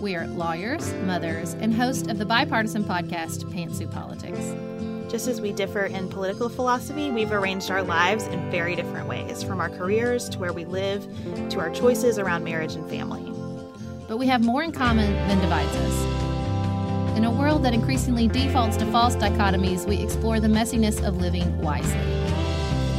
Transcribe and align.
We 0.00 0.16
are 0.16 0.26
lawyers, 0.28 0.94
mothers, 1.04 1.52
and 1.60 1.74
host 1.74 2.06
of 2.06 2.16
the 2.16 2.24
bipartisan 2.24 2.84
podcast 2.84 3.44
Pantsuit 3.52 3.90
Politics. 3.90 4.54
Just 5.12 5.28
as 5.28 5.42
we 5.42 5.52
differ 5.52 5.84
in 5.84 6.08
political 6.08 6.48
philosophy, 6.48 7.10
we've 7.10 7.32
arranged 7.32 7.70
our 7.70 7.82
lives 7.82 8.26
in 8.28 8.50
very 8.50 8.74
different 8.74 9.08
ways, 9.08 9.42
from 9.42 9.60
our 9.60 9.68
careers 9.68 10.30
to 10.30 10.38
where 10.38 10.54
we 10.54 10.64
live 10.64 11.06
to 11.50 11.60
our 11.60 11.68
choices 11.68 12.18
around 12.18 12.44
marriage 12.44 12.76
and 12.76 12.88
family. 12.88 13.30
But 14.08 14.16
we 14.16 14.26
have 14.26 14.42
more 14.42 14.62
in 14.62 14.72
common 14.72 15.12
than 15.28 15.38
divides 15.38 15.76
us. 15.76 17.16
In 17.18 17.24
a 17.24 17.30
world 17.30 17.62
that 17.64 17.74
increasingly 17.74 18.26
defaults 18.26 18.78
to 18.78 18.86
false 18.86 19.16
dichotomies, 19.16 19.86
we 19.86 19.98
explore 19.98 20.40
the 20.40 20.48
messiness 20.48 21.06
of 21.06 21.18
living 21.18 21.58
wisely. 21.58 22.00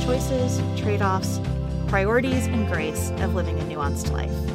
Choices, 0.05 0.61
trade 0.79 1.01
offs, 1.01 1.39
priorities, 1.87 2.45
and 2.45 2.67
grace 2.67 3.09
of 3.21 3.33
living 3.33 3.59
a 3.59 3.63
nuanced 3.63 4.11
life. 4.11 4.50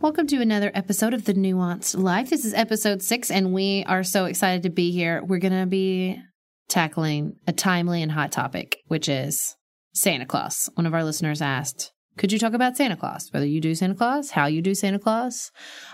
Welcome 0.00 0.26
to 0.26 0.42
another 0.42 0.70
episode 0.74 1.14
of 1.14 1.24
The 1.24 1.32
Nuanced 1.32 2.00
Life. 2.00 2.28
This 2.28 2.44
is 2.44 2.52
episode 2.52 3.02
six, 3.02 3.30
and 3.30 3.54
we 3.54 3.82
are 3.88 4.04
so 4.04 4.26
excited 4.26 4.62
to 4.64 4.70
be 4.70 4.90
here. 4.90 5.24
We're 5.24 5.38
going 5.38 5.58
to 5.58 5.66
be 5.66 6.20
tackling 6.68 7.36
a 7.46 7.52
timely 7.52 8.02
and 8.02 8.12
hot 8.12 8.30
topic, 8.30 8.76
which 8.88 9.08
is 9.08 9.56
Santa 9.94 10.26
Claus. 10.26 10.68
One 10.74 10.84
of 10.84 10.92
our 10.92 11.02
listeners 11.02 11.40
asked, 11.40 11.92
Could 12.18 12.30
you 12.30 12.38
talk 12.38 12.52
about 12.52 12.76
Santa 12.76 12.96
Claus? 12.96 13.30
Whether 13.32 13.46
you 13.46 13.60
do 13.60 13.74
Santa 13.74 13.94
Claus, 13.94 14.30
how 14.30 14.46
you 14.46 14.60
do 14.60 14.74
Santa 14.74 14.98
Claus, 14.98 15.50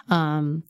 um, 0.09 0.65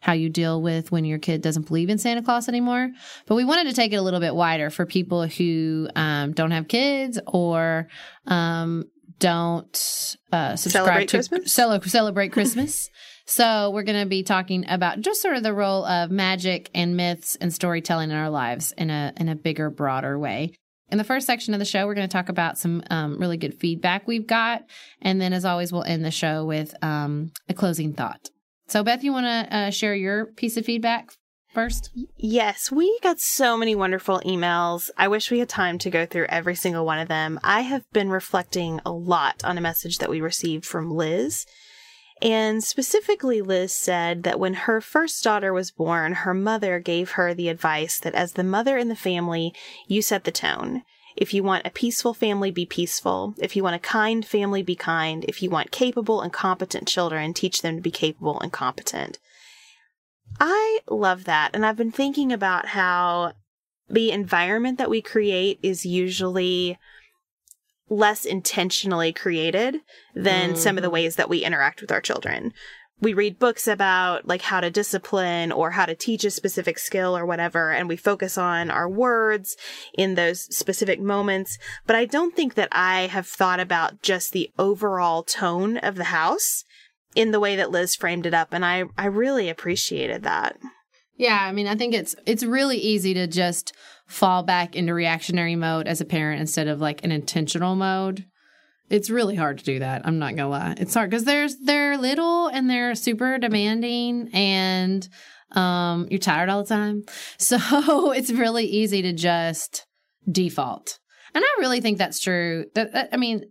how 0.00 0.12
you 0.12 0.28
deal 0.28 0.62
with 0.62 0.92
when 0.92 1.04
your 1.04 1.18
kid 1.18 1.42
doesn't 1.42 1.66
believe 1.66 1.90
in 1.90 1.98
Santa 1.98 2.22
Claus 2.22 2.48
anymore. 2.48 2.90
But 3.26 3.34
we 3.34 3.44
wanted 3.44 3.64
to 3.64 3.72
take 3.72 3.92
it 3.92 3.96
a 3.96 4.02
little 4.02 4.20
bit 4.20 4.34
wider 4.34 4.70
for 4.70 4.86
people 4.86 5.26
who 5.26 5.88
um, 5.96 6.32
don't 6.32 6.52
have 6.52 6.68
kids 6.68 7.18
or 7.26 7.88
um, 8.26 8.84
don't 9.18 10.16
uh, 10.32 10.56
subscribe 10.56 10.84
Celebrate 10.86 11.08
to 11.08 11.16
Christmas? 11.16 11.52
cele- 11.52 11.82
celebrate 11.82 12.28
Christmas. 12.32 12.90
so 13.26 13.70
we're 13.70 13.82
going 13.82 14.00
to 14.00 14.08
be 14.08 14.22
talking 14.22 14.64
about 14.68 15.00
just 15.00 15.22
sort 15.22 15.36
of 15.36 15.42
the 15.42 15.54
role 15.54 15.84
of 15.84 16.10
magic 16.10 16.70
and 16.74 16.96
myths 16.96 17.36
and 17.40 17.52
storytelling 17.52 18.10
in 18.10 18.16
our 18.16 18.30
lives 18.30 18.72
in 18.76 18.90
a 18.90 19.12
in 19.16 19.28
a 19.28 19.34
bigger, 19.34 19.70
broader 19.70 20.18
way. 20.18 20.52
In 20.88 20.98
the 20.98 21.04
first 21.04 21.26
section 21.26 21.52
of 21.52 21.58
the 21.58 21.64
show, 21.64 21.84
we're 21.86 21.94
going 21.94 22.08
to 22.08 22.12
talk 22.12 22.28
about 22.28 22.58
some 22.58 22.80
um, 22.90 23.18
really 23.18 23.36
good 23.36 23.54
feedback 23.58 24.06
we've 24.06 24.26
got, 24.26 24.62
and 25.02 25.20
then, 25.20 25.32
as 25.32 25.44
always, 25.44 25.72
we'll 25.72 25.82
end 25.82 26.04
the 26.04 26.12
show 26.12 26.44
with 26.44 26.74
um, 26.80 27.32
a 27.48 27.54
closing 27.54 27.92
thought. 27.92 28.30
So, 28.68 28.84
Beth, 28.84 29.02
you 29.02 29.12
want 29.12 29.26
to 29.26 29.56
uh, 29.56 29.70
share 29.70 29.96
your 29.96 30.26
piece 30.26 30.56
of 30.56 30.64
feedback 30.64 31.10
first? 31.56 31.90
Yes, 32.18 32.70
we 32.70 32.98
got 33.02 33.18
so 33.18 33.56
many 33.56 33.74
wonderful 33.74 34.20
emails. 34.26 34.90
I 34.98 35.08
wish 35.08 35.30
we 35.30 35.38
had 35.38 35.48
time 35.48 35.78
to 35.78 35.90
go 35.90 36.04
through 36.04 36.26
every 36.28 36.54
single 36.54 36.84
one 36.84 36.98
of 36.98 37.08
them. 37.08 37.40
I 37.42 37.62
have 37.62 37.90
been 37.94 38.10
reflecting 38.10 38.78
a 38.84 38.92
lot 38.92 39.42
on 39.42 39.56
a 39.56 39.62
message 39.62 39.96
that 39.98 40.10
we 40.10 40.20
received 40.20 40.66
from 40.66 40.90
Liz. 40.90 41.46
And 42.20 42.62
specifically, 42.62 43.40
Liz 43.40 43.74
said 43.74 44.22
that 44.24 44.38
when 44.38 44.52
her 44.52 44.82
first 44.82 45.24
daughter 45.24 45.50
was 45.50 45.70
born, 45.70 46.12
her 46.12 46.34
mother 46.34 46.78
gave 46.78 47.12
her 47.12 47.32
the 47.32 47.48
advice 47.48 47.98
that 48.00 48.14
as 48.14 48.32
the 48.32 48.44
mother 48.44 48.76
in 48.76 48.88
the 48.88 48.94
family, 48.94 49.54
you 49.88 50.02
set 50.02 50.24
the 50.24 50.30
tone. 50.30 50.82
If 51.16 51.32
you 51.32 51.42
want 51.42 51.66
a 51.66 51.70
peaceful 51.70 52.12
family, 52.12 52.50
be 52.50 52.66
peaceful. 52.66 53.34
If 53.38 53.56
you 53.56 53.62
want 53.62 53.76
a 53.76 53.78
kind 53.78 54.26
family, 54.26 54.62
be 54.62 54.76
kind. 54.76 55.24
If 55.26 55.42
you 55.42 55.48
want 55.48 55.70
capable 55.70 56.20
and 56.20 56.30
competent 56.30 56.86
children, 56.86 57.32
teach 57.32 57.62
them 57.62 57.76
to 57.76 57.82
be 57.82 57.90
capable 57.90 58.38
and 58.40 58.52
competent. 58.52 59.18
I 60.38 60.80
love 60.88 61.24
that. 61.24 61.50
And 61.54 61.64
I've 61.64 61.76
been 61.76 61.92
thinking 61.92 62.32
about 62.32 62.66
how 62.66 63.32
the 63.88 64.10
environment 64.10 64.78
that 64.78 64.90
we 64.90 65.00
create 65.00 65.58
is 65.62 65.86
usually 65.86 66.78
less 67.88 68.24
intentionally 68.24 69.12
created 69.12 69.80
than 70.14 70.56
some 70.56 70.76
of 70.76 70.82
the 70.82 70.88
mm. 70.88 70.94
ways 70.94 71.16
that 71.16 71.28
we 71.28 71.44
interact 71.44 71.80
with 71.80 71.92
our 71.92 72.00
children. 72.00 72.52
We 72.98 73.12
read 73.12 73.38
books 73.38 73.68
about 73.68 74.26
like 74.26 74.42
how 74.42 74.60
to 74.60 74.70
discipline 74.70 75.52
or 75.52 75.72
how 75.72 75.84
to 75.84 75.94
teach 75.94 76.24
a 76.24 76.30
specific 76.30 76.78
skill 76.78 77.16
or 77.16 77.26
whatever, 77.26 77.70
and 77.70 77.88
we 77.88 77.96
focus 77.96 78.38
on 78.38 78.70
our 78.70 78.88
words 78.88 79.56
in 79.96 80.14
those 80.14 80.42
specific 80.54 80.98
moments. 80.98 81.58
But 81.86 81.94
I 81.94 82.06
don't 82.06 82.34
think 82.34 82.54
that 82.54 82.70
I 82.72 83.02
have 83.02 83.26
thought 83.26 83.60
about 83.60 84.02
just 84.02 84.32
the 84.32 84.50
overall 84.58 85.22
tone 85.22 85.76
of 85.76 85.96
the 85.96 86.04
house 86.04 86.64
in 87.16 87.32
the 87.32 87.40
way 87.40 87.56
that 87.56 87.70
Liz 87.70 87.96
framed 87.96 88.26
it 88.26 88.34
up. 88.34 88.52
And 88.52 88.64
I, 88.64 88.84
I 88.96 89.06
really 89.06 89.48
appreciated 89.48 90.22
that. 90.22 90.56
Yeah, 91.16 91.38
I 91.40 91.50
mean, 91.52 91.66
I 91.66 91.74
think 91.74 91.94
it's 91.94 92.14
it's 92.26 92.44
really 92.44 92.76
easy 92.76 93.14
to 93.14 93.26
just 93.26 93.72
fall 94.06 94.42
back 94.42 94.76
into 94.76 94.92
reactionary 94.92 95.56
mode 95.56 95.88
as 95.88 96.02
a 96.02 96.04
parent 96.04 96.40
instead 96.40 96.68
of 96.68 96.80
like 96.80 97.02
an 97.04 97.10
intentional 97.10 97.74
mode. 97.74 98.26
It's 98.90 99.10
really 99.10 99.34
hard 99.34 99.58
to 99.58 99.64
do 99.64 99.78
that. 99.78 100.02
I'm 100.04 100.18
not 100.18 100.36
gonna 100.36 100.50
lie. 100.50 100.74
It's 100.76 100.92
hard 100.92 101.08
because 101.08 101.24
there's 101.24 101.56
they're 101.56 101.96
little 101.96 102.48
and 102.48 102.68
they're 102.68 102.94
super 102.94 103.38
demanding 103.38 104.28
and 104.34 105.08
um 105.52 106.06
you're 106.10 106.18
tired 106.18 106.50
all 106.50 106.62
the 106.62 106.68
time. 106.68 107.04
So 107.38 108.12
it's 108.12 108.30
really 108.30 108.66
easy 108.66 109.00
to 109.00 109.14
just 109.14 109.86
default. 110.30 110.98
And 111.34 111.42
I 111.42 111.60
really 111.60 111.80
think 111.80 111.96
that's 111.96 112.20
true. 112.20 112.66
That, 112.74 112.92
that 112.92 113.08
I 113.12 113.16
mean, 113.16 113.44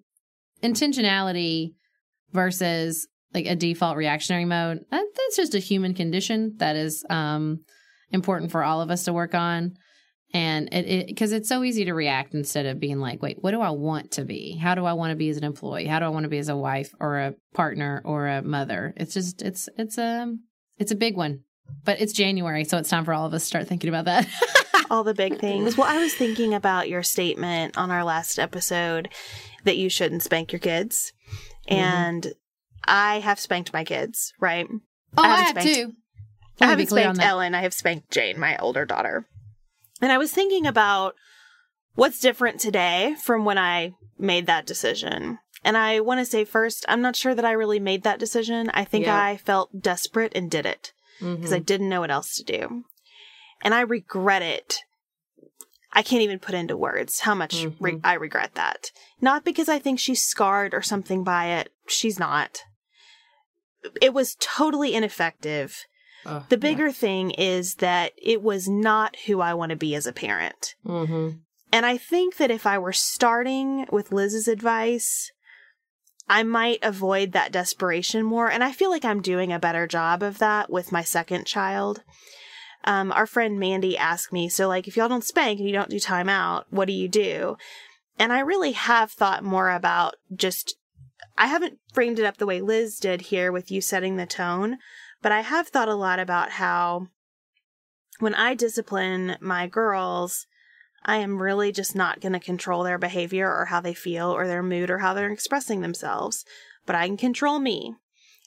intentionality 0.63 1.73
versus 2.31 3.07
like 3.35 3.45
a 3.45 3.55
default 3.55 3.97
reactionary 3.97 4.45
mode. 4.45 4.85
That, 4.89 5.05
that's 5.15 5.35
just 5.35 5.53
a 5.53 5.59
human 5.59 5.93
condition 5.93 6.53
that 6.57 6.75
is 6.75 7.05
um, 7.09 7.59
important 8.11 8.51
for 8.51 8.63
all 8.63 8.81
of 8.81 8.89
us 8.89 9.03
to 9.03 9.13
work 9.13 9.35
on. 9.35 9.75
And 10.33 10.73
it 10.73 11.07
because 11.07 11.31
it's 11.31 11.47
so 11.47 11.63
easy 11.63 11.85
to 11.85 11.93
react 11.93 12.33
instead 12.33 12.65
of 12.65 12.79
being 12.79 12.99
like, 12.99 13.21
wait, 13.21 13.37
what 13.41 13.51
do 13.51 13.61
I 13.61 13.69
want 13.69 14.11
to 14.11 14.25
be? 14.25 14.57
How 14.57 14.75
do 14.75 14.83
I 14.83 14.93
want 14.93 15.11
to 15.11 15.15
be 15.15 15.29
as 15.29 15.37
an 15.37 15.43
employee? 15.43 15.85
How 15.85 15.99
do 15.99 16.05
I 16.05 16.09
want 16.09 16.23
to 16.23 16.29
be 16.29 16.39
as 16.39 16.49
a 16.49 16.57
wife 16.57 16.93
or 16.99 17.19
a 17.19 17.35
partner 17.53 18.01
or 18.03 18.27
a 18.27 18.41
mother? 18.41 18.93
It's 18.97 19.13
just 19.13 19.41
it's 19.41 19.69
it's 19.77 19.97
a 19.97 20.35
it's 20.77 20.91
a 20.91 20.95
big 20.95 21.15
one. 21.15 21.41
But 21.83 22.01
it's 22.01 22.13
January, 22.13 22.63
so 22.63 22.77
it's 22.77 22.89
time 22.89 23.05
for 23.05 23.13
all 23.13 23.25
of 23.25 23.33
us 23.33 23.43
to 23.43 23.47
start 23.47 23.67
thinking 23.67 23.89
about 23.89 24.05
that. 24.05 24.27
all 24.89 25.03
the 25.03 25.13
big 25.13 25.39
things. 25.39 25.77
Well, 25.77 25.87
I 25.87 25.97
was 25.97 26.13
thinking 26.13 26.53
about 26.53 26.89
your 26.89 27.01
statement 27.01 27.77
on 27.77 27.89
our 27.89 28.03
last 28.03 28.37
episode 28.37 29.09
that 29.63 29.77
you 29.77 29.89
shouldn't 29.89 30.21
spank 30.21 30.51
your 30.51 30.59
kids. 30.59 31.13
And 31.67 32.33
I 32.85 33.19
have 33.19 33.39
spanked 33.39 33.73
my 33.73 33.83
kids, 33.83 34.33
right? 34.39 34.67
Oh, 35.17 35.23
I, 35.23 35.27
haven't 35.27 35.43
have 35.43 35.63
spanked- 35.63 35.75
too. 35.75 35.93
I 36.61 36.67
Let 36.67 36.77
me 36.77 36.85
be 36.85 36.95
haven't 36.95 37.15
spanked. 37.15 37.29
Ellen. 37.29 37.55
I 37.55 37.61
have 37.61 37.73
spanked 37.73 38.11
Jane, 38.11 38.39
my 38.39 38.57
older 38.57 38.85
daughter. 38.85 39.27
And 40.01 40.11
I 40.11 40.17
was 40.17 40.31
thinking 40.31 40.65
about 40.65 41.15
what's 41.95 42.19
different 42.19 42.59
today 42.59 43.15
from 43.23 43.43
when 43.45 43.57
I 43.57 43.93
made 44.17 44.47
that 44.47 44.65
decision. 44.65 45.39
And 45.63 45.75
I 45.75 45.99
want 45.99 46.19
to 46.19 46.25
say 46.25 46.45
first, 46.45 46.85
I'm 46.87 47.01
not 47.01 47.15
sure 47.15 47.35
that 47.35 47.43
I 47.45 47.51
really 47.51 47.79
made 47.79 48.03
that 48.03 48.19
decision. 48.19 48.69
I 48.73 48.85
think 48.85 49.05
Yeah. 49.05 49.21
I 49.21 49.35
felt 49.35 49.81
desperate 49.81 50.31
and 50.35 50.49
did 50.49 50.65
it 50.65 50.93
because 51.19 51.51
I 51.51 51.57
mm-hmm. 51.57 51.65
didn't 51.65 51.89
know 51.89 52.01
what 52.01 52.11
else 52.11 52.35
to 52.35 52.43
do. 52.43 52.83
And 53.61 53.73
I 53.73 53.81
regret 53.81 54.41
it. 54.41 54.79
I 55.91 56.03
can't 56.03 56.21
even 56.21 56.39
put 56.39 56.55
into 56.55 56.77
words 56.77 57.21
how 57.21 57.33
much 57.33 57.65
re- 57.79 57.93
mm-hmm. 57.93 58.05
I 58.05 58.13
regret 58.13 58.55
that. 58.55 58.91
Not 59.21 59.45
because 59.45 59.69
I 59.69 59.79
think 59.79 59.97
she's 59.97 60.21
scarred 60.21 60.73
or 60.73 60.81
something 60.81 61.23
by 61.23 61.47
it. 61.47 61.69
She's 61.87 62.19
not. 62.19 62.63
It 64.01 64.13
was 64.13 64.35
totally 64.39 64.93
ineffective. 64.93 65.85
Ugh, 66.25 66.43
The 66.49 66.57
bigger 66.57 66.91
thing 66.91 67.31
is 67.31 67.75
that 67.75 68.13
it 68.17 68.41
was 68.41 68.67
not 68.67 69.15
who 69.27 69.41
I 69.41 69.53
want 69.53 69.69
to 69.69 69.75
be 69.75 69.93
as 69.95 70.07
a 70.07 70.13
parent. 70.13 70.75
Mm-hmm. 70.85 71.37
And 71.71 71.85
I 71.85 71.97
think 71.97 72.37
that 72.37 72.51
if 72.51 72.65
I 72.65 72.77
were 72.77 72.93
starting 72.93 73.85
with 73.91 74.11
Liz's 74.11 74.47
advice, 74.47 75.31
I 76.27 76.41
might 76.43 76.79
avoid 76.81 77.33
that 77.33 77.51
desperation 77.51 78.23
more. 78.23 78.49
And 78.49 78.63
I 78.63 78.71
feel 78.71 78.89
like 78.89 79.05
I'm 79.05 79.21
doing 79.21 79.51
a 79.51 79.59
better 79.59 79.85
job 79.85 80.23
of 80.23 80.39
that 80.39 80.71
with 80.71 80.91
my 80.91 81.03
second 81.03 81.45
child. 81.45 82.01
um, 82.85 83.11
our 83.11 83.25
friend 83.25 83.59
Mandy 83.59 83.97
asked 83.97 84.31
me, 84.31 84.47
so 84.47 84.67
like, 84.67 84.87
if 84.87 84.95
y'all 84.95 85.09
don't 85.09 85.23
spank 85.23 85.59
and 85.59 85.67
you 85.67 85.73
don't 85.73 85.89
do 85.89 85.97
timeout, 85.99 86.65
what 86.69 86.85
do 86.85 86.93
you 86.93 87.07
do? 87.07 87.57
And 88.17 88.31
I 88.31 88.39
really 88.39 88.71
have 88.73 89.11
thought 89.11 89.43
more 89.43 89.69
about 89.71 90.15
just, 90.33 90.75
I 91.37 91.47
haven't 91.47 91.79
framed 91.93 92.19
it 92.19 92.25
up 92.25 92.37
the 92.37 92.45
way 92.45 92.61
Liz 92.61 92.97
did 92.99 93.21
here 93.21 93.51
with 93.51 93.69
you 93.69 93.81
setting 93.81 94.15
the 94.15 94.25
tone, 94.25 94.77
but 95.21 95.31
I 95.31 95.41
have 95.41 95.67
thought 95.67 95.89
a 95.89 95.95
lot 95.95 96.19
about 96.19 96.51
how 96.51 97.07
when 98.19 98.33
I 98.33 98.53
discipline 98.53 99.37
my 99.41 99.67
girls, 99.67 100.47
I 101.03 101.17
am 101.17 101.41
really 101.41 101.71
just 101.71 101.95
not 101.95 102.21
going 102.21 102.33
to 102.33 102.39
control 102.39 102.83
their 102.83 102.97
behavior 102.97 103.51
or 103.53 103.65
how 103.65 103.81
they 103.81 103.93
feel 103.93 104.31
or 104.31 104.47
their 104.47 104.63
mood 104.63 104.89
or 104.89 104.99
how 104.99 105.13
they're 105.13 105.31
expressing 105.31 105.81
themselves, 105.81 106.45
but 106.85 106.95
I 106.95 107.07
can 107.07 107.17
control 107.17 107.59
me. 107.59 107.95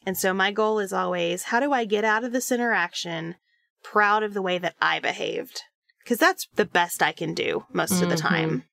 And 0.07 0.17
so 0.17 0.33
my 0.33 0.51
goal 0.51 0.79
is 0.79 0.93
always 0.93 1.45
how 1.45 1.61
do 1.61 1.73
I 1.73 1.85
get 1.85 2.05
out 2.05 2.25
of 2.25 2.33
this 2.33 2.51
interaction 2.51 3.37
proud 3.83 4.23
of 4.23 4.35
the 4.35 4.43
way 4.43 4.59
that 4.59 4.75
I 4.81 4.99
behaved? 4.99 5.63
Because 6.03 6.19
that's 6.19 6.49
the 6.57 6.65
best 6.65 7.03
I 7.03 7.13
can 7.13 7.35
do 7.35 7.65
most 7.73 7.93
mm-hmm. 7.93 8.05
of 8.05 8.09
the 8.09 8.17
mm-hmm. 8.17 8.29
time 8.29 8.65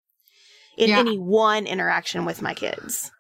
in 0.78 0.90
yeah. 0.90 1.00
any 1.00 1.18
one 1.18 1.68
interaction 1.68 2.26
with 2.26 2.42
my 2.42 2.54
kids. 2.54 3.12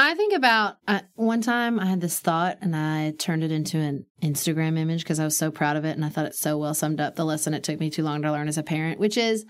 I 0.00 0.14
think 0.14 0.32
about 0.32 0.76
uh, 0.86 1.00
one 1.16 1.40
time 1.40 1.80
I 1.80 1.86
had 1.86 2.00
this 2.00 2.20
thought 2.20 2.58
and 2.60 2.76
I 2.76 3.14
turned 3.18 3.42
it 3.42 3.50
into 3.50 3.78
an 3.78 4.06
Instagram 4.22 4.78
image 4.78 5.02
because 5.02 5.18
I 5.18 5.24
was 5.24 5.36
so 5.36 5.50
proud 5.50 5.76
of 5.76 5.84
it 5.84 5.96
and 5.96 6.04
I 6.04 6.08
thought 6.08 6.26
it 6.26 6.36
so 6.36 6.56
well 6.56 6.72
summed 6.72 7.00
up 7.00 7.16
the 7.16 7.24
lesson 7.24 7.52
it 7.52 7.64
took 7.64 7.80
me 7.80 7.90
too 7.90 8.04
long 8.04 8.22
to 8.22 8.30
learn 8.30 8.46
as 8.46 8.56
a 8.56 8.62
parent, 8.62 9.00
which 9.00 9.16
is 9.16 9.44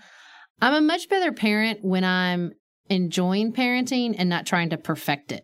I'm 0.59 0.73
a 0.73 0.81
much 0.81 1.07
better 1.07 1.31
parent 1.31 1.83
when 1.83 2.03
I'm 2.03 2.53
enjoying 2.89 3.53
parenting 3.53 4.15
and 4.17 4.27
not 4.27 4.47
trying 4.47 4.71
to 4.71 4.77
perfect 4.79 5.31
it. 5.31 5.43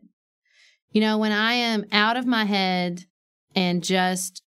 You 0.89 1.01
know, 1.01 1.19
when 1.19 1.31
I 1.31 1.53
am 1.53 1.85
out 1.91 2.17
of 2.17 2.25
my 2.25 2.45
head 2.45 3.03
and 3.53 3.83
just, 3.83 4.41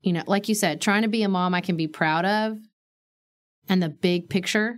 you 0.00 0.12
know, 0.12 0.24
like 0.26 0.48
you 0.48 0.56
said, 0.56 0.80
trying 0.80 1.02
to 1.02 1.08
be 1.08 1.22
a 1.22 1.28
mom 1.28 1.54
I 1.54 1.60
can 1.60 1.76
be 1.76 1.86
proud 1.86 2.24
of 2.24 2.58
and 3.68 3.80
the 3.80 3.90
big 3.90 4.28
picture 4.28 4.74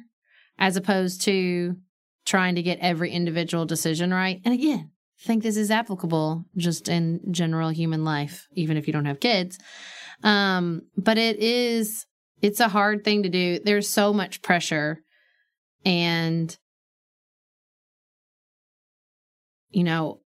as 0.59 0.77
opposed 0.77 1.23
to 1.23 1.77
trying 2.27 2.57
to 2.57 2.63
get 2.63 2.81
every 2.81 3.13
individual 3.13 3.65
decision 3.65 4.13
right. 4.13 4.43
And 4.45 4.53
again, 4.53 4.91
think 5.21 5.43
this 5.43 5.57
is 5.57 5.71
applicable 5.71 6.45
just 6.57 6.89
in 6.89 7.21
general 7.31 7.71
human 7.71 8.05
life, 8.05 8.47
even 8.55 8.77
if 8.77 8.87
you 8.87 8.93
don't 8.93 9.07
have 9.07 9.21
kids. 9.21 9.59
Um, 10.23 10.83
but 10.97 11.19
it 11.19 11.39
is, 11.39 12.07
it's 12.43 12.61
a 12.61 12.69
hard 12.69 13.05
thing 13.05 13.23
to 13.23 13.29
do. 13.29 13.59
There's 13.59 13.89
so 13.89 14.13
much 14.13 14.43
pressure 14.43 15.01
and, 15.85 16.57
you 19.71 19.85
know, 19.85 20.21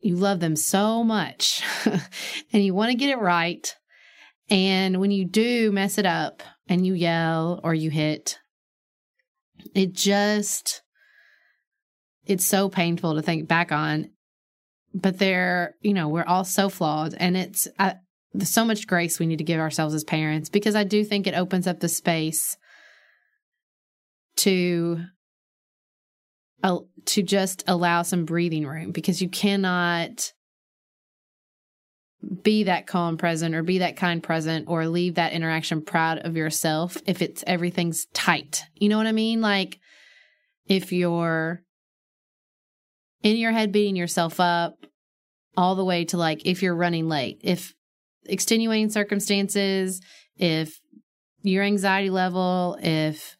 you 0.00 0.16
love 0.16 0.40
them 0.40 0.56
so 0.56 1.02
much 1.02 1.62
and 2.52 2.64
you 2.64 2.74
want 2.74 2.90
to 2.90 2.96
get 2.96 3.10
it 3.10 3.18
right. 3.18 3.74
And 4.48 5.00
when 5.00 5.10
you 5.10 5.24
do 5.24 5.72
mess 5.72 5.98
it 5.98 6.06
up 6.06 6.42
and 6.68 6.86
you 6.86 6.94
yell 6.94 7.60
or 7.64 7.74
you 7.74 7.90
hit, 7.90 8.38
it 9.74 9.92
just, 9.92 10.82
it's 12.26 12.46
so 12.46 12.68
painful 12.68 13.14
to 13.14 13.22
think 13.22 13.48
back 13.48 13.72
on. 13.72 14.10
But 14.94 15.18
they're, 15.18 15.74
you 15.80 15.92
know, 15.92 16.08
we're 16.08 16.24
all 16.24 16.44
so 16.44 16.68
flawed. 16.68 17.14
And 17.14 17.36
it's 17.36 17.68
I, 17.78 17.96
so 18.42 18.64
much 18.64 18.86
grace 18.86 19.18
we 19.18 19.26
need 19.26 19.38
to 19.38 19.44
give 19.44 19.60
ourselves 19.60 19.94
as 19.94 20.04
parents 20.04 20.48
because 20.48 20.74
I 20.74 20.84
do 20.84 21.04
think 21.04 21.26
it 21.26 21.34
opens 21.34 21.66
up 21.66 21.80
the 21.80 21.88
space 21.88 22.56
to 24.38 25.00
uh, 26.62 26.78
to 27.06 27.22
just 27.22 27.64
allow 27.66 28.02
some 28.02 28.24
breathing 28.24 28.66
room 28.66 28.90
because 28.90 29.22
you 29.22 29.28
cannot 29.28 30.32
be 32.42 32.64
that 32.64 32.86
calm 32.86 33.16
present 33.16 33.54
or 33.54 33.62
be 33.62 33.78
that 33.78 33.96
kind 33.96 34.22
present 34.22 34.66
or 34.68 34.86
leave 34.86 35.14
that 35.14 35.32
interaction 35.32 35.82
proud 35.82 36.18
of 36.18 36.36
yourself 36.36 36.96
if 37.06 37.22
it's 37.22 37.44
everything's 37.46 38.06
tight. 38.12 38.64
You 38.74 38.88
know 38.88 38.96
what 38.96 39.06
I 39.06 39.12
mean? 39.12 39.40
Like 39.40 39.78
if 40.66 40.92
you're 40.92 41.62
in 43.22 43.36
your 43.36 43.52
head 43.52 43.72
beating 43.72 43.96
yourself 43.96 44.40
up 44.40 44.86
all 45.56 45.74
the 45.74 45.84
way 45.84 46.04
to 46.06 46.16
like 46.16 46.46
if 46.46 46.62
you're 46.62 46.74
running 46.74 47.08
late, 47.08 47.40
if 47.42 47.74
extenuating 48.26 48.90
circumstances, 48.90 50.00
if 50.36 50.80
your 51.42 51.62
anxiety 51.62 52.10
level, 52.10 52.76
if 52.82 53.36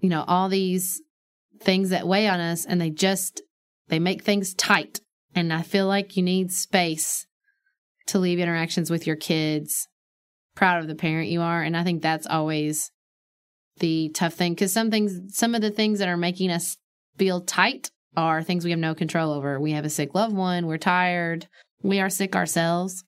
you 0.00 0.08
know, 0.08 0.24
all 0.28 0.48
these 0.48 1.00
things 1.60 1.90
that 1.90 2.06
weigh 2.06 2.28
on 2.28 2.40
us 2.40 2.64
and 2.64 2.80
they 2.80 2.90
just 2.90 3.42
they 3.88 3.98
make 3.98 4.22
things 4.22 4.54
tight. 4.54 5.00
And 5.34 5.52
I 5.52 5.62
feel 5.62 5.86
like 5.86 6.16
you 6.16 6.22
need 6.22 6.52
space 6.52 7.26
to 8.06 8.18
leave 8.18 8.38
interactions 8.38 8.90
with 8.90 9.06
your 9.06 9.16
kids 9.16 9.88
proud 10.54 10.80
of 10.80 10.88
the 10.88 10.94
parent 10.94 11.30
you 11.30 11.40
are. 11.40 11.62
And 11.62 11.76
I 11.76 11.84
think 11.84 12.02
that's 12.02 12.26
always 12.26 12.90
the 13.78 14.10
tough 14.10 14.34
thing 14.34 14.54
because 14.54 14.72
some 14.72 14.90
things, 14.90 15.36
some 15.36 15.54
of 15.54 15.60
the 15.60 15.70
things 15.70 16.00
that 16.00 16.08
are 16.08 16.16
making 16.16 16.50
us 16.50 16.76
feel 17.16 17.40
tight 17.40 17.90
are 18.16 18.42
things 18.42 18.64
we 18.64 18.70
have 18.70 18.80
no 18.80 18.94
control 18.94 19.32
over. 19.32 19.60
We 19.60 19.72
have 19.72 19.84
a 19.84 19.90
sick 19.90 20.14
loved 20.14 20.34
one, 20.34 20.66
we're 20.66 20.78
tired, 20.78 21.46
we 21.82 22.00
are 22.00 22.10
sick 22.10 22.34
ourselves. 22.34 23.04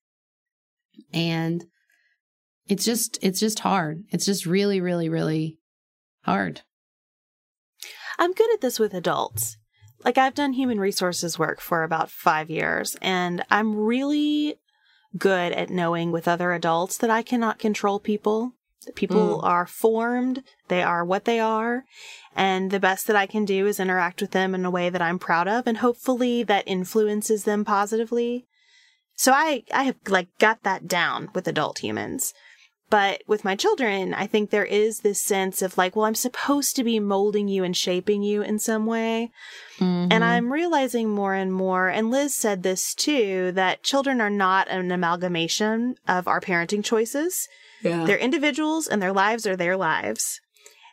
And 1.12 1.64
it's 2.67 2.85
just, 2.85 3.19
it's 3.23 3.41
just 3.41 3.61
hard. 3.61 4.05
It's 4.11 4.26
just 4.26 4.47
really, 4.47 4.81
really, 4.81 5.08
really 5.08 5.58
hard. 6.25 6.62
I'm 8.19 8.32
good 8.32 8.52
at 8.52 8.61
this 8.61 8.79
with 8.79 8.94
adults. 8.94 9.56
Like, 10.05 10.19
I've 10.19 10.35
done 10.35 10.52
human 10.52 10.79
resources 10.81 11.38
work 11.38 11.61
for 11.61 11.82
about 11.82 12.11
five 12.11 12.49
years, 12.49 12.97
and 13.02 13.44
I'm 13.50 13.76
really 13.76 14.56
good 15.19 15.52
at 15.52 15.70
knowing 15.70 16.12
with 16.12 16.29
other 16.29 16.52
adults 16.52 16.97
that 16.99 17.11
I 17.11 17.23
cannot 17.23 17.58
control 17.58 17.99
people. 17.99 18.52
People 18.94 19.38
mm. 19.38 19.44
are 19.44 19.67
formed, 19.67 20.43
they 20.69 20.82
are 20.82 21.05
what 21.05 21.25
they 21.25 21.38
are, 21.38 21.85
and 22.35 22.71
the 22.71 22.81
best 22.81 23.06
that 23.06 23.17
I 23.17 23.27
can 23.27 23.44
do 23.44 23.67
is 23.67 23.79
interact 23.79 24.21
with 24.21 24.31
them 24.31 24.55
in 24.55 24.65
a 24.65 24.71
way 24.71 24.88
that 24.88 25.03
I'm 25.03 25.19
proud 25.19 25.49
of 25.49 25.67
and 25.67 25.79
hopefully 25.79 26.43
that 26.44 26.67
influences 26.67 27.44
them 27.44 27.65
positively. 27.65 28.47
So 29.17 29.32
I 29.32 29.65
I 29.73 29.82
have 29.85 29.97
like 30.09 30.29
got 30.38 30.62
that 30.62 30.88
down 30.88 31.29
with 31.35 31.47
adult 31.47 31.81
humans. 31.81 32.32
But 32.91 33.23
with 33.29 33.44
my 33.44 33.55
children, 33.55 34.12
I 34.15 34.27
think 34.27 34.50
there 34.50 34.65
is 34.65 35.00
this 35.00 35.23
sense 35.23 35.62
of 35.62 35.79
like, 35.79 35.94
well, 35.94 36.06
I'm 36.06 36.17
supposed 36.17 36.75
to 36.75 36.83
be 36.83 36.99
molding 36.99 37.47
you 37.47 37.62
and 37.62 37.76
shaping 37.76 38.25
you 38.25 38.43
in 38.43 38.59
some 38.59 38.85
way. 38.85 39.31
Mm-hmm. 39.79 40.11
And 40.11 40.25
I'm 40.25 40.53
realizing 40.53 41.09
more 41.09 41.35
and 41.35 41.53
more, 41.53 41.88
and 41.88 42.11
Liz 42.11 42.35
said 42.35 42.65
this 42.65 42.93
too, 42.93 43.53
that 43.53 43.85
children 43.85 44.21
are 44.21 44.29
not 44.29 44.69
an 44.69 44.91
amalgamation 44.91 45.94
of 46.09 46.26
our 46.26 46.41
parenting 46.41 46.85
choices. 46.85 47.49
Yeah. 47.82 48.05
They're 48.05 48.19
individuals 48.19 48.87
and 48.87 49.00
their 49.00 49.12
lives 49.12 49.47
are 49.47 49.56
their 49.56 49.76
lives. 49.76 50.40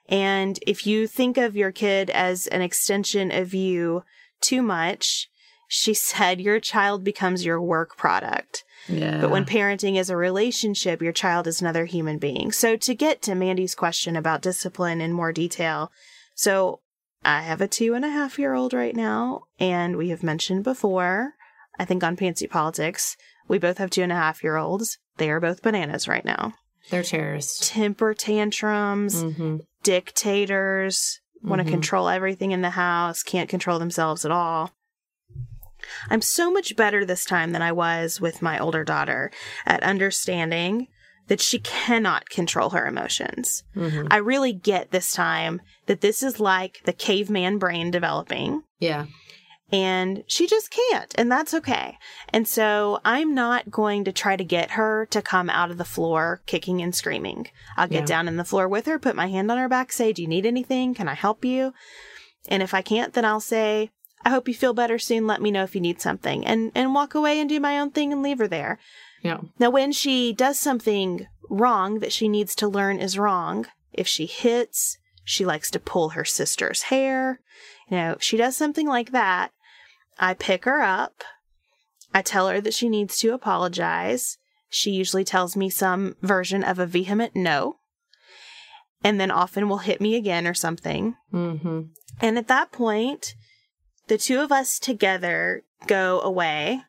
And 0.09 0.59
if 0.65 0.87
you 0.87 1.07
think 1.07 1.37
of 1.37 1.55
your 1.55 1.71
kid 1.71 2.09
as 2.09 2.47
an 2.47 2.61
extension 2.61 3.31
of 3.31 3.53
you 3.53 4.03
too 4.41 4.61
much, 4.61 5.29
she 5.67 5.93
said 5.93 6.41
your 6.41 6.59
child 6.59 7.03
becomes 7.03 7.45
your 7.45 7.61
work 7.61 7.97
product. 7.97 8.63
Yeah. 8.87 9.19
But 9.19 9.31
when 9.31 9.45
parenting 9.45 9.97
is 9.97 10.09
a 10.09 10.15
relationship, 10.15 11.01
your 11.01 11.11
child 11.11 11.45
is 11.45 11.61
another 11.61 11.85
human 11.85 12.19
being. 12.19 12.51
So 12.51 12.77
to 12.77 12.95
get 12.95 13.21
to 13.23 13.35
Mandy's 13.35 13.75
question 13.75 14.15
about 14.15 14.41
discipline 14.41 15.01
in 15.01 15.11
more 15.11 15.33
detail, 15.33 15.91
so 16.35 16.79
I 17.25 17.41
have 17.41 17.59
a 17.59 17.67
two 17.67 17.93
and 17.95 18.05
a 18.05 18.09
half 18.09 18.39
year 18.39 18.53
old 18.53 18.73
right 18.73 18.95
now, 18.95 19.43
and 19.59 19.97
we 19.97 20.09
have 20.09 20.23
mentioned 20.23 20.63
before, 20.63 21.33
I 21.77 21.83
think 21.83 22.03
on 22.03 22.15
Pantsuit 22.15 22.49
Politics, 22.49 23.17
we 23.47 23.57
both 23.57 23.77
have 23.79 23.89
two 23.89 24.03
and 24.03 24.11
a 24.11 24.15
half 24.15 24.43
year 24.43 24.55
olds. 24.55 24.97
They 25.17 25.29
are 25.29 25.41
both 25.41 25.61
bananas 25.61 26.07
right 26.07 26.23
now. 26.23 26.53
They're 26.89 27.03
terrorists. 27.03 27.69
Temper 27.69 28.13
tantrums, 28.13 29.23
mm-hmm. 29.23 29.57
dictators, 29.83 31.19
want 31.43 31.59
to 31.59 31.63
mm-hmm. 31.63 31.73
control 31.73 32.09
everything 32.09 32.51
in 32.51 32.61
the 32.61 32.71
house, 32.71 33.23
can't 33.23 33.49
control 33.49 33.79
themselves 33.79 34.25
at 34.25 34.31
all. 34.31 34.71
I'm 36.09 36.21
so 36.21 36.51
much 36.51 36.75
better 36.75 37.05
this 37.05 37.25
time 37.25 37.51
than 37.51 37.61
I 37.61 37.71
was 37.71 38.19
with 38.19 38.41
my 38.41 38.59
older 38.59 38.83
daughter 38.83 39.31
at 39.65 39.83
understanding 39.83 40.87
that 41.27 41.41
she 41.41 41.59
cannot 41.59 42.29
control 42.29 42.71
her 42.71 42.87
emotions. 42.87 43.63
Mm-hmm. 43.75 44.07
I 44.09 44.17
really 44.17 44.53
get 44.53 44.91
this 44.91 45.11
time 45.11 45.61
that 45.85 46.01
this 46.01 46.23
is 46.23 46.39
like 46.39 46.81
the 46.85 46.93
caveman 46.93 47.57
brain 47.57 47.91
developing. 47.91 48.63
Yeah. 48.79 49.05
And 49.69 50.23
she 50.27 50.47
just 50.47 50.71
can't, 50.71 51.13
and 51.17 51.29
that's 51.29 51.53
okay. 51.53 51.97
And 52.29 52.47
so 52.47 53.01
I'm 53.03 53.35
not 53.35 53.69
going 53.69 54.05
to 54.05 54.13
try 54.13 54.37
to 54.37 54.43
get 54.45 54.71
her 54.71 55.05
to 55.07 55.21
come 55.21 55.49
out 55.49 55.71
of 55.71 55.77
the 55.77 55.83
floor 55.83 56.41
kicking 56.45 56.81
and 56.81 56.95
screaming. 56.95 57.49
I'll 57.75 57.89
get 57.89 58.03
yeah. 58.03 58.05
down 58.05 58.27
in 58.29 58.37
the 58.37 58.45
floor 58.45 58.69
with 58.69 58.85
her, 58.85 58.97
put 58.97 59.15
my 59.15 59.27
hand 59.27 59.51
on 59.51 59.57
her 59.57 59.67
back, 59.67 59.91
say, 59.91 60.13
Do 60.13 60.21
you 60.21 60.27
need 60.27 60.45
anything? 60.45 60.93
Can 60.93 61.09
I 61.09 61.15
help 61.15 61.43
you? 61.43 61.73
And 62.47 62.63
if 62.63 62.73
I 62.73 62.81
can't, 62.81 63.13
then 63.13 63.25
I'll 63.25 63.41
say, 63.41 63.91
I 64.23 64.29
hope 64.29 64.47
you 64.47 64.53
feel 64.53 64.73
better 64.73 64.97
soon. 64.97 65.27
Let 65.27 65.41
me 65.41 65.51
know 65.51 65.63
if 65.63 65.75
you 65.75 65.81
need 65.81 66.01
something 66.01 66.45
and, 66.45 66.71
and 66.73 66.93
walk 66.93 67.13
away 67.13 67.39
and 67.39 67.49
do 67.49 67.59
my 67.59 67.79
own 67.79 67.91
thing 67.91 68.13
and 68.13 68.23
leave 68.23 68.39
her 68.39 68.47
there. 68.47 68.79
Yeah. 69.21 69.39
Now, 69.59 69.69
when 69.69 69.91
she 69.91 70.31
does 70.33 70.59
something 70.59 71.27
wrong 71.49 71.99
that 71.99 72.13
she 72.13 72.27
needs 72.27 72.55
to 72.55 72.67
learn 72.67 72.99
is 72.99 73.19
wrong, 73.19 73.67
if 73.91 74.07
she 74.07 74.25
hits, 74.25 74.97
she 75.23 75.45
likes 75.45 75.69
to 75.71 75.79
pull 75.79 76.09
her 76.09 76.25
sister's 76.25 76.83
hair. 76.83 77.41
You 77.89 77.97
know, 77.97 78.11
if 78.13 78.23
she 78.23 78.37
does 78.37 78.55
something 78.55 78.87
like 78.87 79.11
that. 79.11 79.51
I 80.19 80.33
pick 80.33 80.65
her 80.65 80.81
up. 80.81 81.23
I 82.13 82.21
tell 82.21 82.47
her 82.47 82.61
that 82.61 82.73
she 82.73 82.89
needs 82.89 83.17
to 83.19 83.33
apologize. 83.33 84.37
She 84.69 84.91
usually 84.91 85.23
tells 85.23 85.55
me 85.55 85.69
some 85.69 86.15
version 86.21 86.63
of 86.63 86.79
a 86.79 86.85
vehement 86.85 87.35
no, 87.35 87.77
and 89.03 89.19
then 89.19 89.31
often 89.31 89.69
will 89.69 89.79
hit 89.79 90.01
me 90.01 90.15
again 90.15 90.47
or 90.47 90.53
something. 90.53 91.15
Mm-hmm. 91.33 91.81
And 92.21 92.37
at 92.37 92.47
that 92.47 92.71
point, 92.71 93.35
the 94.07 94.17
two 94.17 94.39
of 94.39 94.51
us 94.51 94.79
together 94.79 95.63
go 95.85 96.19
away 96.21 96.81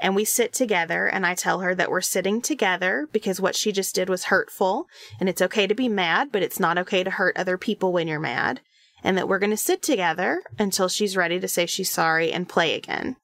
and 0.00 0.14
we 0.14 0.24
sit 0.24 0.52
together 0.52 1.06
and 1.06 1.26
I 1.26 1.34
tell 1.34 1.60
her 1.60 1.74
that 1.74 1.90
we're 1.90 2.00
sitting 2.00 2.40
together 2.42 3.08
because 3.12 3.40
what 3.40 3.56
she 3.56 3.72
just 3.72 3.94
did 3.94 4.08
was 4.08 4.24
hurtful 4.24 4.86
and 5.18 5.28
it's 5.28 5.42
okay 5.42 5.66
to 5.66 5.74
be 5.74 5.88
mad, 5.88 6.30
but 6.32 6.42
it's 6.42 6.60
not 6.60 6.78
okay 6.78 7.02
to 7.02 7.10
hurt 7.10 7.36
other 7.36 7.56
people 7.56 7.92
when 7.92 8.08
you're 8.08 8.20
mad 8.20 8.60
and 9.02 9.16
that 9.16 9.28
we're 9.28 9.38
going 9.38 9.50
to 9.50 9.56
sit 9.56 9.82
together 9.82 10.42
until 10.58 10.88
she's 10.88 11.16
ready 11.16 11.40
to 11.40 11.48
say 11.48 11.66
she's 11.66 11.90
sorry 11.90 12.32
and 12.32 12.48
play 12.48 12.74
again. 12.74 13.16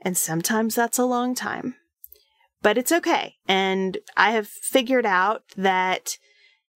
And 0.00 0.16
sometimes 0.16 0.74
that's 0.74 0.98
a 0.98 1.04
long 1.04 1.34
time, 1.34 1.74
but 2.62 2.78
it's 2.78 2.92
okay. 2.92 3.36
And 3.46 3.98
I 4.16 4.32
have 4.32 4.48
figured 4.48 5.06
out 5.06 5.42
that 5.56 6.18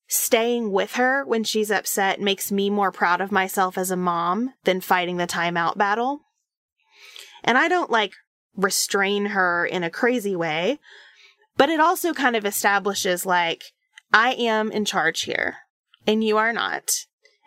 staying 0.08 0.72
with 0.72 0.94
her 0.96 1.24
when 1.24 1.44
she's 1.44 1.70
upset 1.70 2.20
makes 2.20 2.52
me 2.52 2.68
more 2.68 2.92
proud 2.92 3.20
of 3.20 3.32
myself 3.32 3.78
as 3.78 3.90
a 3.90 3.96
mom 3.96 4.52
than 4.64 4.80
fighting 4.80 5.16
the 5.16 5.26
timeout 5.26 5.78
battle. 5.78 6.20
And 7.44 7.56
I 7.56 7.68
don't 7.68 7.90
like 7.90 8.12
restrain 8.56 9.26
her 9.26 9.64
in 9.64 9.82
a 9.82 9.90
crazy 9.90 10.36
way, 10.36 10.78
but 11.56 11.70
it 11.70 11.80
also 11.80 12.12
kind 12.12 12.36
of 12.36 12.44
establishes 12.44 13.24
like, 13.24 13.62
I 14.12 14.32
am 14.34 14.70
in 14.70 14.84
charge 14.84 15.22
here 15.22 15.56
and 16.06 16.22
you 16.22 16.36
are 16.36 16.52
not. 16.52 16.90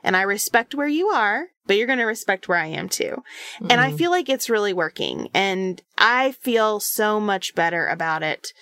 And 0.05 0.15
I 0.15 0.21
respect 0.21 0.75
where 0.75 0.87
you 0.87 1.07
are, 1.07 1.47
but 1.65 1.75
you're 1.75 1.87
going 1.87 1.99
to 1.99 2.05
respect 2.05 2.47
where 2.47 2.59
I 2.59 2.67
am 2.67 2.87
too. 2.87 3.23
Mm-hmm. 3.55 3.67
And 3.71 3.81
I 3.81 3.91
feel 3.91 4.11
like 4.11 4.29
it's 4.29 4.49
really 4.49 4.71
working. 4.71 5.29
And 5.33 5.81
I 5.97 6.31
feel 6.33 6.79
so 6.79 7.19
much 7.19 7.55
better 7.55 7.87
about 7.87 8.23
it 8.23 8.53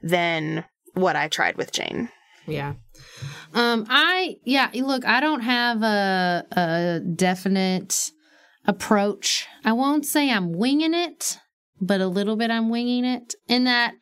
than 0.00 0.64
what 0.94 1.16
I 1.16 1.28
tried 1.28 1.56
with 1.56 1.72
Jane. 1.72 2.08
Yeah. 2.46 2.74
Um, 3.52 3.86
I, 3.88 4.36
yeah, 4.44 4.70
look, 4.74 5.04
I 5.04 5.20
don't 5.20 5.42
have 5.42 5.82
a, 5.82 6.46
a 6.52 7.00
definite 7.00 8.10
approach. 8.64 9.46
I 9.64 9.72
won't 9.72 10.06
say 10.06 10.30
I'm 10.30 10.52
winging 10.52 10.94
it, 10.94 11.38
but 11.80 12.00
a 12.00 12.06
little 12.06 12.36
bit 12.36 12.50
I'm 12.50 12.70
winging 12.70 13.04
it 13.04 13.34
in 13.48 13.64
that 13.64 13.94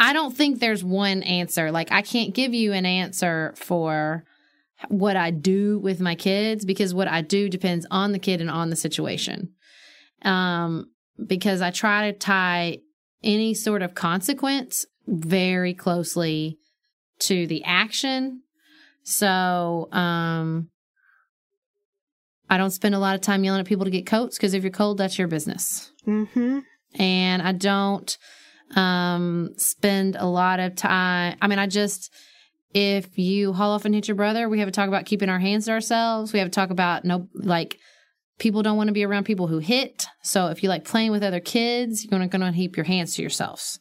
I 0.00 0.12
don't 0.12 0.36
think 0.36 0.60
there's 0.60 0.84
one 0.84 1.24
answer. 1.24 1.72
Like, 1.72 1.90
I 1.90 2.02
can't 2.02 2.34
give 2.34 2.54
you 2.54 2.72
an 2.72 2.86
answer 2.86 3.54
for 3.56 4.24
what 4.88 5.16
I 5.16 5.30
do 5.30 5.78
with 5.78 6.00
my 6.00 6.14
kids 6.14 6.64
because 6.64 6.94
what 6.94 7.08
I 7.08 7.20
do 7.20 7.48
depends 7.48 7.86
on 7.90 8.12
the 8.12 8.18
kid 8.18 8.40
and 8.40 8.50
on 8.50 8.70
the 8.70 8.76
situation. 8.76 9.54
Um, 10.22 10.90
because 11.24 11.60
I 11.60 11.70
try 11.70 12.10
to 12.10 12.18
tie 12.18 12.78
any 13.24 13.54
sort 13.54 13.82
of 13.82 13.94
consequence 13.94 14.86
very 15.06 15.74
closely 15.74 16.58
to 17.20 17.46
the 17.46 17.64
action. 17.64 18.42
So, 19.02 19.88
um, 19.90 20.70
I 22.50 22.56
don't 22.56 22.70
spend 22.70 22.94
a 22.94 22.98
lot 22.98 23.14
of 23.14 23.20
time 23.20 23.44
yelling 23.44 23.60
at 23.60 23.66
people 23.66 23.84
to 23.84 23.90
get 23.90 24.06
coats 24.06 24.38
because 24.38 24.54
if 24.54 24.62
you're 24.62 24.70
cold, 24.70 24.98
that's 24.98 25.18
your 25.18 25.28
business. 25.28 25.92
Mm-hmm. 26.06 26.60
And 27.00 27.42
I 27.42 27.52
don't 27.52 28.16
um, 28.74 29.50
spend 29.56 30.16
a 30.16 30.26
lot 30.26 30.60
of 30.60 30.74
time. 30.74 31.36
I 31.42 31.46
mean, 31.46 31.58
I 31.58 31.66
just, 31.66 32.12
if 32.74 33.18
you 33.18 33.52
haul 33.52 33.72
off 33.72 33.84
and 33.84 33.94
hit 33.94 34.08
your 34.08 34.14
brother, 34.14 34.48
we 34.48 34.58
have 34.58 34.68
to 34.68 34.72
talk 34.72 34.88
about 34.88 35.06
keeping 35.06 35.28
our 35.28 35.38
hands 35.38 35.66
to 35.66 35.72
ourselves. 35.72 36.32
We 36.32 36.38
have 36.38 36.48
to 36.48 36.54
talk 36.54 36.70
about 36.70 37.04
no, 37.04 37.28
like, 37.34 37.78
people 38.38 38.62
don't 38.62 38.76
want 38.76 38.88
to 38.88 38.94
be 38.94 39.04
around 39.04 39.24
people 39.24 39.46
who 39.46 39.58
hit. 39.58 40.06
So 40.22 40.46
if 40.46 40.62
you 40.62 40.68
like 40.68 40.84
playing 40.84 41.10
with 41.10 41.22
other 41.22 41.40
kids, 41.40 42.04
you're 42.04 42.18
going 42.18 42.28
to 42.28 42.52
keep 42.52 42.76
your 42.76 42.84
hands 42.84 43.14
to 43.14 43.22
yourselves. 43.22 43.80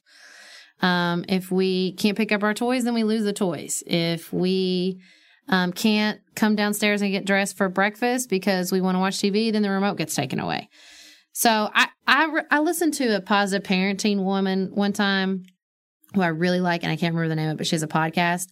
Um, 0.81 1.25
if 1.27 1.51
we 1.51 1.93
can't 1.93 2.17
pick 2.17 2.31
up 2.31 2.43
our 2.43 2.53
toys, 2.53 2.83
then 2.83 2.93
we 2.93 3.03
lose 3.03 3.23
the 3.23 3.33
toys. 3.33 3.83
If 3.85 4.31
we 4.31 4.99
um, 5.47 5.73
can't 5.73 6.19
come 6.35 6.55
downstairs 6.55 7.01
and 7.01 7.11
get 7.11 7.25
dressed 7.25 7.57
for 7.57 7.69
breakfast 7.69 8.29
because 8.29 8.71
we 8.71 8.81
want 8.81 8.95
to 8.95 8.99
watch 8.99 9.17
TV, 9.17 9.51
then 9.51 9.61
the 9.61 9.69
remote 9.69 9.97
gets 9.97 10.15
taken 10.15 10.39
away. 10.39 10.69
So 11.33 11.69
I, 11.73 11.87
I, 12.05 12.41
I 12.49 12.59
listened 12.59 12.95
to 12.95 13.15
a 13.15 13.21
positive 13.21 13.67
parenting 13.67 14.23
woman 14.23 14.71
one 14.73 14.93
time 14.93 15.45
who 16.13 16.21
I 16.21 16.27
really 16.27 16.59
like, 16.59 16.83
and 16.83 16.91
I 16.91 16.95
can't 16.95 17.13
remember 17.13 17.29
the 17.29 17.35
name 17.35 17.49
of 17.49 17.55
it, 17.55 17.57
but 17.57 17.67
she 17.67 17.75
has 17.75 17.83
a 17.83 17.87
podcast. 17.87 18.47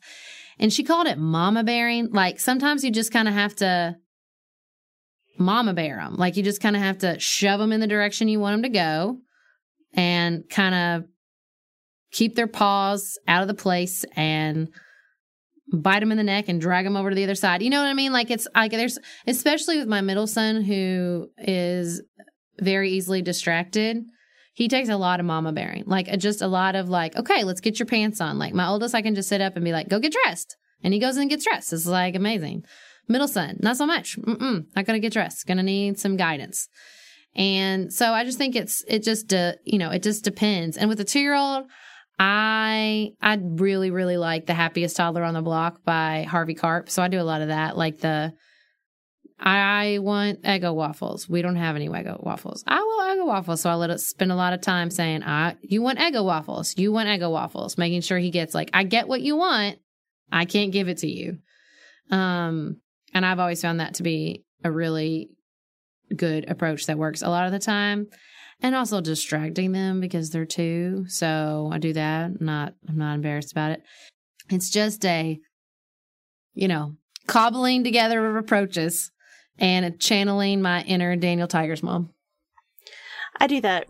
And 0.59 0.71
she 0.71 0.83
called 0.83 1.07
it 1.07 1.17
mama 1.17 1.63
bearing. 1.63 2.11
Like 2.11 2.39
sometimes 2.39 2.83
you 2.83 2.91
just 2.91 3.11
kind 3.11 3.27
of 3.27 3.33
have 3.33 3.55
to 3.57 3.97
mama 5.37 5.73
bear 5.73 5.97
them. 5.97 6.15
Like 6.15 6.37
you 6.37 6.43
just 6.43 6.61
kind 6.61 6.75
of 6.75 6.81
have 6.81 6.99
to 6.99 7.19
shove 7.19 7.59
them 7.59 7.71
in 7.71 7.79
the 7.79 7.87
direction 7.87 8.27
you 8.27 8.39
want 8.39 8.53
them 8.53 8.71
to 8.71 8.77
go 8.77 9.17
and 9.93 10.43
kind 10.49 10.75
of 10.75 11.09
keep 12.11 12.35
their 12.35 12.47
paws 12.47 13.17
out 13.27 13.41
of 13.41 13.47
the 13.47 13.53
place 13.53 14.05
and 14.15 14.69
bite 15.73 15.99
them 15.99 16.11
in 16.11 16.17
the 16.17 16.23
neck 16.23 16.47
and 16.47 16.61
drag 16.61 16.85
them 16.85 16.95
over 16.95 17.09
to 17.09 17.15
the 17.15 17.23
other 17.23 17.35
side. 17.35 17.61
You 17.61 17.69
know 17.69 17.81
what 17.81 17.89
I 17.89 17.93
mean? 17.93 18.13
Like 18.13 18.31
it's 18.31 18.47
like 18.55 18.71
there's 18.71 18.97
especially 19.27 19.77
with 19.79 19.87
my 19.87 20.01
middle 20.01 20.27
son 20.27 20.61
who 20.63 21.29
is 21.37 22.01
very 22.59 22.91
easily 22.91 23.21
distracted. 23.21 24.03
He 24.55 24.69
takes 24.69 24.87
a 24.87 24.95
lot 24.95 25.19
of 25.19 25.25
mama 25.25 25.51
bearing, 25.51 25.83
like 25.85 26.07
just 26.17 26.41
a 26.41 26.47
lot 26.47 26.75
of 26.75 26.87
like, 26.87 27.17
okay, 27.17 27.43
let's 27.43 27.59
get 27.59 27.77
your 27.77 27.85
pants 27.85 28.21
on. 28.21 28.39
Like 28.39 28.53
my 28.53 28.67
oldest, 28.67 28.95
I 28.95 29.01
can 29.01 29.13
just 29.13 29.27
sit 29.27 29.41
up 29.41 29.57
and 29.57 29.65
be 29.65 29.73
like, 29.73 29.89
go 29.89 29.99
get 29.99 30.13
dressed, 30.13 30.55
and 30.81 30.93
he 30.93 30.99
goes 30.99 31.17
and 31.17 31.29
gets 31.29 31.43
dressed. 31.43 31.73
It's 31.73 31.85
like 31.85 32.15
amazing. 32.15 32.63
Middle 33.09 33.27
son, 33.27 33.57
not 33.61 33.75
so 33.75 33.85
much. 33.85 34.17
Mm-mm, 34.17 34.65
not 34.73 34.85
gonna 34.85 34.99
get 34.99 35.13
dressed. 35.13 35.45
Gonna 35.45 35.61
need 35.61 35.99
some 35.99 36.15
guidance. 36.15 36.69
And 37.35 37.91
so 37.93 38.13
I 38.13 38.23
just 38.23 38.37
think 38.37 38.55
it's 38.55 38.83
it 38.87 39.03
just 39.03 39.33
uh, 39.33 39.53
you 39.65 39.77
know 39.77 39.91
it 39.91 40.03
just 40.03 40.23
depends. 40.23 40.77
And 40.77 40.89
with 40.89 41.01
a 41.01 41.03
two 41.03 41.19
year 41.19 41.35
old, 41.35 41.65
I 42.17 43.11
I 43.21 43.37
really 43.41 43.91
really 43.91 44.15
like 44.15 44.45
the 44.45 44.53
happiest 44.53 44.95
toddler 44.95 45.23
on 45.23 45.33
the 45.33 45.41
block 45.41 45.83
by 45.83 46.25
Harvey 46.29 46.55
Karp. 46.55 46.89
So 46.89 47.03
I 47.03 47.09
do 47.09 47.19
a 47.19 47.23
lot 47.23 47.41
of 47.41 47.49
that, 47.49 47.77
like 47.77 47.99
the 47.99 48.33
I 49.39 49.99
want 49.99 50.43
Eggo 50.43 50.73
waffles. 50.73 51.27
We 51.27 51.41
don't 51.41 51.57
have 51.57 51.75
any 51.75 51.89
Eggo 51.89 52.23
waffles. 52.23 52.63
I 52.65 52.77
want 52.79 53.19
Eggo 53.19 53.27
waffles, 53.27 53.61
so 53.61 53.69
I 53.69 53.75
let 53.75 53.89
it 53.89 53.99
spend 53.99 54.31
a 54.31 54.35
lot 54.35 54.53
of 54.53 54.61
time 54.61 54.89
saying, 54.89 55.23
"I 55.23 55.55
you 55.61 55.81
want 55.81 55.99
Eggo 55.99 56.23
waffles. 56.23 56.77
You 56.77 56.91
want 56.91 57.09
Eggo 57.09 57.31
waffles." 57.31 57.77
Making 57.77 58.01
sure 58.01 58.17
he 58.17 58.31
gets 58.31 58.55
like, 58.55 58.69
"I 58.73 58.83
get 58.83 59.07
what 59.07 59.21
you 59.21 59.35
want. 59.35 59.77
I 60.31 60.45
can't 60.45 60.71
give 60.71 60.87
it 60.87 60.99
to 60.99 61.07
you." 61.07 61.39
Um, 62.11 62.77
and 63.13 63.25
I've 63.25 63.39
always 63.39 63.61
found 63.61 63.79
that 63.79 63.95
to 63.95 64.03
be 64.03 64.43
a 64.63 64.71
really 64.71 65.29
good 66.15 66.49
approach 66.49 66.85
that 66.85 66.97
works 66.97 67.21
a 67.21 67.29
lot 67.29 67.45
of 67.45 67.51
the 67.51 67.59
time 67.59 68.07
and 68.61 68.75
also 68.75 69.01
distracting 69.01 69.71
them 69.71 69.99
because 69.99 70.29
they're 70.29 70.45
two. 70.45 71.05
So 71.07 71.69
I 71.73 71.77
do 71.77 71.93
that. 71.93 72.39
Not 72.39 72.73
I'm 72.87 72.97
not 72.97 73.15
embarrassed 73.15 73.51
about 73.51 73.71
it. 73.71 73.83
It's 74.49 74.69
just 74.69 75.03
a 75.05 75.39
you 76.55 76.69
know, 76.69 76.95
cobbling 77.27 77.83
together 77.83 78.25
of 78.25 78.37
approaches 78.37 79.11
and 79.59 79.99
channeling 79.99 80.61
my 80.61 80.83
inner 80.83 81.15
Daniel 81.15 81.47
Tiger's 81.47 81.83
mom. 81.83 82.11
I 83.39 83.47
do 83.47 83.61
that 83.61 83.87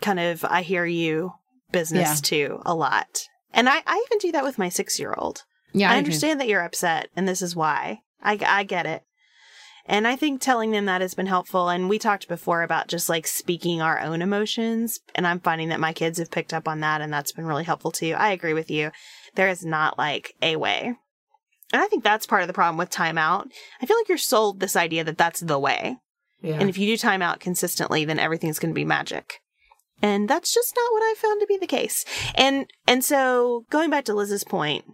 kind 0.00 0.18
of 0.18 0.44
I 0.44 0.62
hear 0.62 0.84
you 0.84 1.32
business 1.72 2.08
yeah. 2.08 2.14
too 2.22 2.62
a 2.64 2.74
lot. 2.74 3.28
And 3.52 3.68
I, 3.68 3.82
I 3.86 4.04
even 4.06 4.18
do 4.18 4.32
that 4.32 4.44
with 4.44 4.58
my 4.58 4.68
six 4.68 4.98
year 4.98 5.14
old. 5.16 5.44
Yeah. 5.72 5.90
I, 5.90 5.94
I 5.94 5.98
understand 5.98 6.40
that 6.40 6.48
you're 6.48 6.64
upset 6.64 7.08
and 7.16 7.26
this 7.26 7.42
is 7.42 7.56
why. 7.56 8.00
I, 8.22 8.38
I 8.44 8.64
get 8.64 8.86
it. 8.86 9.02
And 9.86 10.06
I 10.06 10.16
think 10.16 10.40
telling 10.40 10.70
them 10.70 10.84
that 10.84 11.00
has 11.00 11.14
been 11.14 11.26
helpful. 11.26 11.70
And 11.70 11.88
we 11.88 11.98
talked 11.98 12.28
before 12.28 12.62
about 12.62 12.88
just 12.88 13.08
like 13.08 13.26
speaking 13.26 13.80
our 13.80 13.98
own 14.00 14.20
emotions. 14.20 15.00
And 15.14 15.26
I'm 15.26 15.40
finding 15.40 15.70
that 15.70 15.80
my 15.80 15.94
kids 15.94 16.18
have 16.18 16.30
picked 16.30 16.52
up 16.52 16.68
on 16.68 16.80
that 16.80 17.00
and 17.00 17.12
that's 17.12 17.32
been 17.32 17.46
really 17.46 17.64
helpful 17.64 17.90
too. 17.90 18.14
I 18.16 18.32
agree 18.32 18.52
with 18.52 18.70
you. 18.70 18.90
There 19.34 19.48
is 19.48 19.64
not 19.64 19.96
like 19.96 20.34
a 20.42 20.56
way. 20.56 20.96
And 21.72 21.82
I 21.82 21.86
think 21.86 22.02
that's 22.02 22.26
part 22.26 22.42
of 22.42 22.48
the 22.48 22.54
problem 22.54 22.78
with 22.78 22.90
timeout. 22.90 23.50
I 23.80 23.86
feel 23.86 23.96
like 23.98 24.08
you're 24.08 24.18
sold 24.18 24.60
this 24.60 24.76
idea 24.76 25.04
that 25.04 25.18
that's 25.18 25.40
the 25.40 25.58
way. 25.58 25.96
Yeah. 26.40 26.58
And 26.60 26.68
if 26.68 26.78
you 26.78 26.86
do 26.86 27.06
timeout 27.06 27.40
consistently, 27.40 28.04
then 28.04 28.18
everything's 28.18 28.58
going 28.58 28.72
to 28.72 28.78
be 28.78 28.84
magic. 28.84 29.40
And 30.00 30.28
that's 30.28 30.54
just 30.54 30.74
not 30.76 30.92
what 30.92 31.02
I 31.02 31.14
found 31.16 31.40
to 31.40 31.46
be 31.46 31.56
the 31.56 31.66
case. 31.66 32.04
And, 32.36 32.66
and 32.86 33.04
so 33.04 33.64
going 33.70 33.90
back 33.90 34.04
to 34.04 34.14
Liz's 34.14 34.44
point, 34.44 34.84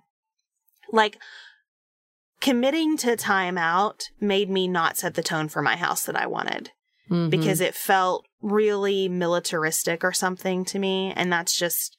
like 0.91 1.19
committing 2.41 2.97
to 2.99 3.17
timeout 3.17 4.05
made 4.21 4.49
me 4.49 4.67
not 4.67 4.97
set 4.97 5.15
the 5.15 5.23
tone 5.23 5.49
for 5.49 5.63
my 5.63 5.77
house 5.77 6.05
that 6.07 6.17
I 6.17 6.27
wanted 6.27 6.71
mm-hmm. 7.11 7.29
because 7.29 7.61
it 7.61 7.75
felt 7.75 8.25
really 8.41 9.09
militaristic 9.09 10.03
or 10.03 10.13
something 10.13 10.65
to 10.67 10.79
me. 10.79 11.13
And 11.15 11.33
that's 11.33 11.57
just, 11.57 11.97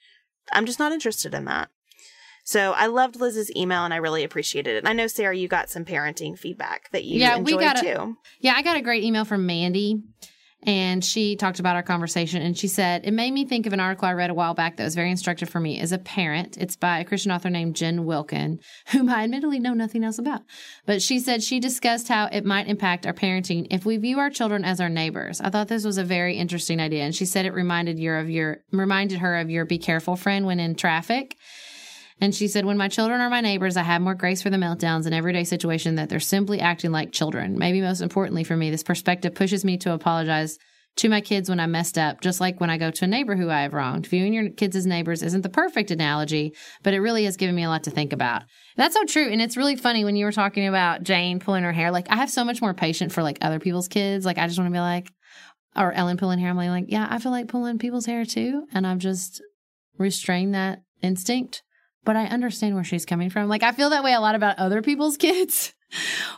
I'm 0.51 0.65
just 0.65 0.79
not 0.79 0.91
interested 0.91 1.33
in 1.33 1.45
that. 1.45 1.69
So 2.45 2.73
I 2.73 2.85
loved 2.85 3.19
Liz's 3.19 3.53
email 3.55 3.83
and 3.85 3.93
I 3.93 3.97
really 3.97 4.23
appreciated 4.23 4.75
it. 4.75 4.77
And 4.77 4.87
I 4.87 4.93
know, 4.93 5.07
Sarah, 5.07 5.35
you 5.35 5.47
got 5.47 5.71
some 5.71 5.83
parenting 5.83 6.37
feedback 6.37 6.91
that 6.91 7.03
you 7.03 7.19
yeah, 7.19 7.37
enjoyed 7.37 7.55
we 7.55 7.59
got 7.59 7.79
a, 7.79 7.81
too. 7.81 8.17
Yeah, 8.39 8.53
I 8.55 8.61
got 8.61 8.77
a 8.77 8.81
great 8.81 9.03
email 9.03 9.25
from 9.25 9.47
Mandy. 9.47 10.03
And 10.61 11.05
she 11.05 11.35
talked 11.35 11.59
about 11.59 11.75
our 11.75 11.83
conversation 11.83 12.41
and 12.41 12.57
she 12.57 12.67
said, 12.67 13.05
It 13.05 13.11
made 13.11 13.31
me 13.31 13.45
think 13.45 13.65
of 13.65 13.73
an 13.73 13.79
article 13.79 14.07
I 14.07 14.13
read 14.13 14.31
a 14.31 14.33
while 14.33 14.53
back 14.55 14.77
that 14.77 14.83
was 14.83 14.95
very 14.95 15.11
instructive 15.11 15.49
for 15.49 15.59
me 15.59 15.79
as 15.79 15.91
a 15.91 15.99
parent. 15.99 16.57
It's 16.57 16.75
by 16.75 16.99
a 16.99 17.05
Christian 17.05 17.31
author 17.31 17.51
named 17.51 17.75
Jen 17.75 18.05
Wilkin, 18.05 18.59
whom 18.87 19.09
I 19.09 19.23
admittedly 19.23 19.59
know 19.59 19.73
nothing 19.73 20.03
else 20.03 20.17
about. 20.17 20.41
But 20.85 21.03
she 21.03 21.19
said 21.19 21.43
she 21.43 21.59
discussed 21.59 22.07
how 22.07 22.27
it 22.31 22.45
might 22.45 22.67
impact 22.67 23.05
our 23.05 23.13
parenting 23.13 23.67
if 23.69 23.85
we 23.85 23.97
view 23.97 24.19
our 24.19 24.31
children 24.31 24.65
as 24.65 24.79
our 24.79 24.89
neighbors. 24.89 25.39
I 25.39 25.51
thought 25.51 25.67
this 25.67 25.85
was 25.85 25.99
a 25.99 26.03
very 26.03 26.37
interesting 26.37 26.79
idea. 26.79 27.03
And 27.03 27.13
she 27.13 27.25
said 27.25 27.45
it 27.45 27.53
reminded 27.53 27.99
you 27.99 28.13
of 28.13 28.29
your 28.29 28.63
reminded 28.71 29.19
her 29.19 29.35
of 29.37 29.51
your 29.51 29.65
be 29.65 29.77
careful 29.77 30.15
friend 30.15 30.45
when 30.45 30.59
in 30.59 30.75
traffic. 30.75 31.37
And 32.21 32.33
she 32.33 32.47
said, 32.47 32.65
When 32.65 32.77
my 32.77 32.87
children 32.87 33.21
are 33.21 33.29
my 33.29 33.41
neighbors, 33.41 33.77
I 33.77 33.83
have 33.83 34.01
more 34.01 34.15
grace 34.15 34.41
for 34.41 34.49
the 34.49 34.57
meltdowns 34.57 35.05
in 35.05 35.13
everyday 35.13 35.43
situation 35.43 35.95
that 35.95 36.09
they're 36.09 36.19
simply 36.19 36.59
acting 36.59 36.91
like 36.91 37.11
children. 37.11 37.57
Maybe 37.57 37.81
most 37.81 38.01
importantly 38.01 38.43
for 38.43 38.55
me, 38.55 38.69
this 38.69 38.83
perspective 38.83 39.35
pushes 39.35 39.65
me 39.65 39.77
to 39.79 39.93
apologize 39.93 40.57
to 40.97 41.09
my 41.09 41.19
kids 41.19 41.49
when 41.49 41.59
I 41.59 41.65
messed 41.65 41.97
up, 41.97 42.21
just 42.21 42.39
like 42.39 42.61
when 42.61 42.69
I 42.69 42.77
go 42.77 42.89
to 42.89 43.03
a 43.03 43.07
neighbor 43.07 43.35
who 43.35 43.49
I 43.49 43.63
have 43.63 43.73
wronged. 43.73 44.07
Viewing 44.07 44.33
your 44.33 44.49
kids 44.49 44.77
as 44.77 44.85
neighbors 44.85 45.23
isn't 45.23 45.41
the 45.41 45.49
perfect 45.49 45.91
analogy, 45.91 46.55
but 46.83 46.93
it 46.93 47.01
really 47.01 47.25
has 47.25 47.35
given 47.35 47.55
me 47.55 47.63
a 47.63 47.69
lot 47.69 47.83
to 47.83 47.91
think 47.91 48.13
about. 48.13 48.43
That's 48.77 48.95
so 48.95 49.03
true. 49.03 49.29
And 49.29 49.41
it's 49.41 49.57
really 49.57 49.75
funny 49.75 50.05
when 50.05 50.15
you 50.15 50.23
were 50.23 50.31
talking 50.31 50.67
about 50.67 51.03
Jane 51.03 51.39
pulling 51.39 51.63
her 51.63 51.73
hair. 51.73 51.91
Like, 51.91 52.09
I 52.09 52.15
have 52.15 52.31
so 52.31 52.45
much 52.45 52.61
more 52.61 52.73
patience 52.73 53.13
for 53.13 53.23
like 53.23 53.39
other 53.41 53.59
people's 53.59 53.89
kids. 53.89 54.25
Like, 54.25 54.37
I 54.37 54.47
just 54.47 54.57
want 54.57 54.69
to 54.69 54.73
be 54.73 54.79
like, 54.79 55.11
or 55.75 55.91
Ellen 55.91 56.15
pulling 56.15 56.39
hair. 56.39 56.49
I'm 56.49 56.55
like, 56.55 56.85
yeah, 56.87 57.07
I 57.09 57.19
feel 57.19 57.33
like 57.33 57.49
pulling 57.49 57.77
people's 57.77 58.05
hair 58.05 58.23
too. 58.23 58.65
And 58.73 58.87
I've 58.87 58.99
just 58.99 59.41
restrained 59.97 60.55
that 60.55 60.79
instinct 61.01 61.61
but 62.05 62.15
I 62.15 62.25
understand 62.25 62.75
where 62.75 62.83
she's 62.83 63.05
coming 63.05 63.29
from. 63.29 63.49
Like, 63.49 63.63
I 63.63 63.71
feel 63.71 63.89
that 63.89 64.03
way 64.03 64.13
a 64.13 64.21
lot 64.21 64.35
about 64.35 64.59
other 64.59 64.81
people's 64.81 65.17
kids. 65.25 65.73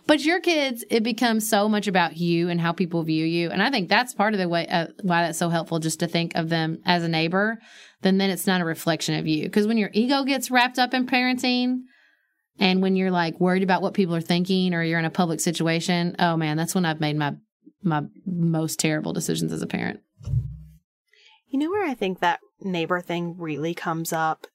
but 0.08 0.24
your 0.24 0.40
kids, 0.40 0.84
it 0.90 1.04
becomes 1.04 1.48
so 1.48 1.70
much 1.70 1.88
about 1.88 2.18
you 2.18 2.50
and 2.50 2.60
how 2.60 2.72
people 2.72 3.04
view 3.04 3.26
you. 3.26 3.50
And 3.50 3.62
I 3.62 3.70
think 3.70 3.90
that's 3.90 4.14
part 4.14 4.34
of 4.34 4.40
the 4.40 4.50
way 4.50 4.68
uh, 4.68 4.88
why 5.04 5.24
that's 5.24 5.38
so 5.38 5.50
helpful 5.50 5.80
just 5.80 6.00
to 6.00 6.08
think 6.08 6.36
of 6.36 6.50
them 6.50 6.80
as 6.86 7.04
a 7.04 7.10
neighbor. 7.10 7.60
Then 8.02 8.18
then 8.18 8.30
it's 8.30 8.48
not 8.48 8.62
a 8.62 8.66
reflection 8.66 9.16
of 9.16 9.28
you. 9.28 9.44
Because 9.44 9.68
when 9.68 9.78
your 9.78 9.90
ego 9.94 10.24
gets 10.24 10.52
wrapped 10.52 10.80
up 10.80 10.94
in 10.94 11.06
parenting, 11.06 11.82
and 12.60 12.82
when 12.82 12.96
you're 12.96 13.12
like 13.12 13.40
worried 13.40 13.64
about 13.64 13.82
what 13.82 13.94
people 13.94 14.16
are 14.16 14.22
thinking, 14.22 14.74
or 14.74 14.84
you're 14.84 15.00
in 15.00 15.06
a 15.06 15.10
public 15.10 15.40
situation, 15.40 16.16
oh 16.20 16.38
man, 16.38 16.58
that's 16.58 16.76
when 16.76 16.86
I've 16.86 17.02
made 17.02 17.18
my 17.18 17.36
my 17.84 18.04
most 18.26 18.80
terrible 18.80 19.14
decisions 19.14 19.52
as 19.52 19.62
a 19.62 19.68
parent. 19.68 20.02
You 21.48 21.60
know 21.60 21.70
where 21.70 21.86
I 21.86 21.94
think 21.94 22.20
that 22.20 22.40
neighbor 22.60 23.02
thing 23.02 23.36
really 23.38 23.74
comes 23.74 24.12
up 24.12 24.48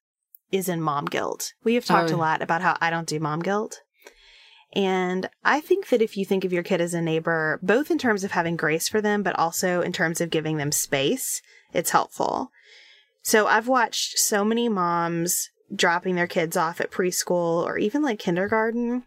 is 0.52 0.68
in 0.68 0.80
mom 0.80 1.06
guilt. 1.06 1.54
We 1.64 1.74
have 1.74 1.84
talked 1.84 2.12
oh. 2.12 2.16
a 2.16 2.18
lot 2.18 2.42
about 2.42 2.62
how 2.62 2.76
I 2.80 2.90
don't 2.90 3.08
do 3.08 3.18
mom 3.18 3.40
guilt. 3.40 3.80
And 4.74 5.28
I 5.44 5.60
think 5.60 5.88
that 5.88 6.00
if 6.00 6.16
you 6.16 6.24
think 6.24 6.44
of 6.44 6.52
your 6.52 6.62
kid 6.62 6.80
as 6.80 6.94
a 6.94 7.02
neighbor, 7.02 7.58
both 7.62 7.90
in 7.90 7.98
terms 7.98 8.24
of 8.24 8.30
having 8.30 8.56
grace 8.56 8.88
for 8.88 9.00
them, 9.00 9.22
but 9.22 9.38
also 9.38 9.82
in 9.82 9.92
terms 9.92 10.20
of 10.20 10.30
giving 10.30 10.56
them 10.56 10.72
space, 10.72 11.42
it's 11.72 11.90
helpful. 11.90 12.50
So 13.22 13.46
I've 13.46 13.68
watched 13.68 14.18
so 14.18 14.44
many 14.44 14.68
moms 14.68 15.50
dropping 15.74 16.14
their 16.14 16.26
kids 16.26 16.56
off 16.56 16.80
at 16.80 16.90
preschool 16.90 17.64
or 17.64 17.78
even 17.78 18.02
like 18.02 18.18
kindergarten 18.18 19.04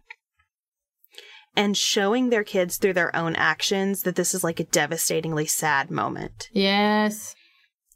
and 1.55 1.77
showing 1.77 2.29
their 2.29 2.43
kids 2.43 2.77
through 2.77 2.93
their 2.93 3.15
own 3.15 3.35
actions 3.35 4.03
that 4.03 4.15
this 4.15 4.33
is 4.33 4.43
like 4.43 4.59
a 4.59 4.65
devastatingly 4.65 5.45
sad 5.45 5.89
moment. 5.89 6.49
Yes 6.51 7.35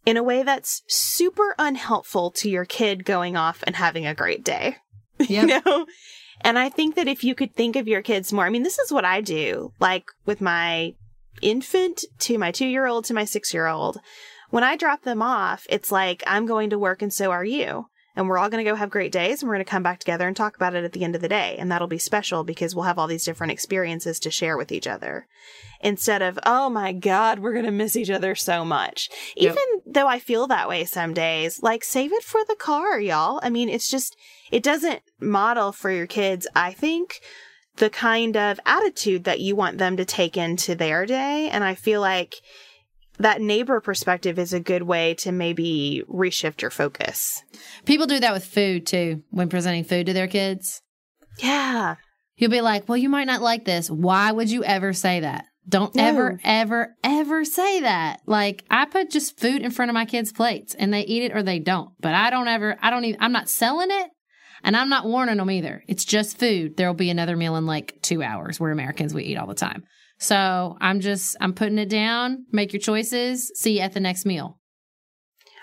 in 0.10 0.18
a 0.18 0.24
way 0.24 0.42
that's 0.42 0.82
super 0.88 1.54
unhelpful 1.60 2.32
to 2.32 2.50
your 2.50 2.66
kid 2.66 3.06
going 3.06 3.38
off 3.38 3.64
and 3.68 3.76
having 3.76 4.08
a 4.08 4.16
great 4.16 4.44
day. 4.44 4.78
Yep. 5.20 5.30
you 5.30 5.48
know? 5.48 5.86
And 6.42 6.58
I 6.58 6.70
think 6.70 6.96
that 6.96 7.10
if 7.10 7.26
you 7.26 7.36
could 7.36 7.54
think 7.54 7.76
of 7.76 7.90
your 7.90 8.02
kids 8.02 8.32
more, 8.32 8.46
I 8.46 8.50
mean, 8.50 8.64
this 8.64 8.80
is 8.80 8.90
what 8.90 9.04
I 9.04 9.20
do, 9.20 9.74
like 9.82 10.06
with 10.26 10.40
my 10.40 10.96
infant 11.42 12.06
to 12.20 12.38
my 12.38 12.52
two 12.52 12.66
year 12.66 12.88
old 12.88 13.04
to 13.06 13.14
my 13.14 13.26
six 13.26 13.54
year 13.54 13.68
old. 13.68 14.00
When 14.50 14.64
I 14.64 14.78
drop 14.78 15.04
them 15.04 15.22
off, 15.22 15.68
it's 15.70 15.92
like, 15.92 16.24
I'm 16.26 16.46
going 16.46 16.70
to 16.70 16.80
work 16.80 17.02
and 17.02 17.14
so 17.14 17.32
are 17.32 17.44
you 17.44 17.88
and 18.20 18.28
we're 18.28 18.38
all 18.38 18.50
going 18.50 18.64
to 18.64 18.70
go 18.70 18.76
have 18.76 18.90
great 18.90 19.14
days 19.14 19.42
and 19.42 19.48
we're 19.48 19.56
going 19.56 19.66
to 19.66 19.72
come 19.72 19.82
back 19.82 19.98
together 19.98 20.28
and 20.28 20.36
talk 20.36 20.58
about 20.58 20.76
it 20.76 20.84
at 20.84 20.92
the 20.92 21.06
end 21.06 21.16
of 21.16 21.22
the 21.22 21.30
day. 21.30 21.56
And 21.58 21.72
that'll 21.72 21.88
be 21.88 21.98
special 21.98 22.44
because 22.44 22.76
we'll 22.76 22.84
have 22.84 23.00
all 23.00 23.08
these 23.08 23.24
different 23.24 23.54
experiences 23.54 24.20
to 24.20 24.30
share 24.30 24.58
with 24.58 24.74
each 24.74 24.88
other 24.88 25.26
instead 25.80 26.22
of, 26.22 26.38
oh 26.46 26.70
my 26.70 26.92
God, 26.92 27.40
we're 27.40 27.54
going 27.54 27.64
to 27.64 27.72
miss 27.72 27.96
each 27.96 28.10
other 28.10 28.36
so 28.36 28.66
much. 28.66 29.10
Yep. 29.38 29.54
Even 29.54 29.94
though 29.94 30.08
I 30.08 30.20
feel 30.20 30.48
that 30.48 30.68
way 30.68 30.84
some 30.84 31.14
days, 31.14 31.64
like 31.64 31.86
save 31.86 32.12
it 32.12 32.24
for 32.24 32.42
the 32.46 32.58
car, 32.58 33.00
y'all. 33.00 33.40
I 33.42 33.50
mean, 33.50 33.70
it's 33.70 33.90
just, 33.90 34.18
it 34.52 34.64
doesn't 34.64 35.02
model 35.22 35.72
for 35.72 35.90
your 35.90 36.08
kids, 36.08 36.46
I 36.54 36.74
think, 36.74 37.22
the 37.78 37.90
kind 37.90 38.36
of 38.36 38.60
attitude 38.66 39.24
that 39.24 39.40
you 39.40 39.56
want 39.56 39.78
them 39.78 39.96
to 39.96 40.04
take 40.04 40.36
into 40.36 40.76
their 40.76 41.06
day. 41.06 41.48
And 41.50 41.64
I 41.64 41.74
feel 41.74 42.02
like, 42.02 42.36
that 43.20 43.42
neighbor 43.42 43.80
perspective 43.82 44.40
is 44.40 44.54
a 44.54 44.60
good 44.60 44.84
way 44.84 45.14
to 45.16 45.32
maybe 45.32 46.04
reshift 46.10 46.62
your 46.62 46.72
focus. 46.72 47.44
People 47.86 48.08
do 48.08 48.20
that 48.20 48.34
with 48.34 48.46
food 48.46 48.88
too 48.88 49.24
when 49.30 49.50
presenting 49.50 49.84
food 49.84 50.06
to 50.08 50.14
their 50.14 50.28
kids. 50.28 50.82
Yeah. 51.38 51.96
You'll 52.38 52.52
be 52.52 52.62
like, 52.62 52.88
well, 52.88 52.98
you 52.98 53.10
might 53.10 53.28
not 53.28 53.42
like 53.42 53.66
this. 53.66 53.90
Why 53.90 54.32
would 54.32 54.50
you 54.50 54.64
ever 54.64 54.94
say 54.94 55.20
that? 55.20 55.46
Don't 55.68 55.94
no. 55.94 56.04
ever, 56.04 56.40
ever, 56.44 56.96
ever 57.04 57.46
say 57.46 57.82
that. 57.82 58.22
Like, 58.26 58.64
I 58.72 58.86
put 58.86 59.12
just 59.12 59.40
food 59.40 59.62
in 59.62 59.72
front 59.72 59.90
of 59.90 59.94
my 59.94 60.06
kids' 60.06 60.32
plates 60.32 60.74
and 60.74 60.94
they 60.94 61.02
eat 61.02 61.24
it 61.24 61.36
or 61.36 61.44
they 61.44 61.60
don't. 61.60 61.92
But 62.00 62.16
I 62.16 62.30
don't 62.30 62.48
ever, 62.48 62.78
I 62.82 62.90
don't 62.90 63.06
even, 63.06 63.22
I'm 63.22 63.34
not 63.34 63.50
selling 63.50 63.92
it 63.92 64.10
and 64.64 64.76
I'm 64.76 64.90
not 64.90 65.06
warning 65.06 65.38
them 65.38 65.52
either. 65.52 65.84
It's 65.88 66.06
just 66.06 66.40
food. 66.40 66.78
There'll 66.78 66.94
be 66.94 67.10
another 67.10 67.36
meal 67.36 67.56
in 67.58 67.66
like 67.66 68.02
two 68.02 68.24
hours. 68.24 68.60
We're 68.60 68.72
Americans, 68.72 69.14
we 69.14 69.26
eat 69.26 69.38
all 69.38 69.48
the 69.48 69.54
time. 69.54 69.84
So 70.20 70.78
I'm 70.82 71.00
just, 71.00 71.36
I'm 71.40 71.54
putting 71.54 71.78
it 71.80 71.90
down. 71.90 72.46
Make 72.52 72.74
your 72.74 72.82
choices. 72.82 73.52
See 73.56 73.78
you 73.78 73.82
at 73.82 73.94
the 73.94 74.00
next 74.00 74.26
meal. 74.26 74.60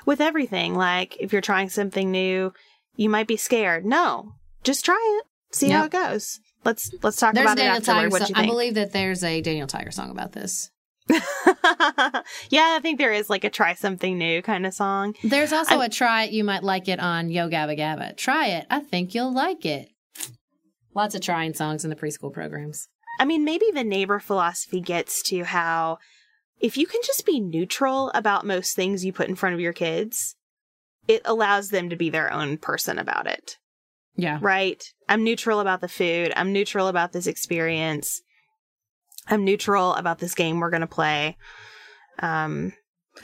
With 0.06 0.20
everything, 0.20 0.74
like 0.74 1.16
if 1.20 1.32
you're 1.32 1.42
trying 1.42 1.68
something 1.68 2.10
new, 2.10 2.52
you 2.96 3.08
might 3.08 3.26
be 3.26 3.36
scared. 3.36 3.84
No, 3.84 4.32
just 4.64 4.84
try 4.84 5.18
it. 5.20 5.26
See 5.54 5.68
yep. 5.68 5.78
how 5.78 5.84
it 5.84 5.92
goes. 5.92 6.40
Let's 6.64 6.90
let's 7.02 7.16
talk 7.16 7.34
there's 7.34 7.44
about 7.44 7.56
Daniel 7.56 7.76
it 7.76 7.88
afterward. 7.88 8.12
What 8.12 8.22
do 8.22 8.28
you 8.28 8.34
think? 8.34 8.38
I 8.38 8.46
believe 8.46 8.74
that 8.74 8.92
there's 8.92 9.22
a 9.22 9.40
Daniel 9.40 9.66
Tiger 9.66 9.90
song 9.90 10.10
about 10.10 10.32
this. 10.32 10.70
yeah, 11.08 12.74
I 12.74 12.80
think 12.82 12.98
there 12.98 13.12
is 13.12 13.30
like 13.30 13.44
a 13.44 13.50
try 13.50 13.74
something 13.74 14.18
new 14.18 14.42
kind 14.42 14.66
of 14.66 14.74
song. 14.74 15.14
There's 15.22 15.52
also 15.52 15.76
I'm, 15.76 15.82
a 15.82 15.88
try 15.88 16.24
it, 16.24 16.32
you 16.32 16.42
might 16.42 16.64
like 16.64 16.88
it 16.88 16.98
on 16.98 17.30
Yo 17.30 17.48
Gabba 17.48 17.78
Gabba. 17.78 18.16
Try 18.16 18.48
it. 18.48 18.66
I 18.70 18.80
think 18.80 19.14
you'll 19.14 19.32
like 19.32 19.64
it. 19.64 19.88
Lots 20.94 21.14
of 21.14 21.20
trying 21.20 21.54
songs 21.54 21.84
in 21.84 21.90
the 21.90 21.96
preschool 21.96 22.32
programs. 22.32 22.88
I 23.18 23.24
mean, 23.24 23.44
maybe 23.44 23.66
the 23.72 23.84
neighbor 23.84 24.18
philosophy 24.18 24.80
gets 24.80 25.22
to 25.24 25.44
how 25.44 25.98
if 26.60 26.76
you 26.76 26.86
can 26.86 27.00
just 27.04 27.26
be 27.26 27.40
neutral 27.40 28.10
about 28.14 28.46
most 28.46 28.74
things 28.74 29.04
you 29.04 29.12
put 29.12 29.28
in 29.28 29.36
front 29.36 29.54
of 29.54 29.60
your 29.60 29.72
kids, 29.72 30.36
it 31.06 31.22
allows 31.24 31.70
them 31.70 31.90
to 31.90 31.96
be 31.96 32.10
their 32.10 32.32
own 32.32 32.58
person 32.58 32.98
about 32.98 33.26
it. 33.26 33.58
Yeah. 34.16 34.38
Right? 34.40 34.82
I'm 35.08 35.24
neutral 35.24 35.60
about 35.60 35.80
the 35.80 35.88
food. 35.88 36.32
I'm 36.36 36.52
neutral 36.52 36.88
about 36.88 37.12
this 37.12 37.26
experience. 37.26 38.22
I'm 39.28 39.44
neutral 39.44 39.94
about 39.94 40.18
this 40.18 40.34
game 40.34 40.60
we're 40.60 40.70
going 40.70 40.80
to 40.80 40.86
play. 40.86 41.36
Um, 42.18 42.72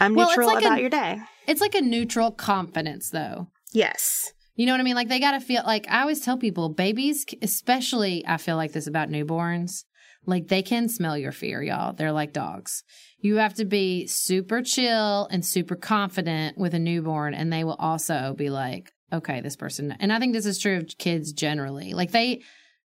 I'm 0.01 0.15
well, 0.15 0.29
neutral 0.29 0.49
like 0.49 0.65
about 0.65 0.79
a, 0.79 0.81
your 0.81 0.91
day. 0.91 1.19
It's 1.47 1.61
like 1.61 1.75
a 1.75 1.81
neutral 1.81 2.31
confidence, 2.31 3.11
though. 3.11 3.49
Yes. 3.73 4.33
You 4.55 4.67
know 4.67 4.73
what 4.73 4.81
I 4.81 4.85
mean? 4.85 4.95
Like 4.95 5.09
they 5.09 5.21
got 5.21 5.33
to 5.33 5.41
feel 5.41 5.62
like 5.65 5.87
I 5.88 6.03
always 6.03 6.21
tell 6.21 6.37
people, 6.37 6.69
babies, 6.69 7.25
especially 7.41 8.25
I 8.27 8.37
feel 8.37 8.57
like 8.57 8.73
this 8.73 8.87
about 8.87 9.09
newborns, 9.09 9.85
like 10.27 10.49
they 10.49 10.62
can 10.62 10.88
smell 10.88 11.17
your 11.17 11.33
fear, 11.33 11.62
y'all. 11.62 11.95
They're 11.95 12.12
like 12.12 12.33
dogs. 12.33 12.85
You 13.19 13.37
have 13.37 13.55
to 13.55 13.65
be 13.65 14.07
super 14.07 14.62
chill 14.62 15.27
and 15.31 15.45
super 15.45 15.77
confident 15.77 16.59
with 16.59 16.75
a 16.75 16.79
newborn, 16.79 17.35
and 17.35 17.53
they 17.53 17.65
will 17.65 17.77
also 17.79 18.35
be 18.37 18.51
like, 18.51 18.93
okay, 19.12 19.41
this 19.41 19.57
person. 19.57 19.97
And 20.01 20.12
I 20.12 20.19
think 20.19 20.33
this 20.33 20.47
is 20.47 20.59
true 20.59 20.79
of 20.79 20.99
kids 20.99 21.33
generally. 21.33 21.93
Like 21.95 22.12
they, 22.12 22.43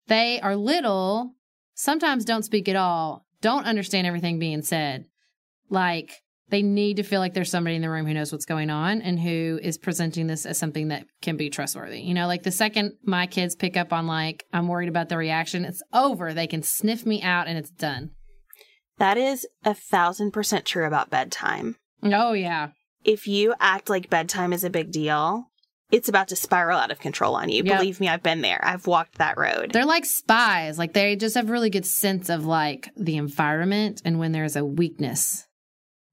they 0.08 0.39
are 0.41 0.56
little, 0.56 1.36
sometimes 1.74 2.26
don't 2.26 2.46
speak 2.46 2.68
at 2.70 2.76
all, 2.76 3.26
don't 3.41 3.65
understand 3.65 4.08
everything 4.08 4.39
being 4.39 4.62
said. 4.62 5.06
Like 5.70 6.22
they 6.50 6.62
need 6.62 6.98
to 6.98 7.04
feel 7.04 7.20
like 7.20 7.34
there's 7.34 7.50
somebody 7.50 7.76
in 7.76 7.82
the 7.82 7.90
room 7.90 8.06
who 8.06 8.14
knows 8.14 8.32
what's 8.32 8.46
going 8.46 8.70
on 8.70 9.02
and 9.02 9.20
who 9.20 9.60
is 9.62 9.78
presenting 9.78 10.28
this 10.28 10.46
as 10.46 10.58
something 10.58 10.90
that 10.90 11.06
can 11.22 11.38
be 11.38 11.50
trustworthy. 11.50 12.02
You 12.02 12.14
know, 12.14 12.28
like 12.28 12.44
the 12.44 12.52
second 12.52 12.94
my 13.04 13.26
kids 13.26 13.56
pick 13.56 13.76
up 13.76 13.92
on 13.92 14.06
like 14.08 14.46
I'm 14.54 14.68
worried 14.68 14.90
about 14.90 15.10
the 15.10 15.18
reaction, 15.18 15.66
it's 15.66 15.82
over. 15.94 16.34
They 16.34 16.48
can 16.48 16.64
sniff 16.64 17.06
me 17.06 17.22
out 17.22 17.48
and 17.48 17.58
it's 17.58 17.72
done. 17.72 18.12
That 18.98 19.18
is 19.18 19.48
a 19.64 19.74
thousand 19.74 20.32
percent 20.32 20.66
true 20.66 20.86
about 20.86 21.10
bedtime. 21.10 21.78
Oh 22.04 22.34
yeah. 22.34 22.70
If 23.04 23.28
you 23.28 23.54
act 23.60 23.90
like 23.90 24.10
bedtime 24.10 24.54
is 24.54 24.64
a 24.64 24.70
big 24.70 24.92
deal, 24.92 25.46
it's 25.92 26.10
about 26.10 26.28
to 26.30 26.36
spiral 26.36 26.80
out 26.80 26.92
of 26.92 27.00
control 27.00 27.36
on 27.36 27.50
you. 27.50 27.64
Yep. 27.64 27.78
Believe 27.78 28.00
me, 28.00 28.08
I've 28.08 28.24
been 28.24 28.42
there. 28.42 28.60
I've 28.64 28.88
walked 28.88 29.18
that 29.18 29.38
road. 29.38 29.72
They're 29.72 29.86
like 29.86 30.06
spies. 30.06 30.78
Like 30.78 30.94
they 30.94 31.16
just 31.16 31.36
have 31.36 31.50
really 31.50 31.70
good 31.70 31.86
sense 31.86 32.30
of 32.30 32.46
like 32.46 32.90
the 32.98 33.18
environment 33.18 34.02
and 34.06 34.20
when 34.20 34.32
there's 34.32 34.56
a 34.56 34.66
weakness. 34.66 35.46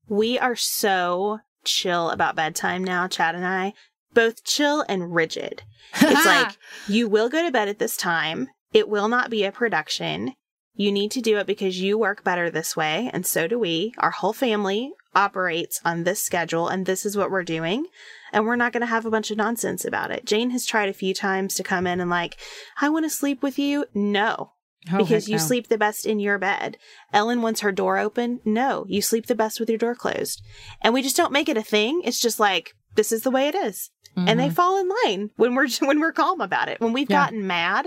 We 0.08 0.38
are 0.38 0.56
so 0.56 1.40
chill 1.64 2.10
about 2.10 2.36
bedtime 2.36 2.84
now, 2.84 3.08
Chad 3.08 3.34
and 3.34 3.46
I. 3.46 3.74
Both 4.14 4.44
chill 4.44 4.84
and 4.88 5.14
rigid. 5.14 5.62
It's 6.00 6.26
like, 6.26 6.56
you 6.88 7.08
will 7.08 7.28
go 7.28 7.42
to 7.44 7.52
bed 7.52 7.68
at 7.68 7.78
this 7.78 7.96
time. 7.96 8.48
It 8.72 8.88
will 8.88 9.08
not 9.08 9.30
be 9.30 9.44
a 9.44 9.52
production. 9.52 10.34
You 10.74 10.90
need 10.90 11.10
to 11.12 11.20
do 11.20 11.36
it 11.36 11.46
because 11.46 11.80
you 11.80 11.98
work 11.98 12.24
better 12.24 12.50
this 12.50 12.74
way, 12.76 13.10
and 13.12 13.26
so 13.26 13.46
do 13.46 13.58
we. 13.58 13.92
Our 13.98 14.10
whole 14.10 14.32
family 14.32 14.92
operates 15.14 15.80
on 15.84 16.04
this 16.04 16.22
schedule, 16.22 16.68
and 16.68 16.86
this 16.86 17.04
is 17.04 17.16
what 17.16 17.30
we're 17.30 17.44
doing. 17.44 17.86
And 18.32 18.46
we're 18.46 18.56
not 18.56 18.72
going 18.72 18.80
to 18.80 18.86
have 18.86 19.04
a 19.04 19.10
bunch 19.10 19.30
of 19.30 19.36
nonsense 19.36 19.84
about 19.84 20.10
it. 20.10 20.24
Jane 20.24 20.50
has 20.50 20.64
tried 20.64 20.88
a 20.88 20.94
few 20.94 21.12
times 21.12 21.54
to 21.54 21.62
come 21.62 21.86
in 21.86 22.00
and, 22.00 22.08
like, 22.08 22.38
I 22.80 22.88
want 22.88 23.04
to 23.04 23.10
sleep 23.10 23.42
with 23.42 23.58
you. 23.58 23.84
No, 23.92 24.52
Oh, 24.92 24.98
because 24.98 25.28
you 25.28 25.36
no. 25.36 25.42
sleep 25.42 25.68
the 25.68 25.78
best 25.78 26.06
in 26.06 26.18
your 26.18 26.38
bed. 26.38 26.76
Ellen 27.12 27.42
wants 27.42 27.60
her 27.60 27.70
door 27.70 27.98
open. 27.98 28.40
No, 28.44 28.84
you 28.88 29.00
sleep 29.02 29.26
the 29.26 29.34
best 29.34 29.60
with 29.60 29.68
your 29.68 29.78
door 29.78 29.94
closed. 29.94 30.42
And 30.80 30.92
we 30.94 31.02
just 31.02 31.16
don't 31.16 31.32
make 31.32 31.48
it 31.48 31.56
a 31.56 31.62
thing. 31.62 32.02
It's 32.04 32.18
just 32.20 32.40
like, 32.40 32.72
this 32.96 33.12
is 33.12 33.22
the 33.22 33.30
way 33.30 33.46
it 33.48 33.54
is. 33.54 33.90
And 34.16 34.38
they 34.40 34.50
fall 34.50 34.78
in 34.78 34.88
line 35.04 35.30
when 35.36 35.54
we're 35.54 35.68
when 35.80 36.00
we're 36.00 36.12
calm 36.12 36.40
about 36.40 36.68
it. 36.68 36.80
When 36.80 36.92
we've 36.92 37.04
Mm-hmm. 37.06 37.12
Yeah. 37.12 37.24
gotten 37.24 37.46
mad, 37.46 37.86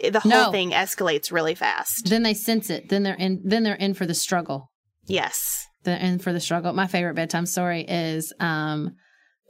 the 0.00 0.20
whole 0.20 0.30
No. 0.30 0.50
thing 0.52 0.70
escalates 0.70 1.30
really 1.32 1.54
fast. 1.54 2.08
Then 2.08 2.22
they 2.22 2.34
sense 2.34 2.70
it. 2.70 2.88
Then 2.88 3.02
they're 3.02 3.14
in. 3.16 3.40
Then 3.44 3.62
they're 3.62 3.74
in 3.74 3.94
for 3.94 4.06
the 4.06 4.14
struggle. 4.14 4.70
yes. 5.06 5.66
They're 5.84 5.98
in 5.98 6.20
for 6.20 6.32
the 6.32 6.38
struggle. 6.38 6.72
My 6.72 6.86
favorite 6.86 7.14
bedtime 7.14 7.44
story 7.44 7.80
is 7.82 8.32
um, 8.38 8.94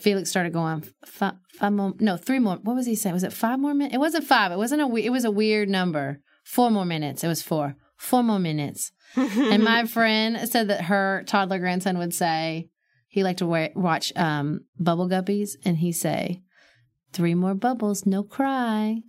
Felix 0.01 0.31
started 0.31 0.55
going 0.55 0.83
five, 1.05 1.35
five 1.59 1.73
more. 1.75 1.93
No, 2.01 2.17
three 2.17 2.39
more. 2.39 2.57
What 2.63 2.75
was 2.75 2.87
he 2.87 2.95
saying? 2.97 3.13
Was 3.13 3.23
it 3.23 3.35
five 3.35 3.59
more 3.61 3.75
minutes? 3.75 3.95
It 3.95 3.99
wasn't 3.99 4.25
five. 4.25 4.51
It 4.51 4.57
wasn't 4.57 4.81
a. 4.81 4.97
It 4.97 5.11
was 5.11 5.27
a 5.27 5.31
weird 5.31 5.69
number. 5.69 6.21
Four 6.45 6.71
more 6.71 6.85
minutes. 6.85 7.23
It 7.25 7.29
was 7.29 7.43
four. 7.43 7.77
Four 7.97 8.23
more 8.23 8.39
minutes. 8.39 8.93
and 9.17 9.63
my 9.63 9.85
friend 9.87 10.49
said 10.49 10.69
that 10.69 10.83
her 10.85 11.23
toddler 11.27 11.59
grandson 11.59 11.99
would 11.99 12.13
say 12.15 12.69
he 13.09 13.23
liked 13.23 13.39
to 13.41 13.47
wa- 13.47 13.69
watch 13.75 14.13
um, 14.17 14.65
Bubble 14.79 15.09
Guppies, 15.09 15.51
and 15.65 15.77
he 15.79 15.93
say, 15.93 16.43
three 17.13 17.35
more 17.35 17.55
bubbles, 17.55 18.07
no 18.07 18.23
cry. 18.23 19.01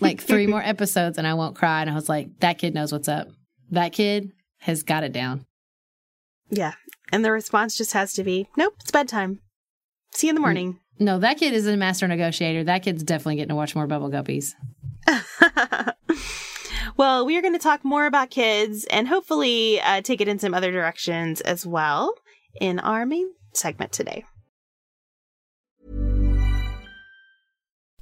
Like 0.00 0.20
three 0.20 0.46
more 0.46 0.62
episodes, 0.64 1.18
and 1.18 1.26
I 1.26 1.34
won't 1.34 1.56
cry. 1.56 1.80
And 1.82 1.90
I 1.90 1.94
was 1.94 2.08
like, 2.08 2.40
that 2.40 2.58
kid 2.58 2.74
knows 2.74 2.92
what's 2.92 3.08
up. 3.08 3.28
That 3.70 3.92
kid 3.92 4.32
has 4.58 4.82
got 4.82 5.04
it 5.04 5.12
down. 5.12 5.46
Yeah. 6.50 6.72
And 7.12 7.24
the 7.24 7.30
response 7.30 7.76
just 7.76 7.92
has 7.92 8.12
to 8.14 8.24
be, 8.24 8.48
nope, 8.56 8.74
it's 8.80 8.90
bedtime. 8.90 9.40
See 10.12 10.26
you 10.26 10.30
in 10.32 10.34
the 10.34 10.40
morning. 10.40 10.80
No, 10.98 11.18
that 11.18 11.38
kid 11.38 11.54
is 11.54 11.66
a 11.66 11.76
master 11.76 12.06
negotiator. 12.08 12.64
That 12.64 12.82
kid's 12.82 13.02
definitely 13.02 13.36
getting 13.36 13.48
to 13.50 13.54
watch 13.54 13.74
more 13.74 13.86
Bubble 13.86 14.10
Guppies. 14.10 14.52
well, 16.96 17.26
we 17.26 17.36
are 17.36 17.42
going 17.42 17.54
to 17.54 17.58
talk 17.58 17.84
more 17.84 18.06
about 18.06 18.30
kids 18.30 18.84
and 18.90 19.08
hopefully 19.08 19.80
uh, 19.80 20.00
take 20.02 20.20
it 20.20 20.28
in 20.28 20.38
some 20.38 20.54
other 20.54 20.70
directions 20.70 21.40
as 21.40 21.66
well 21.66 22.14
in 22.60 22.78
our 22.78 23.04
main 23.04 23.32
segment 23.52 23.92
today. 23.92 24.24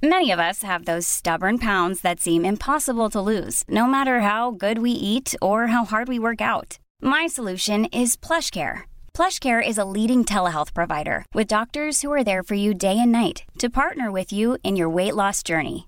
Many 0.01 0.31
of 0.31 0.39
us 0.39 0.63
have 0.63 0.83
those 0.83 1.07
stubborn 1.07 1.59
pounds 1.59 2.01
that 2.01 2.19
seem 2.19 2.43
impossible 2.43 3.09
to 3.11 3.21
lose, 3.21 3.63
no 3.69 3.87
matter 3.87 4.19
how 4.19 4.51
good 4.51 4.79
we 4.79 4.91
eat 4.91 5.33
or 5.41 5.67
how 5.67 5.85
hard 5.85 6.09
we 6.09 6.19
work 6.19 6.41
out. 6.41 6.77
My 7.01 7.25
solution 7.25 7.85
is 7.85 8.17
PlushCare. 8.17 8.81
PlushCare 9.13 9.65
is 9.65 9.77
a 9.77 9.85
leading 9.85 10.25
telehealth 10.25 10.73
provider 10.73 11.25
with 11.33 11.47
doctors 11.47 12.01
who 12.01 12.11
are 12.11 12.23
there 12.23 12.43
for 12.43 12.55
you 12.55 12.73
day 12.73 12.99
and 12.99 13.13
night 13.13 13.43
to 13.59 13.69
partner 13.69 14.11
with 14.11 14.33
you 14.33 14.57
in 14.61 14.75
your 14.75 14.89
weight 14.89 15.15
loss 15.15 15.41
journey. 15.41 15.87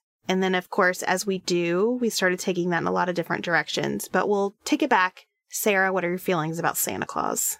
And 0.31 0.41
then, 0.41 0.55
of 0.55 0.69
course, 0.69 1.03
as 1.03 1.25
we 1.25 1.39
do, 1.39 1.97
we 1.99 2.09
started 2.09 2.39
taking 2.39 2.69
that 2.69 2.79
in 2.79 2.87
a 2.87 2.91
lot 2.91 3.09
of 3.09 3.15
different 3.15 3.43
directions. 3.43 4.07
But 4.07 4.29
we'll 4.29 4.55
take 4.63 4.81
it 4.81 4.89
back. 4.89 5.25
Sarah, 5.49 5.91
what 5.91 6.05
are 6.05 6.09
your 6.09 6.17
feelings 6.17 6.57
about 6.57 6.77
Santa 6.77 7.05
Claus? 7.05 7.57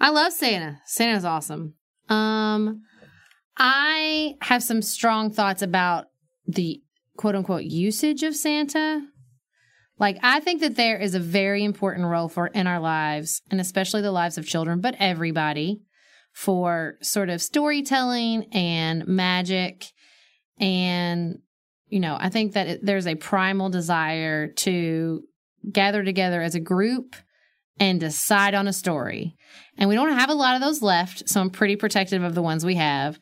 I 0.00 0.10
love 0.10 0.32
Santa. 0.32 0.80
Santa's 0.86 1.24
awesome. 1.24 1.74
Um, 2.08 2.82
I 3.56 4.36
have 4.42 4.62
some 4.62 4.82
strong 4.82 5.32
thoughts 5.32 5.62
about 5.62 6.10
the 6.46 6.80
quote 7.16 7.34
unquote 7.34 7.64
usage 7.64 8.22
of 8.22 8.36
Santa. 8.36 9.04
Like, 9.98 10.18
I 10.22 10.38
think 10.38 10.60
that 10.60 10.76
there 10.76 11.00
is 11.00 11.16
a 11.16 11.18
very 11.18 11.64
important 11.64 12.06
role 12.06 12.28
for 12.28 12.46
in 12.46 12.68
our 12.68 12.78
lives, 12.78 13.42
and 13.50 13.60
especially 13.60 14.00
the 14.00 14.12
lives 14.12 14.38
of 14.38 14.46
children, 14.46 14.80
but 14.80 14.94
everybody, 15.00 15.82
for 16.32 16.98
sort 17.02 17.30
of 17.30 17.42
storytelling 17.42 18.44
and 18.52 19.08
magic. 19.08 19.86
And, 20.60 21.40
you 21.92 22.00
know, 22.00 22.16
I 22.18 22.30
think 22.30 22.54
that 22.54 22.66
it, 22.68 22.80
there's 22.82 23.06
a 23.06 23.14
primal 23.14 23.68
desire 23.68 24.48
to 24.48 25.22
gather 25.70 26.02
together 26.02 26.40
as 26.40 26.54
a 26.54 26.60
group 26.60 27.14
and 27.78 28.00
decide 28.00 28.54
on 28.54 28.66
a 28.66 28.72
story. 28.72 29.36
And 29.76 29.90
we 29.90 29.94
don't 29.94 30.16
have 30.16 30.30
a 30.30 30.34
lot 30.34 30.54
of 30.54 30.62
those 30.62 30.80
left, 30.80 31.28
so 31.28 31.40
I'm 31.42 31.50
pretty 31.50 31.76
protective 31.76 32.22
of 32.22 32.34
the 32.34 32.40
ones 32.40 32.64
we 32.64 32.76
have. 32.76 33.18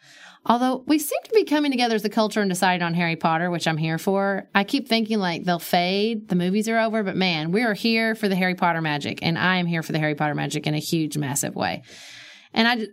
Although 0.46 0.84
we 0.86 1.00
seem 1.00 1.18
to 1.24 1.34
be 1.34 1.44
coming 1.44 1.72
together 1.72 1.96
as 1.96 2.04
a 2.04 2.08
culture 2.08 2.40
and 2.40 2.48
deciding 2.48 2.86
on 2.86 2.94
Harry 2.94 3.16
Potter, 3.16 3.50
which 3.50 3.66
I'm 3.66 3.76
here 3.76 3.98
for. 3.98 4.48
I 4.54 4.62
keep 4.62 4.86
thinking 4.86 5.18
like 5.18 5.44
they'll 5.44 5.58
fade, 5.58 6.28
the 6.28 6.36
movies 6.36 6.68
are 6.68 6.78
over, 6.78 7.02
but 7.02 7.16
man, 7.16 7.50
we 7.50 7.62
are 7.62 7.74
here 7.74 8.14
for 8.14 8.28
the 8.28 8.36
Harry 8.36 8.54
Potter 8.54 8.80
magic, 8.80 9.18
and 9.22 9.36
I 9.36 9.56
am 9.56 9.66
here 9.66 9.82
for 9.82 9.90
the 9.90 9.98
Harry 9.98 10.14
Potter 10.14 10.36
magic 10.36 10.68
in 10.68 10.74
a 10.74 10.78
huge, 10.78 11.18
massive 11.18 11.56
way. 11.56 11.82
And 12.54 12.68
I, 12.68 12.86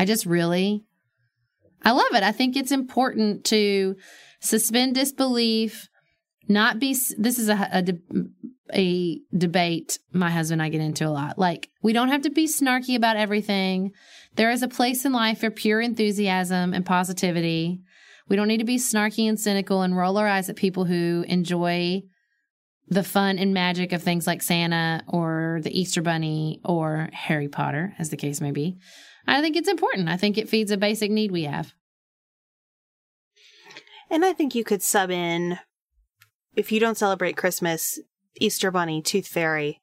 I 0.00 0.06
just 0.06 0.24
really, 0.24 0.82
I 1.82 1.90
love 1.90 2.14
it. 2.14 2.22
I 2.22 2.32
think 2.32 2.56
it's 2.56 2.72
important 2.72 3.44
to 3.46 3.96
suspend 4.44 4.94
disbelief, 4.94 5.88
not 6.48 6.78
be. 6.78 6.96
This 7.18 7.38
is 7.38 7.48
a, 7.48 7.68
a 7.72 7.84
a 8.72 9.20
debate 9.36 9.98
my 10.12 10.30
husband 10.30 10.60
and 10.60 10.66
I 10.66 10.70
get 10.70 10.80
into 10.80 11.06
a 11.06 11.10
lot. 11.10 11.38
Like, 11.38 11.68
we 11.82 11.92
don't 11.92 12.08
have 12.08 12.22
to 12.22 12.30
be 12.30 12.46
snarky 12.46 12.96
about 12.96 13.16
everything. 13.16 13.92
There 14.36 14.50
is 14.50 14.62
a 14.62 14.68
place 14.68 15.04
in 15.04 15.12
life 15.12 15.40
for 15.40 15.50
pure 15.50 15.80
enthusiasm 15.80 16.72
and 16.72 16.84
positivity. 16.84 17.80
We 18.28 18.36
don't 18.36 18.48
need 18.48 18.58
to 18.58 18.64
be 18.64 18.78
snarky 18.78 19.28
and 19.28 19.38
cynical 19.38 19.82
and 19.82 19.96
roll 19.96 20.16
our 20.16 20.26
eyes 20.26 20.48
at 20.48 20.56
people 20.56 20.86
who 20.86 21.24
enjoy 21.28 22.02
the 22.88 23.02
fun 23.02 23.38
and 23.38 23.54
magic 23.54 23.92
of 23.92 24.02
things 24.02 24.26
like 24.26 24.42
Santa 24.42 25.04
or 25.08 25.60
the 25.62 25.78
Easter 25.78 26.02
Bunny 26.02 26.60
or 26.64 27.08
Harry 27.12 27.48
Potter, 27.48 27.94
as 27.98 28.10
the 28.10 28.16
case 28.16 28.40
may 28.40 28.50
be. 28.50 28.76
I 29.26 29.40
think 29.40 29.56
it's 29.56 29.68
important. 29.68 30.08
I 30.08 30.16
think 30.16 30.36
it 30.36 30.48
feeds 30.48 30.70
a 30.70 30.76
basic 30.76 31.10
need 31.10 31.30
we 31.30 31.44
have. 31.44 31.72
And 34.14 34.24
I 34.24 34.32
think 34.32 34.54
you 34.54 34.62
could 34.62 34.80
sub 34.80 35.10
in, 35.10 35.58
if 36.54 36.70
you 36.70 36.78
don't 36.78 36.96
celebrate 36.96 37.36
Christmas, 37.36 37.98
Easter 38.36 38.70
Bunny, 38.70 39.02
Tooth 39.02 39.26
Fairy, 39.26 39.80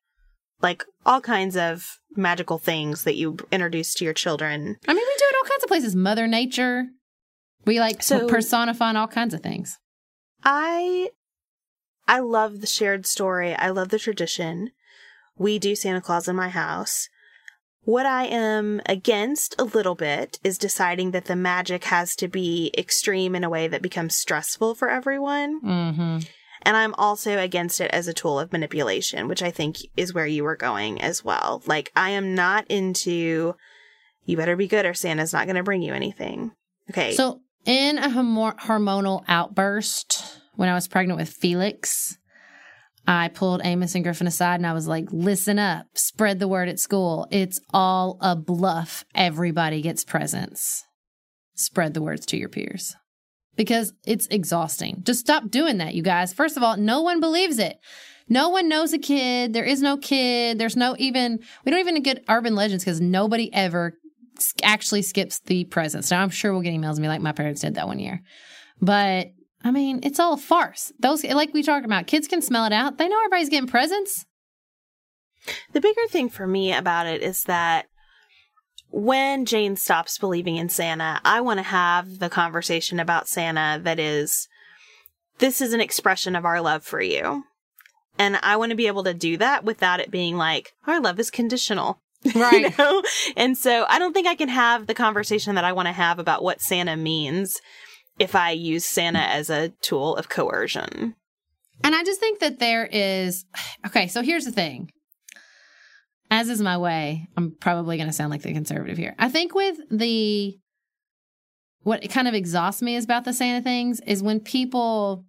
like 0.62 0.86
all 1.06 1.20
kinds 1.20 1.58
of 1.58 2.00
magical 2.15 2.58
things 2.58 3.04
that 3.04 3.17
you 3.17 3.36
introduce 3.52 3.94
to 3.96 4.06
your 4.06 4.13
children. 4.13 4.78
I 4.88 4.94
mean, 4.94 5.04
we 5.06 5.15
do 5.17 5.26
it 5.28 5.36
all 5.36 5.50
kinds 5.50 5.63
of 5.63 5.67
places. 5.67 5.98
Mother 5.98 6.28
Nature. 6.28 6.86
We 7.65 7.82
like 7.82 8.02
So- 8.02 8.26
personifying 8.30 8.96
all 8.96 9.10
kinds 9.10 9.34
of 9.34 9.44
things. 9.44 9.78
I 10.46 11.10
I 12.08 12.20
love 12.20 12.62
the 12.62 12.67
shared 12.67 13.06
story. 13.06 13.54
I 13.54 13.70
love 13.70 13.89
the 13.89 14.00
tradition. 14.00 14.72
We 15.38 15.60
do 15.60 15.76
Santa 15.76 16.00
Claus 16.00 16.30
in 16.30 16.38
my 16.38 16.48
house. 16.48 17.10
What 17.84 18.06
I 18.06 18.26
am 18.26 18.82
against 18.86 19.56
a 19.60 19.63
little 19.63 19.96
bit 19.96 20.39
is 20.44 20.58
deciding 20.58 21.12
that 21.12 21.26
the 21.26 21.36
magic 21.36 21.86
has 21.86 22.15
to 22.17 22.28
be 22.28 22.72
extreme 22.78 23.36
in 23.36 23.44
a 23.44 23.50
way 23.50 23.67
that 23.67 23.82
becomes 23.82 24.15
stressful 24.15 24.76
for 24.76 24.89
everyone. 24.89 25.62
Mm-hmm. 25.62 26.20
And 26.63 26.78
I'm 26.78 26.94
also 26.94 27.39
against 27.39 27.82
it 27.82 27.89
as 27.91 28.08
a 28.08 28.13
tool 28.13 28.39
of 28.39 28.52
manipulation, 28.52 29.28
which 29.28 29.41
I 29.41 29.50
think 29.50 29.78
is 29.98 30.13
where 30.13 30.28
you 30.28 30.44
were 30.44 30.56
going 30.56 31.02
as 31.02 31.24
well. 31.26 31.63
Like, 31.65 31.91
I 31.96 32.12
am 32.12 32.36
not 32.36 32.65
into, 32.70 33.56
you 34.26 34.38
better 34.38 34.56
be 34.56 34.67
good 34.67 34.86
or 34.86 34.94
Santa's 34.94 35.34
not 35.34 35.48
going 35.48 35.56
to 35.56 35.63
bring 35.63 35.82
you 35.82 35.94
anything. 35.94 36.52
Okay. 36.91 37.13
So, 37.15 37.41
in 37.65 37.98
a 37.98 38.10
hormonal 38.10 39.24
outburst, 39.28 40.39
when 40.56 40.70
I 40.70 40.76
was 40.76 40.88
pregnant 40.88 41.20
with 41.20 41.30
Felix, 41.30 42.17
I 43.07 43.29
pulled 43.29 43.61
Amos 43.63 43.95
and 43.95 44.03
Griffin 44.03 44.27
aside 44.27 44.55
and 44.55 44.67
I 44.67 44.73
was 44.73 44.87
like, 44.87 45.07
listen 45.11 45.59
up, 45.59 45.87
spread 45.93 46.39
the 46.39 46.47
word 46.47 46.69
at 46.69 46.79
school. 46.79 47.27
It's 47.31 47.59
all 47.71 48.17
a 48.21 48.35
bluff. 48.35 49.03
Everybody 49.15 49.81
gets 49.81 50.03
presents. 50.03 50.83
Spread 51.55 51.93
the 51.93 52.01
words 52.01 52.25
to 52.27 52.37
your 52.37 52.49
peers 52.49 52.95
because 53.55 53.93
it's 54.05 54.27
exhausting. 54.27 55.01
Just 55.03 55.19
stop 55.19 55.49
doing 55.49 55.77
that, 55.77 55.93
you 55.93 56.03
guys. 56.03 56.33
First 56.33 56.57
of 56.57 56.63
all, 56.63 56.77
no 56.77 57.01
one 57.01 57.19
believes 57.19 57.59
it. 57.59 57.77
No 58.29 58.49
one 58.49 58.69
knows 58.69 58.93
a 58.93 58.97
kid. 58.97 59.53
There 59.53 59.65
is 59.65 59.81
no 59.81 59.97
kid. 59.97 60.57
There's 60.57 60.77
no 60.77 60.95
even, 60.97 61.39
we 61.65 61.71
don't 61.71 61.81
even 61.81 62.01
get 62.01 62.23
urban 62.29 62.55
legends 62.55 62.83
because 62.83 63.01
nobody 63.01 63.53
ever 63.53 63.97
actually 64.63 65.01
skips 65.01 65.39
the 65.39 65.65
presents. 65.65 66.09
Now, 66.11 66.21
I'm 66.21 66.29
sure 66.29 66.53
we'll 66.53 66.61
get 66.61 66.73
emails 66.73 66.93
and 66.93 67.01
be 67.01 67.07
like, 67.07 67.21
my 67.21 67.33
parents 67.33 67.61
did 67.61 67.75
that 67.75 67.87
one 67.87 67.99
year. 67.99 68.21
But 68.79 69.27
I 69.63 69.71
mean, 69.71 70.00
it's 70.04 70.19
all 70.19 70.34
a 70.34 70.38
farce. 70.38 70.91
Those, 71.00 71.24
like 71.24 71.54
we 71.54 71.63
talked 71.63 71.86
about, 71.86 72.08
kids 72.08 72.28
can 72.28 72.41
smell 72.41 72.65
it 72.65 72.74
out. 72.74 72.97
They 72.97 73.08
know 73.08 73.19
everybody's 73.19 73.50
getting 73.50 73.69
presents. 73.69 74.26
The 75.74 75.82
bigger 75.82 76.08
thing 76.10 76.30
for 76.30 76.47
me 76.47 76.74
about 76.74 77.08
it 77.08 77.21
is 77.21 77.43
that 77.43 77.88
when 78.89 79.45
Jane 79.45 79.76
stops 79.76 80.17
believing 80.17 80.58
in 80.58 80.69
Santa, 80.69 81.21
I 81.24 81.41
want 81.41 81.60
to 81.60 81.63
have 81.63 82.19
the 82.19 82.30
conversation 82.30 83.00
about 83.00 83.28
Santa 83.28 83.80
that 83.84 84.00
is, 84.00 84.47
this 85.39 85.62
is 85.62 85.74
an 85.74 85.82
expression 85.82 86.36
of 86.36 86.45
our 86.45 86.62
love 86.62 86.84
for 86.84 87.02
you. 87.02 87.43
And 88.19 88.38
I 88.43 88.58
want 88.58 88.71
to 88.71 88.76
be 88.76 88.88
able 88.88 89.04
to 89.06 89.13
do 89.13 89.38
that 89.38 89.63
without 89.63 90.00
it 90.00 90.12
being 90.12 90.36
like, 90.38 90.74
our 90.86 91.00
love 91.00 91.19
is 91.19 91.32
conditional. 91.32 92.02
Right. 92.36 92.69
you 92.69 92.74
know? 92.78 93.02
And 93.36 93.58
so 93.58 93.84
I 93.89 93.97
don't 93.97 94.13
think 94.13 94.28
I 94.28 94.36
can 94.36 94.50
have 94.50 94.86
the 94.86 94.93
conversation 94.93 95.56
that 95.56 95.63
I 95.63 95.74
want 95.74 95.88
to 95.88 95.91
have 95.91 96.19
about 96.19 96.43
what 96.43 96.62
Santa 96.62 96.95
means 96.95 97.60
if 98.19 98.36
I 98.36 98.52
use 98.52 98.86
Santa 98.86 99.19
as 99.19 99.50
a 99.50 99.69
tool 99.82 100.15
of 100.15 100.30
coercion. 100.30 101.15
And 101.84 101.95
I 101.95 102.04
just 102.04 102.19
think 102.19 102.39
that 102.39 102.60
there 102.60 102.86
is 102.86 103.45
okay, 103.88 104.08
so 104.08 104.21
here's 104.21 104.45
the 104.45 104.52
thing. 104.52 104.91
As 106.30 106.47
is 106.47 106.62
my 106.62 106.78
way, 106.78 107.28
I'm 107.36 107.56
probably 107.60 107.97
going 107.97 108.08
to 108.08 108.13
sound 108.13 108.32
like 108.32 108.41
the 108.41 108.54
conservative 108.54 108.97
here. 108.97 109.15
I 109.19 109.28
think 109.30 109.54
with 109.54 109.78
the 109.91 110.58
what 111.84 112.08
kind 112.10 112.28
of 112.28 112.34
exhausts 112.34 112.82
me 112.82 112.95
is 112.95 113.04
about 113.04 113.26
the 113.26 113.34
Santa 113.34 113.62
things 113.62 114.00
is 114.02 114.21
when 114.21 114.39
people 114.39 115.26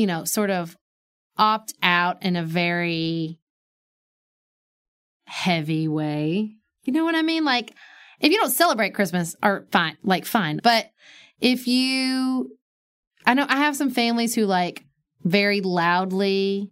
you 0.00 0.06
know, 0.06 0.24
sort 0.24 0.48
of 0.48 0.78
opt 1.36 1.74
out 1.82 2.22
in 2.22 2.34
a 2.34 2.42
very 2.42 3.38
heavy 5.26 5.88
way. 5.88 6.56
You 6.84 6.92
know 6.94 7.04
what 7.04 7.14
I 7.14 7.20
mean? 7.20 7.44
Like 7.44 7.74
if 8.20 8.30
you 8.30 8.38
don't 8.38 8.50
celebrate 8.50 8.94
Christmas 8.94 9.34
or 9.42 9.66
fine, 9.70 9.96
like 10.02 10.24
fine, 10.24 10.60
but 10.62 10.90
if 11.40 11.66
you 11.66 12.56
I 13.26 13.34
know 13.34 13.46
I 13.48 13.58
have 13.58 13.76
some 13.76 13.90
families 13.90 14.34
who 14.34 14.46
like 14.46 14.84
very 15.22 15.60
loudly 15.60 16.70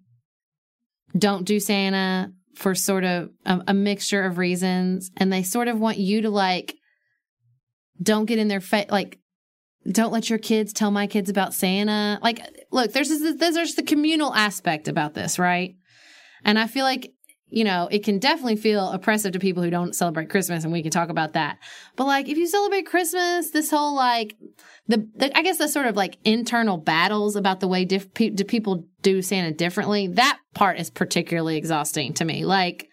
don't 1.17 1.45
do 1.45 1.61
Santa 1.61 2.33
for 2.55 2.75
sort 2.75 3.05
of 3.05 3.31
a, 3.47 3.63
a 3.69 3.75
mixture 3.75 4.25
of 4.25 4.39
reasons, 4.39 5.11
and 5.17 5.33
they 5.33 5.43
sort 5.43 5.69
of 5.69 5.79
want 5.79 5.99
you 5.99 6.23
to 6.23 6.31
like 6.31 6.75
don't 8.03 8.27
get 8.27 8.39
in 8.39 8.49
their 8.49 8.61
face, 8.61 8.91
like 8.91 9.19
don't 9.91 10.13
let 10.13 10.29
your 10.29 10.39
kids 10.39 10.73
tell 10.73 10.91
my 10.91 11.07
kids 11.07 11.31
about 11.31 11.55
Santa. 11.55 12.19
Like, 12.23 12.41
look, 12.71 12.93
there's 12.93 13.09
this, 13.09 13.37
there's 13.37 13.75
the 13.75 13.83
communal 13.83 14.35
aspect 14.35 14.89
about 14.89 15.15
this, 15.15 15.39
right? 15.39 15.77
And 16.45 16.59
I 16.59 16.67
feel 16.67 16.85
like 16.85 17.13
you 17.51 17.65
know, 17.65 17.89
it 17.91 18.05
can 18.05 18.19
definitely 18.19 18.57
feel 18.57 18.91
oppressive 18.91 19.33
to 19.33 19.39
people 19.39 19.63
who 19.63 19.71
don't 19.71 19.95
celebrate 19.95 20.29
Christmas, 20.29 20.65
and 20.65 20.73
we 20.73 20.83
can 20.83 20.91
talk 20.91 21.09
about 21.09 21.33
that. 21.33 21.59
But 21.97 22.07
like, 22.07 22.29
if 22.29 22.37
you 22.37 22.47
celebrate 22.47 22.87
Christmas, 22.87 23.51
this 23.51 23.71
whole 23.71 23.95
like 23.95 24.37
the, 24.87 25.09
the 25.17 25.37
I 25.37 25.43
guess 25.43 25.59
the 25.59 25.69
sort 25.69 25.87
of 25.87 25.97
like 25.97 26.19
internal 26.25 26.77
battles 26.77 27.37
about 27.37 27.61
the 27.61 27.69
way 27.69 27.85
diff- 27.85 28.13
pe- 28.13 28.31
do 28.31 28.45
people 28.45 28.85
do 29.03 29.23
Santa 29.23 29.53
differently. 29.53 30.09
That 30.09 30.39
part 30.55 30.79
is 30.79 30.91
particularly 30.91 31.57
exhausting 31.57 32.13
to 32.15 32.25
me. 32.25 32.45
Like, 32.45 32.89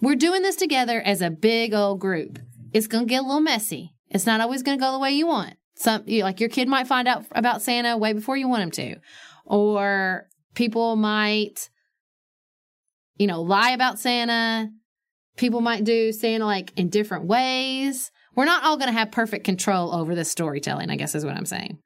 we're 0.00 0.16
doing 0.16 0.42
this 0.42 0.56
together 0.56 1.00
as 1.00 1.20
a 1.20 1.30
big 1.30 1.74
old 1.74 2.00
group. 2.00 2.38
It's 2.72 2.88
gonna 2.88 3.06
get 3.06 3.22
a 3.22 3.26
little 3.26 3.40
messy. 3.40 3.94
It's 4.10 4.26
not 4.26 4.40
always 4.40 4.62
gonna 4.62 4.78
go 4.78 4.92
the 4.92 4.98
way 4.98 5.12
you 5.12 5.26
want. 5.26 5.54
Some 5.76 6.02
you, 6.06 6.24
like 6.24 6.40
your 6.40 6.48
kid 6.48 6.66
might 6.66 6.88
find 6.88 7.06
out 7.06 7.24
about 7.32 7.62
Santa 7.62 7.96
way 7.96 8.12
before 8.12 8.36
you 8.36 8.48
want 8.48 8.62
him 8.62 8.70
to, 8.72 8.96
or 9.44 10.28
people 10.54 10.96
might 10.96 11.68
you 13.16 13.26
know, 13.26 13.42
lie 13.42 13.70
about 13.70 13.98
Santa. 13.98 14.70
People 15.36 15.60
might 15.60 15.84
do 15.84 16.12
Santa 16.12 16.44
like 16.44 16.72
in 16.76 16.88
different 16.88 17.26
ways. 17.26 18.10
We're 18.36 18.44
not 18.44 18.64
all 18.64 18.76
going 18.76 18.88
to 18.92 18.98
have 18.98 19.10
perfect 19.12 19.44
control 19.44 19.94
over 19.94 20.14
the 20.14 20.24
storytelling, 20.24 20.90
I 20.90 20.96
guess 20.96 21.14
is 21.14 21.24
what 21.24 21.36
I'm 21.36 21.46
saying. 21.46 21.78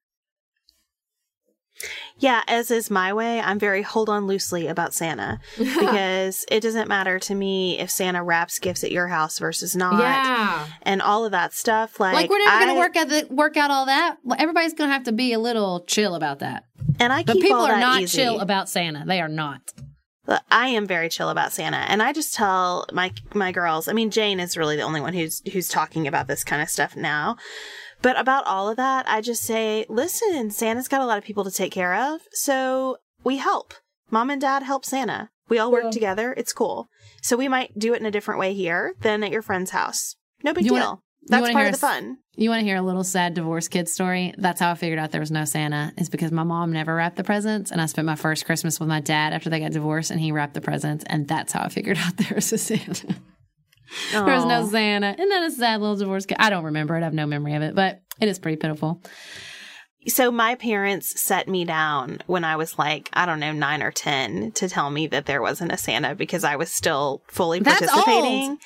Yeah, 2.21 2.43
as 2.49 2.73
is 2.73 2.91
my 2.91 3.13
way, 3.13 3.41
I'm 3.41 3.61
very 3.61 3.83
hold 3.83 4.09
on 4.09 4.27
loosely 4.27 4.67
about 4.67 4.93
Santa 4.93 5.39
because 5.59 6.45
it 6.51 6.61
doesn't 6.61 6.89
matter 6.89 7.21
to 7.21 7.35
me 7.35 7.79
if 7.79 7.91
Santa 7.91 8.25
wraps 8.25 8.59
gifts 8.59 8.83
at 8.83 8.91
your 8.91 9.07
house 9.07 9.39
versus 9.39 9.77
not. 9.77 10.01
Yeah. 10.01 10.67
And 10.83 11.01
all 11.01 11.25
of 11.25 11.31
that 11.31 11.53
stuff. 11.53 12.01
Like, 12.01 12.15
Like 12.15 12.31
we're 12.31 12.39
never 12.39 12.65
going 12.65 12.75
to 12.75 12.81
work 12.81 12.97
out 12.97 13.09
the, 13.09 13.27
work 13.33 13.57
out 13.57 13.71
all 13.71 13.87
that. 13.87 14.17
Everybody's 14.37 14.73
going 14.75 14.89
to 14.89 14.95
have 14.95 15.05
to 15.05 15.13
be 15.13 15.33
a 15.33 15.39
little 15.39 15.85
chill 15.87 16.17
about 16.17 16.41
that. 16.41 16.65
And 16.99 17.13
I 17.13 17.23
But 17.23 17.37
people 17.37 17.61
are 17.61 17.79
not 17.79 18.03
easy. 18.03 18.19
chill 18.19 18.41
about 18.41 18.69
Santa. 18.69 19.05
They 19.07 19.21
are 19.21 19.29
not. 19.29 19.61
I 20.51 20.69
am 20.69 20.87
very 20.87 21.09
chill 21.09 21.31
about 21.31 21.53
Santa, 21.53 21.79
and 21.79 22.03
I 22.03 22.13
just 22.13 22.35
tell 22.35 22.87
my 22.93 23.13
my 23.35 23.51
girls. 23.53 23.89
I 23.89 23.93
mean, 23.93 24.11
Jane 24.11 24.41
is 24.41 24.57
really 24.57 24.77
the 24.77 24.83
only 24.83 25.01
one 25.01 25.15
who's 25.15 25.43
who's 25.53 25.69
talking 25.69 26.07
about 26.07 26.27
this 26.29 26.45
kind 26.45 26.61
of 26.63 26.69
stuff 26.69 26.97
now. 26.97 27.37
But 28.03 28.19
about 28.19 28.47
all 28.47 28.69
of 28.69 28.77
that, 28.77 29.09
I 29.09 29.21
just 29.21 29.43
say, 29.43 29.85
listen, 29.89 30.51
Santa's 30.51 30.87
got 30.89 31.01
a 31.01 31.07
lot 31.07 31.19
of 31.19 31.25
people 31.25 31.45
to 31.45 31.51
take 31.51 31.73
care 31.73 31.95
of, 31.95 32.21
so 32.33 32.99
we 33.25 33.39
help. 33.39 33.75
Mom 34.11 34.31
and 34.31 34.41
Dad 34.41 34.63
help 34.63 34.85
Santa. 34.85 35.31
We 35.49 35.59
all 35.59 35.73
work 35.73 35.91
together. 35.91 36.33
It's 36.37 36.53
cool. 36.53 36.89
So 37.23 37.37
we 37.37 37.49
might 37.49 37.79
do 37.79 37.95
it 37.95 38.01
in 38.01 38.07
a 38.07 38.11
different 38.11 38.39
way 38.39 38.53
here 38.55 38.95
than 39.01 39.25
at 39.25 39.33
your 39.33 39.43
friend's 39.43 39.71
house. 39.71 40.15
No 40.45 40.53
big 40.53 40.65
You 40.65 40.73
deal. 40.73 40.81
wanna- 40.85 40.99
That's 41.27 41.43
part 41.43 41.57
hear 41.57 41.67
of 41.67 41.81
the 41.81 41.87
a 41.87 41.91
fun. 41.91 42.19
You 42.37 42.51
want 42.51 42.61
to 42.61 42.65
hear 42.65 42.77
a 42.77 42.83
little 42.83 43.05
sad 43.05 43.35
divorce 43.35 43.69
kid 43.69 43.89
story? 43.89 44.33
That's 44.39 44.61
how 44.61 44.71
I 44.71 44.75
figured 44.75 44.99
out 44.99 45.11
there 45.11 45.21
was 45.21 45.31
no 45.31 45.45
Santa. 45.45 45.93
Is 45.97 46.09
because 46.09 46.33
my 46.33 46.45
mom 46.45 46.73
never 46.73 46.95
wrapped 46.95 47.17
the 47.17 47.25
presents, 47.25 47.71
and 47.71 47.81
I 47.81 47.87
spent 47.87 48.07
my 48.07 48.15
first 48.15 48.47
Christmas 48.47 48.79
with 48.79 48.89
my 48.89 49.01
dad 49.01 49.33
after 49.33 49.51
they 49.51 49.61
got 49.61 49.73
divorced, 49.73 50.11
and 50.11 50.21
he 50.21 50.33
wrapped 50.33 50.55
the 50.55 50.61
presents, 50.61 51.05
and 51.09 51.27
that's 51.27 51.53
how 51.53 51.63
I 51.63 51.69
figured 51.69 51.99
out 52.05 52.17
there 52.17 52.33
was 52.35 52.53
a 52.53 52.59
Santa. 52.59 53.17
there 54.13 54.25
was 54.25 54.45
no. 54.45 54.69
Santa, 54.69 55.09
and 55.19 55.31
then 55.31 55.43
a 55.43 55.51
sad 55.51 55.81
little 55.81 55.97
divorce 55.97 56.27
kid. 56.27 56.37
I 56.39 56.51
don't 56.51 56.65
remember 56.65 56.97
it. 56.97 57.01
I 57.01 57.05
have 57.05 57.15
no 57.15 57.27
memory 57.27 57.55
of 57.55 57.63
it, 57.63 57.75
but 57.75 58.01
it 58.21 58.29
is 58.29 58.39
pretty 58.39 58.57
pitiful. 58.57 59.03
So 60.07 60.31
my 60.31 60.55
parents 60.55 61.21
set 61.21 61.49
me 61.49 61.65
down 61.65 62.21
when 62.27 62.45
I 62.45 62.57
was 62.57 62.79
like, 62.79 63.11
I 63.13 63.27
don't 63.27 63.41
know, 63.41 63.53
nine 63.53 63.83
or 63.83 63.91
10 63.91 64.53
to 64.53 64.69
tell 64.69 64.89
me 64.91 65.07
that 65.09 65.27
there 65.27 65.43
wasn't 65.43 65.73
a 65.73 65.77
Santa 65.77 66.15
because 66.15 66.45
I 66.45 66.57
was 66.57 66.71
still 66.71 67.23
fully 67.29 67.59
That's 67.61 67.81
participating. 67.81 68.51
old. 68.51 68.59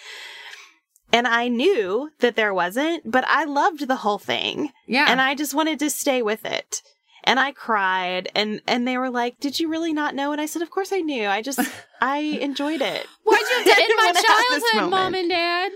And 1.13 1.27
I 1.27 1.49
knew 1.49 2.11
that 2.21 2.37
there 2.37 2.55
wasn't, 2.55 3.11
but 3.11 3.25
I 3.29 3.45
loved 3.45 3.87
the 3.87 3.97
whole 3.97 4.19
thing. 4.19 4.71
Yeah, 4.87 5.07
And 5.09 5.21
I 5.21 5.35
just 5.35 5.53
wanted 5.55 5.79
to 5.81 5.91
stay 5.91 6.23
with 6.23 6.45
it. 6.47 6.83
And 7.25 7.39
I 7.39 7.53
cried 7.53 8.31
and, 8.35 8.63
and 8.67 8.89
they 8.89 8.97
were 8.99 9.11
like, 9.11 9.39
did 9.39 9.61
you 9.61 9.69
really 9.69 9.93
not 9.93 10.15
know? 10.15 10.33
And 10.33 10.41
I 10.41 10.47
said, 10.47 10.63
of 10.63 10.71
course 10.71 10.91
I 10.93 11.01
knew. 11.01 11.29
I 11.29 11.43
just, 11.43 11.61
I 12.01 12.19
enjoyed 12.19 12.81
it. 12.81 13.07
Why'd 13.25 13.41
you 13.41 13.57
have 13.59 13.65
to 13.65 13.71
I 13.71 13.83
end 13.83 13.93
my 13.97 14.05
wanna 14.07 14.27
have 14.27 14.51
this 14.51 14.71
childhood, 14.73 14.91
mom 14.91 15.15
and 15.15 15.29
dad? 15.29 15.73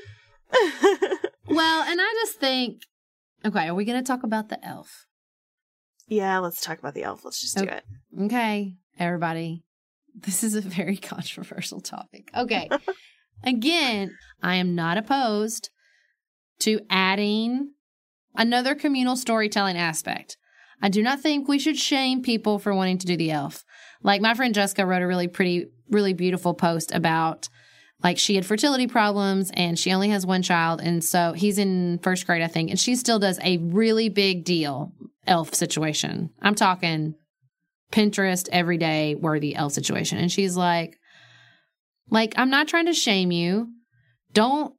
Well, 1.48 1.82
and 1.84 2.00
I 2.00 2.12
just 2.24 2.40
think, 2.40 2.82
okay, 3.44 3.68
are 3.68 3.74
we 3.74 3.84
going 3.84 4.02
to 4.02 4.06
talk 4.06 4.24
about 4.24 4.48
the 4.48 4.64
elf? 4.66 5.06
yeah, 6.08 6.38
let's 6.38 6.60
talk 6.60 6.78
about 6.80 6.94
the 6.94 7.02
elf. 7.04 7.24
Let's 7.24 7.40
just 7.40 7.56
do 7.56 7.64
it. 7.64 7.84
Okay, 8.22 8.74
everybody. 8.98 9.62
This 10.14 10.42
is 10.42 10.54
a 10.54 10.60
very 10.60 10.96
controversial 10.96 11.80
topic. 11.80 12.30
Okay. 12.36 12.68
Again, 13.44 14.16
I 14.42 14.56
am 14.56 14.74
not 14.74 14.98
opposed 14.98 15.70
to 16.60 16.80
adding 16.90 17.72
another 18.34 18.74
communal 18.74 19.16
storytelling 19.16 19.76
aspect. 19.76 20.36
I 20.82 20.88
do 20.88 21.02
not 21.02 21.20
think 21.20 21.48
we 21.48 21.58
should 21.58 21.78
shame 21.78 22.22
people 22.22 22.58
for 22.58 22.74
wanting 22.74 22.98
to 22.98 23.06
do 23.06 23.16
the 23.16 23.30
elf. 23.30 23.64
Like 24.02 24.20
my 24.20 24.34
friend 24.34 24.54
Jessica 24.54 24.84
wrote 24.84 25.02
a 25.02 25.06
really 25.06 25.28
pretty, 25.28 25.66
really 25.90 26.12
beautiful 26.12 26.54
post 26.54 26.92
about 26.92 27.48
like 28.02 28.18
she 28.18 28.34
had 28.34 28.44
fertility 28.44 28.86
problems 28.86 29.50
and 29.54 29.78
she 29.78 29.92
only 29.92 30.10
has 30.10 30.26
one 30.26 30.42
child. 30.42 30.80
And 30.82 31.02
so 31.02 31.32
he's 31.32 31.58
in 31.58 31.98
first 32.02 32.26
grade, 32.26 32.42
I 32.42 32.46
think. 32.46 32.70
And 32.70 32.78
she 32.78 32.94
still 32.94 33.18
does 33.18 33.38
a 33.42 33.56
really 33.58 34.08
big 34.08 34.44
deal 34.44 34.92
elf 35.26 35.54
situation. 35.54 36.30
I'm 36.42 36.54
talking 36.54 37.14
Pinterest 37.90 38.48
everyday 38.52 39.14
worthy 39.14 39.54
elf 39.54 39.72
situation. 39.72 40.18
And 40.18 40.30
she's 40.30 40.56
like, 40.56 40.98
like, 42.10 42.34
I'm 42.36 42.50
not 42.50 42.68
trying 42.68 42.86
to 42.86 42.94
shame 42.94 43.30
you. 43.32 43.68
Don't 44.32 44.74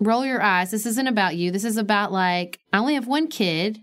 roll 0.00 0.24
your 0.24 0.42
eyes. 0.42 0.70
This 0.70 0.86
isn't 0.86 1.06
about 1.06 1.36
you. 1.36 1.50
This 1.50 1.64
is 1.64 1.76
about 1.76 2.12
like, 2.12 2.58
I 2.72 2.78
only 2.78 2.94
have 2.94 3.06
one 3.06 3.28
kid 3.28 3.78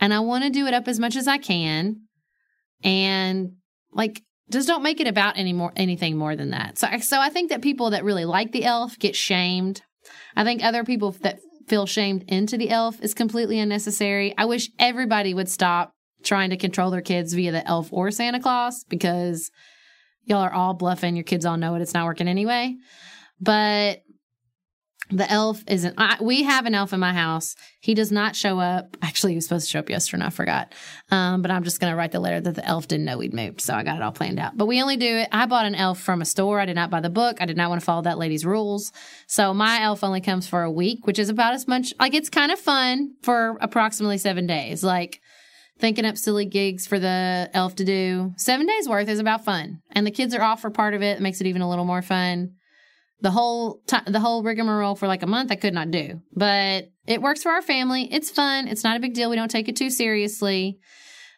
and 0.00 0.12
I 0.14 0.20
want 0.20 0.44
to 0.44 0.50
do 0.50 0.66
it 0.66 0.74
up 0.74 0.88
as 0.88 0.98
much 0.98 1.16
as 1.16 1.28
I 1.28 1.38
can. 1.38 2.02
And 2.82 3.52
like, 3.92 4.22
just 4.50 4.66
don't 4.66 4.82
make 4.82 5.00
it 5.00 5.06
about 5.06 5.38
any 5.38 5.52
more, 5.52 5.72
anything 5.76 6.16
more 6.16 6.34
than 6.34 6.50
that. 6.50 6.78
So, 6.78 6.88
so 7.00 7.20
I 7.20 7.28
think 7.28 7.50
that 7.50 7.62
people 7.62 7.90
that 7.90 8.04
really 8.04 8.24
like 8.24 8.52
the 8.52 8.64
elf 8.64 8.98
get 8.98 9.14
shamed. 9.14 9.82
I 10.34 10.44
think 10.44 10.64
other 10.64 10.82
people 10.82 11.12
that 11.20 11.38
feel 11.68 11.86
shamed 11.86 12.24
into 12.26 12.58
the 12.58 12.70
elf 12.70 13.00
is 13.00 13.14
completely 13.14 13.60
unnecessary. 13.60 14.34
I 14.36 14.46
wish 14.46 14.70
everybody 14.78 15.34
would 15.34 15.48
stop 15.48 15.92
trying 16.24 16.50
to 16.50 16.56
control 16.56 16.90
their 16.90 17.00
kids 17.00 17.32
via 17.32 17.52
the 17.52 17.66
elf 17.66 17.92
or 17.92 18.10
Santa 18.10 18.40
Claus 18.40 18.84
because 18.88 19.50
y'all 20.24 20.38
are 20.38 20.52
all 20.52 20.74
bluffing. 20.74 21.16
Your 21.16 21.24
kids 21.24 21.46
all 21.46 21.56
know 21.56 21.74
it. 21.74 21.82
It's 21.82 21.94
not 21.94 22.06
working 22.06 22.28
anyway. 22.28 22.76
But 23.40 24.02
the 25.10 25.30
elf 25.30 25.64
isn't. 25.66 25.94
I, 25.98 26.16
we 26.20 26.44
have 26.44 26.66
an 26.66 26.74
elf 26.74 26.92
in 26.92 27.00
my 27.00 27.12
house. 27.12 27.56
He 27.80 27.94
does 27.94 28.12
not 28.12 28.36
show 28.36 28.60
up. 28.60 28.96
Actually, 29.02 29.32
he 29.32 29.36
was 29.36 29.44
supposed 29.44 29.66
to 29.66 29.70
show 29.70 29.80
up 29.80 29.90
yesterday. 29.90 30.22
and 30.22 30.26
I 30.26 30.30
forgot. 30.30 30.74
Um, 31.10 31.42
but 31.42 31.50
I'm 31.50 31.64
just 31.64 31.80
going 31.80 31.92
to 31.92 31.96
write 31.96 32.12
the 32.12 32.20
letter 32.20 32.40
that 32.40 32.54
the 32.54 32.64
elf 32.64 32.86
didn't 32.86 33.06
know 33.06 33.18
we'd 33.18 33.34
moved. 33.34 33.60
So 33.60 33.74
I 33.74 33.82
got 33.82 33.96
it 33.96 34.02
all 34.02 34.12
planned 34.12 34.38
out. 34.38 34.56
But 34.56 34.66
we 34.66 34.80
only 34.80 34.96
do 34.96 35.18
it. 35.18 35.28
I 35.32 35.46
bought 35.46 35.66
an 35.66 35.74
elf 35.74 36.00
from 36.00 36.20
a 36.20 36.24
store. 36.24 36.60
I 36.60 36.66
did 36.66 36.76
not 36.76 36.90
buy 36.90 37.00
the 37.00 37.10
book. 37.10 37.38
I 37.40 37.46
did 37.46 37.56
not 37.56 37.70
want 37.70 37.80
to 37.80 37.84
follow 37.84 38.02
that 38.02 38.18
lady's 38.18 38.46
rules. 38.46 38.92
So 39.26 39.52
my 39.52 39.82
elf 39.82 40.04
only 40.04 40.20
comes 40.20 40.46
for 40.46 40.62
a 40.62 40.70
week, 40.70 41.06
which 41.06 41.18
is 41.18 41.28
about 41.28 41.54
as 41.54 41.66
much. 41.66 41.92
Like 41.98 42.14
it's 42.14 42.30
kind 42.30 42.52
of 42.52 42.58
fun 42.58 43.14
for 43.22 43.58
approximately 43.60 44.18
seven 44.18 44.46
days. 44.46 44.84
Like 44.84 45.20
thinking 45.80 46.04
up 46.04 46.16
silly 46.16 46.44
gigs 46.44 46.86
for 46.86 46.98
the 46.98 47.50
elf 47.54 47.74
to 47.76 47.84
do. 47.84 48.32
Seven 48.36 48.66
days 48.66 48.88
worth 48.88 49.08
is 49.08 49.18
about 49.18 49.44
fun, 49.44 49.80
and 49.92 50.06
the 50.06 50.10
kids 50.10 50.34
are 50.34 50.42
off 50.42 50.60
for 50.60 50.70
part 50.70 50.94
of 50.94 51.02
it. 51.02 51.18
it 51.18 51.22
makes 51.22 51.40
it 51.40 51.46
even 51.46 51.62
a 51.62 51.68
little 51.68 51.84
more 51.84 52.02
fun. 52.02 52.52
The 53.22 53.30
whole 53.30 53.80
t- 53.86 53.96
the 54.06 54.20
whole 54.20 54.42
rigmarole 54.42 54.94
for 54.94 55.06
like 55.06 55.22
a 55.22 55.26
month, 55.26 55.50
I 55.50 55.56
could 55.56 55.74
not 55.74 55.90
do, 55.90 56.20
but 56.34 56.88
it 57.06 57.20
works 57.20 57.42
for 57.42 57.50
our 57.50 57.62
family. 57.62 58.12
It's 58.12 58.30
fun. 58.30 58.68
It's 58.68 58.84
not 58.84 58.96
a 58.96 59.00
big 59.00 59.14
deal. 59.14 59.30
We 59.30 59.36
don't 59.36 59.50
take 59.50 59.68
it 59.68 59.76
too 59.76 59.90
seriously. 59.90 60.78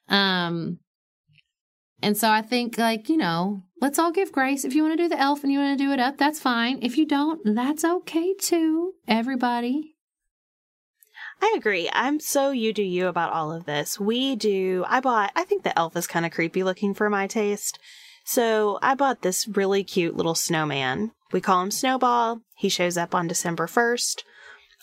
Um, 0.09 0.79
and 2.03 2.17
so 2.17 2.29
I 2.29 2.43
think 2.43 2.79
like 2.79 3.09
you 3.09 3.17
know, 3.17 3.63
let's 3.81 3.99
all 3.99 4.13
give 4.13 4.33
grace. 4.33 4.65
If 4.65 4.75
you 4.75 4.83
want 4.83 4.97
to 4.97 5.03
do 5.03 5.09
the 5.09 5.21
elf 5.21 5.43
and 5.43 5.53
you 5.53 5.59
want 5.59 5.79
to 5.79 5.85
do 5.85 5.93
it 5.93 6.01
up, 6.01 6.19
that's 6.19 6.41
fine. 6.41 6.79
If 6.83 6.97
you 6.97 7.07
don't, 7.07 7.41
that's 7.45 7.85
okay 7.85 8.35
too. 8.35 8.93
Everybody, 9.09 9.92
I 11.43 11.55
agree. 11.57 11.91
I'm 11.93 12.21
so 12.21 12.53
you 12.53 12.73
do 12.73 12.85
you 12.85 13.09
about 13.09 13.33
all 13.33 13.53
of 13.53 13.65
this. 13.65 13.99
We 13.99 14.37
do. 14.37 14.85
I 14.87 15.01
bought, 15.01 15.33
I 15.35 15.43
think 15.43 15.65
the 15.65 15.77
elf 15.77 15.97
is 15.97 16.07
kind 16.07 16.25
of 16.25 16.31
creepy 16.31 16.63
looking 16.63 16.95
for 16.95 17.11
my 17.11 17.27
taste. 17.27 17.81
So 18.25 18.79
I 18.81 18.95
bought 18.95 19.23
this 19.23 19.49
really 19.49 19.83
cute 19.83 20.17
little 20.17 20.37
snowman. 20.37 21.11
We 21.33 21.41
call 21.41 21.61
him 21.63 21.73
Snowball. 21.73 22.43
He 22.57 22.69
shows 22.69 22.97
up 22.97 23.13
on 23.13 23.27
December 23.27 23.67
1st. 23.67 24.23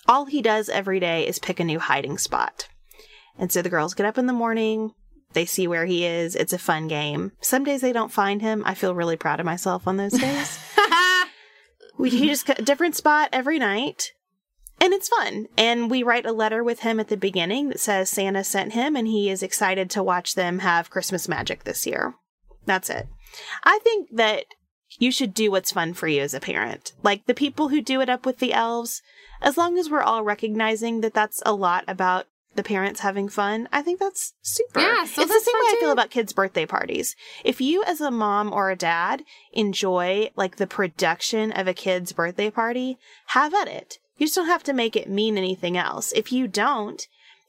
All 0.06 0.26
he 0.26 0.42
does 0.42 0.68
every 0.68 1.00
day 1.00 1.26
is 1.26 1.40
pick 1.40 1.62
a 1.62 1.64
new 1.64 1.80
hiding 1.80 2.18
spot. 2.18 2.68
And 3.38 3.54
so 3.54 3.62
the 3.62 3.70
girls 3.70 3.94
get 3.94 4.06
up 4.06 4.18
in 4.18 4.26
the 4.26 4.34
morning. 4.34 4.92
They 5.32 5.46
see 5.46 5.66
where 5.66 5.86
he 5.86 6.06
is. 6.06 6.36
It's 6.36 6.52
a 6.52 6.58
fun 6.58 6.90
game. 6.90 7.32
Some 7.40 7.64
days 7.64 7.80
they 7.80 7.94
don't 7.94 8.12
find 8.12 8.42
him. 8.42 8.64
I 8.66 8.74
feel 8.74 8.94
really 8.94 9.16
proud 9.16 9.40
of 9.40 9.46
myself 9.46 9.88
on 9.88 9.96
those 9.96 10.12
days. 10.12 10.60
we 11.98 12.10
he 12.10 12.28
just 12.28 12.50
a 12.50 12.56
different 12.56 12.98
spot 12.98 13.30
every 13.32 13.60
night 13.60 14.12
and 14.82 14.94
it's 14.94 15.10
fun. 15.10 15.48
And 15.58 15.90
we 15.90 16.04
write 16.04 16.26
a 16.26 16.32
letter 16.32 16.64
with 16.64 16.82
him 16.82 17.00
at 17.00 17.08
the 17.08 17.18
beginning 17.18 17.70
that 17.70 17.80
says 17.80 18.10
Santa 18.10 18.44
sent 18.44 18.74
him 18.74 18.96
and 18.96 19.08
he 19.08 19.30
is 19.30 19.44
excited 19.44 19.90
to 19.92 20.04
watch 20.04 20.36
them 20.36 20.60
have 20.60 20.90
Christmas 20.90 21.28
magic 21.28 21.64
this 21.64 21.86
year. 21.86 22.16
That's 22.66 22.90
it. 22.90 23.08
I 23.64 23.80
think 23.84 24.10
that 24.14 24.46
you 24.98 25.12
should 25.12 25.34
do 25.34 25.52
what's 25.52 25.72
fun 25.72 25.94
for 25.94 26.08
you 26.08 26.22
as 26.22 26.34
a 26.34 26.40
parent. 26.40 26.94
Like 27.04 27.26
the 27.26 27.34
people 27.34 27.70
who 27.70 27.82
do 27.82 28.02
it 28.02 28.10
up 28.10 28.26
with 28.26 28.40
the 28.40 28.54
elves, 28.54 29.02
as 29.42 29.58
long 29.58 29.78
as 29.78 29.90
we're 29.90 30.02
all 30.02 30.24
recognizing 30.24 31.02
that 31.02 31.14
that's 31.14 31.42
a 31.46 31.54
lot 31.54 31.84
about 31.88 32.26
the 32.56 32.64
parents 32.64 33.02
having 33.02 33.30
fun, 33.30 33.70
I 33.72 33.82
think 33.82 34.00
that's 34.00 34.34
super. 34.42 34.80
Yeah, 34.80 35.06
so 35.06 35.22
it's 35.22 35.34
the 35.34 35.40
same 35.40 35.54
way 35.54 35.78
I 35.78 35.78
feel 35.80 35.92
about 35.92 36.10
kids' 36.10 36.34
birthday 36.34 36.66
parties. 36.66 37.16
If 37.46 37.62
you, 37.62 37.84
as 37.84 38.02
a 38.02 38.12
mom 38.12 38.52
or 38.52 38.72
a 38.72 38.76
dad, 38.76 39.24
enjoy 39.54 40.32
like 40.36 40.56
the 40.56 40.68
production 40.68 41.52
of 41.52 41.68
a 41.68 41.74
kid's 41.74 42.12
birthday 42.12 42.50
party, 42.50 42.98
have 43.28 43.54
at 43.54 43.68
it. 43.68 44.00
You 44.20 44.28
just 44.28 44.36
don't 44.36 44.46
have 44.46 44.64
to 44.64 44.74
make 44.74 44.96
it 44.96 45.10
mean 45.10 45.38
anything 45.38 45.76
else. 45.78 46.12
If 46.12 46.32
you 46.32 46.48
don't, 46.48 47.02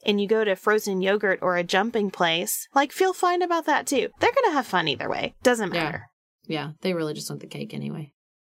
and 0.03 0.19
you 0.19 0.27
go 0.27 0.43
to 0.43 0.55
frozen 0.55 1.01
yogurt 1.01 1.37
or 1.43 1.57
a 1.57 1.63
jumping 1.63 2.09
place, 2.09 2.67
like 2.73 2.91
feel 2.91 3.13
fine 3.13 3.43
about 3.43 3.67
that 3.67 3.85
too. 3.85 4.09
They're 4.19 4.31
gonna 4.33 4.53
have 4.53 4.65
fun 4.65 4.87
either 4.87 5.07
way. 5.07 5.35
Doesn't 5.43 5.73
Yeah. 5.73 5.83
matter. 5.83 6.05
yeah, 6.47 6.71
they 6.81 6.93
really 6.93 7.13
just 7.13 7.29
want 7.29 7.41
the 7.41 7.47
cake 7.47 7.71
anyway, 7.73 8.11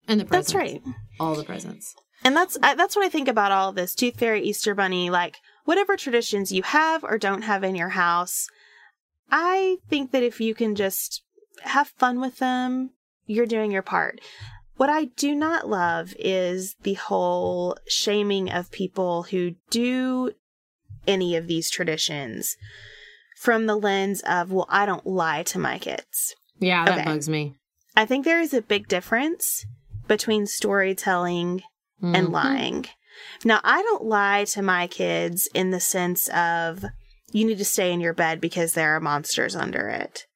and 0.10 0.20
the 0.20 0.26
presents. 0.26 0.52
That's 0.52 0.56
right. 0.56 0.84
All 1.22 1.36
the 1.36 1.46
presents. 1.46 1.96
And 2.24 2.36
that's 2.36 2.58
I, 2.62 2.76
that's 2.76 2.96
what 2.98 3.06
I 3.06 3.10
think 3.10 3.28
about 3.30 3.52
all 3.54 3.72
this 3.72 3.96
Tooth 3.96 4.18
Fairy, 4.20 4.42
Easter 4.44 4.76
Bunny, 4.76 5.10
like 5.10 5.38
whatever 5.64 5.96
traditions 5.96 6.52
you 6.52 6.64
have 6.64 7.04
or 7.06 7.18
don't 7.18 7.44
have 7.44 7.64
in 7.64 7.76
your 7.76 7.90
house. 7.90 8.48
I 9.32 9.78
think 9.90 10.12
that 10.12 10.24
if 10.24 10.42
you 10.42 10.54
can 10.56 10.76
just 10.76 11.22
have 11.64 11.90
fun 11.98 12.20
with 12.20 12.38
them, 12.40 12.92
you're 13.26 13.46
doing 13.46 13.72
your 13.72 13.82
part. 13.82 14.20
What 14.78 14.90
I 14.90 15.06
do 15.06 15.36
not 15.36 15.68
love 15.68 16.14
is 16.20 16.76
the 16.84 16.94
whole 16.94 17.78
shaming 17.88 18.50
of 18.52 18.72
people 18.72 19.24
who 19.24 19.56
do 19.72 20.32
any 21.08 21.36
of 21.36 21.48
these 21.48 21.70
traditions 21.70 22.56
from 23.38 23.66
the 23.66 23.76
lens 23.76 24.22
of, 24.22 24.52
well, 24.52 24.68
I 24.70 24.86
don't 24.86 25.06
lie 25.06 25.44
to 25.44 25.60
my 25.60 25.80
kids. 25.80 26.36
Yeah, 26.60 26.86
that 26.86 27.00
Okay. 27.00 27.06
bugs 27.06 27.28
me. 27.28 27.56
I 27.96 28.06
think 28.06 28.24
there 28.24 28.40
is 28.40 28.54
a 28.54 28.62
big 28.62 28.88
difference 28.88 29.66
between 30.08 30.46
storytelling 30.46 31.64
and 32.02 32.28
Mhm. 32.28 32.32
lying. 32.32 32.86
Now, 33.44 33.60
I 33.64 33.82
don't 33.82 34.06
lie 34.06 34.46
to 34.50 34.62
my 34.62 34.86
kids 34.86 35.48
in 35.56 35.72
the 35.72 35.80
sense 35.80 36.28
of 36.30 36.86
you 37.32 37.46
need 37.46 37.58
to 37.58 37.66
stay 37.66 37.92
in 37.92 38.00
your 38.00 38.14
bed 38.14 38.40
because 38.40 38.74
there 38.74 38.96
are 38.96 39.00
monsters 39.00 39.56
under 39.56 39.90
it, 39.90 40.27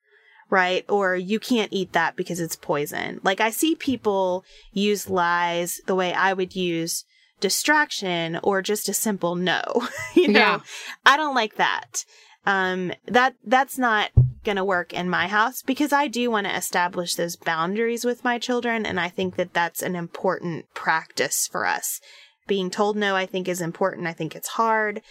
right? 0.51 0.85
Or 0.89 1.15
you 1.15 1.39
can't 1.39 1.71
eat 1.73 1.93
that 1.93 2.15
because 2.15 2.39
it's 2.39 2.57
poison. 2.57 3.21
Like, 3.23 3.39
I 3.41 3.49
see 3.49 3.73
people 3.73 4.43
use 4.73 5.09
lies 5.09 5.81
the 5.87 5.95
way 5.95 6.13
I 6.13 6.33
would 6.33 6.55
use 6.55 7.05
distraction 7.39 8.39
or 8.43 8.61
just 8.61 8.87
a 8.89 8.93
simple 8.93 9.35
no. 9.35 9.63
you 10.13 10.27
know, 10.27 10.39
Yeah. 10.39 10.59
I 11.05 11.17
don't 11.17 11.33
like 11.33 11.55
that. 11.55 12.05
Um, 12.45 12.91
that, 13.07 13.35
that's 13.45 13.77
not 13.77 14.11
gonna 14.43 14.65
work 14.65 14.93
in 14.93 15.09
my 15.09 15.27
house 15.27 15.61
because 15.61 15.93
I 15.93 16.07
do 16.07 16.29
want 16.29 16.47
to 16.47 16.55
establish 16.55 17.15
those 17.15 17.35
boundaries 17.35 18.03
with 18.03 18.23
my 18.23 18.37
children. 18.37 18.85
And 18.85 18.99
I 18.99 19.07
think 19.09 19.37
that 19.37 19.53
that's 19.53 19.81
an 19.81 19.95
important 19.95 20.65
practice 20.73 21.47
for 21.47 21.65
us. 21.65 22.01
Being 22.47 22.69
told 22.69 22.97
no, 22.97 23.15
I 23.15 23.25
think 23.25 23.47
is 23.47 23.61
important. 23.61 24.07
I 24.07 24.13
think 24.13 24.35
it's 24.35 24.49
hard. 24.49 25.01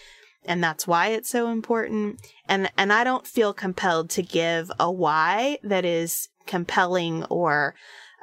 And 0.47 0.63
that's 0.65 0.87
why 0.87 1.09
it's 1.09 1.29
so 1.29 1.51
important. 1.51 2.21
And, 2.49 2.71
and 2.77 2.93
I 2.93 3.05
don't 3.05 3.27
feel 3.27 3.53
compelled 3.53 4.11
to 4.11 4.23
give 4.23 4.71
a 4.81 4.91
why 4.91 5.59
that 5.63 5.85
is 5.85 6.29
compelling 6.47 7.25
or, 7.25 7.75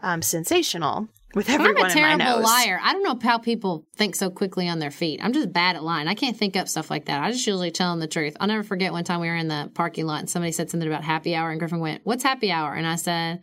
um, 0.01 0.21
sensational 0.21 1.07
with 1.35 1.49
I'm 1.49 1.61
everyone 1.61 1.75
a 1.77 1.79
in 1.79 2.01
my 2.01 2.17
terrible 2.17 2.43
liar. 2.43 2.79
I 2.81 2.93
don't 2.93 3.03
know 3.03 3.17
how 3.21 3.37
people 3.37 3.85
think 3.95 4.15
so 4.15 4.29
quickly 4.29 4.67
on 4.67 4.79
their 4.79 4.91
feet. 4.91 5.19
I'm 5.21 5.33
just 5.33 5.51
bad 5.51 5.75
at 5.75 5.83
lying. 5.83 6.07
I 6.07 6.15
can't 6.15 6.37
think 6.37 6.55
up 6.55 6.67
stuff 6.67 6.89
like 6.89 7.05
that. 7.05 7.21
I 7.21 7.31
just 7.31 7.45
usually 7.45 7.71
tell 7.71 7.91
them 7.91 7.99
the 7.99 8.07
truth. 8.07 8.35
I'll 8.39 8.47
never 8.47 8.63
forget 8.63 8.91
one 8.91 9.03
time 9.03 9.19
we 9.19 9.27
were 9.27 9.35
in 9.35 9.47
the 9.47 9.69
parking 9.73 10.05
lot 10.05 10.19
and 10.19 10.29
somebody 10.29 10.51
said 10.51 10.69
something 10.69 10.87
about 10.87 11.03
happy 11.03 11.35
hour, 11.35 11.51
and 11.51 11.59
Griffin 11.59 11.79
went, 11.79 12.01
"What's 12.05 12.23
happy 12.23 12.51
hour?" 12.51 12.73
And 12.73 12.87
I 12.87 12.95
said, 12.95 13.41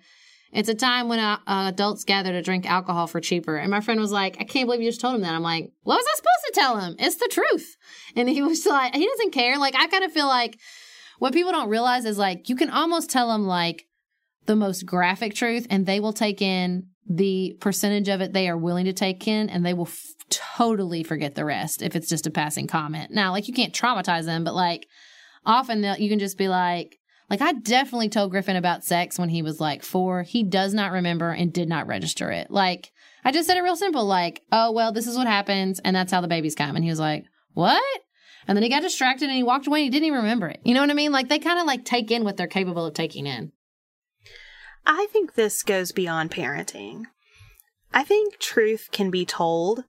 "It's 0.52 0.68
a 0.68 0.74
time 0.74 1.08
when 1.08 1.18
uh, 1.18 1.38
uh, 1.46 1.66
adults 1.68 2.04
gather 2.04 2.32
to 2.32 2.42
drink 2.42 2.68
alcohol 2.68 3.06
for 3.06 3.20
cheaper." 3.20 3.56
And 3.56 3.70
my 3.70 3.80
friend 3.80 4.00
was 4.00 4.12
like, 4.12 4.38
"I 4.40 4.44
can't 4.44 4.66
believe 4.66 4.80
you 4.80 4.88
just 4.88 5.00
told 5.00 5.14
him 5.14 5.20
that." 5.20 5.34
I'm 5.34 5.42
like, 5.42 5.70
"What 5.82 5.96
was 5.96 6.06
I 6.06 6.16
supposed 6.16 6.43
to 6.43 6.43
tell 6.54 6.78
him? 6.78 6.96
It's 6.98 7.16
the 7.16 7.28
truth." 7.30 7.76
And 8.16 8.28
he 8.28 8.42
was 8.42 8.64
like, 8.66 8.94
"He 8.94 9.06
doesn't 9.06 9.32
care." 9.32 9.58
Like 9.58 9.74
I 9.76 9.86
kind 9.88 10.04
of 10.04 10.12
feel 10.12 10.26
like 10.26 10.58
what 11.18 11.32
people 11.32 11.52
don't 11.52 11.68
realize 11.68 12.04
is 12.04 12.18
like 12.18 12.48
you 12.48 12.56
can 12.56 12.70
almost 12.70 13.10
tell 13.10 13.28
them 13.28 13.46
like 13.46 13.86
the 14.46 14.56
most 14.56 14.84
graphic 14.84 15.34
truth 15.34 15.66
and 15.70 15.86
they 15.86 16.00
will 16.00 16.12
take 16.12 16.42
in 16.42 16.88
the 17.08 17.56
percentage 17.60 18.08
of 18.08 18.20
it 18.20 18.32
they 18.32 18.48
are 18.48 18.56
willing 18.56 18.86
to 18.86 18.92
take 18.92 19.26
in 19.28 19.50
and 19.50 19.64
they 19.64 19.74
will 19.74 19.86
f- 19.86 20.14
totally 20.30 21.02
forget 21.02 21.34
the 21.34 21.44
rest 21.44 21.82
if 21.82 21.94
it's 21.94 22.08
just 22.08 22.26
a 22.26 22.30
passing 22.30 22.66
comment. 22.66 23.10
Now, 23.10 23.32
like 23.32 23.48
you 23.48 23.54
can't 23.54 23.74
traumatize 23.74 24.24
them, 24.24 24.44
but 24.44 24.54
like 24.54 24.86
often 25.44 25.82
you 25.98 26.08
can 26.08 26.18
just 26.18 26.38
be 26.38 26.48
like, 26.48 26.98
like 27.30 27.40
I 27.40 27.52
definitely 27.52 28.08
told 28.08 28.30
Griffin 28.30 28.56
about 28.56 28.84
sex 28.84 29.18
when 29.18 29.28
he 29.28 29.42
was 29.42 29.60
like 29.60 29.82
four. 29.82 30.22
He 30.22 30.42
does 30.42 30.74
not 30.74 30.92
remember 30.92 31.30
and 31.30 31.52
did 31.52 31.68
not 31.68 31.86
register 31.86 32.30
it. 32.30 32.50
Like 32.50 32.90
I 33.24 33.32
just 33.32 33.46
said 33.46 33.56
it 33.56 33.62
real 33.62 33.76
simple, 33.76 34.04
like, 34.04 34.42
oh 34.52 34.70
well, 34.70 34.92
this 34.92 35.06
is 35.06 35.16
what 35.16 35.26
happens, 35.26 35.80
and 35.80 35.96
that's 35.96 36.12
how 36.12 36.20
the 36.20 36.28
babies 36.28 36.54
come. 36.54 36.76
And 36.76 36.84
he 36.84 36.90
was 36.90 37.00
like, 37.00 37.24
what? 37.54 37.82
And 38.46 38.56
then 38.56 38.62
he 38.62 38.68
got 38.68 38.82
distracted 38.82 39.28
and 39.28 39.37
he 39.37 39.42
walked 39.42 39.66
away 39.66 39.80
and 39.80 39.84
he 39.84 39.90
didn't 39.90 40.06
even 40.06 40.20
remember 40.20 40.48
it. 40.48 40.60
You 40.64 40.74
know 40.74 40.80
what 40.80 40.90
I 40.90 40.94
mean? 40.94 41.12
Like 41.12 41.28
they 41.28 41.38
kind 41.38 41.58
of 41.58 41.66
like 41.66 41.84
take 41.84 42.10
in 42.10 42.24
what 42.24 42.37
they're 42.37 42.46
capable 42.46 42.84
of 42.84 42.94
taking 42.94 43.26
in. 43.26 43.52
I 44.87 45.06
think 45.10 45.34
this 45.34 45.62
goes 45.62 45.92
beyond 45.92 46.30
parenting. 46.30 47.04
I 47.92 48.04
think 48.04 48.38
truth 48.38 48.88
can 48.92 49.10
be 49.10 49.24
told 49.24 49.84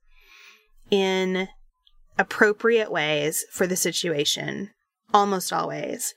in 0.90 1.48
appropriate 2.18 2.90
ways 2.90 3.44
for 3.50 3.66
the 3.66 3.76
situation, 3.76 4.70
almost 5.12 5.52
always. 5.52 6.14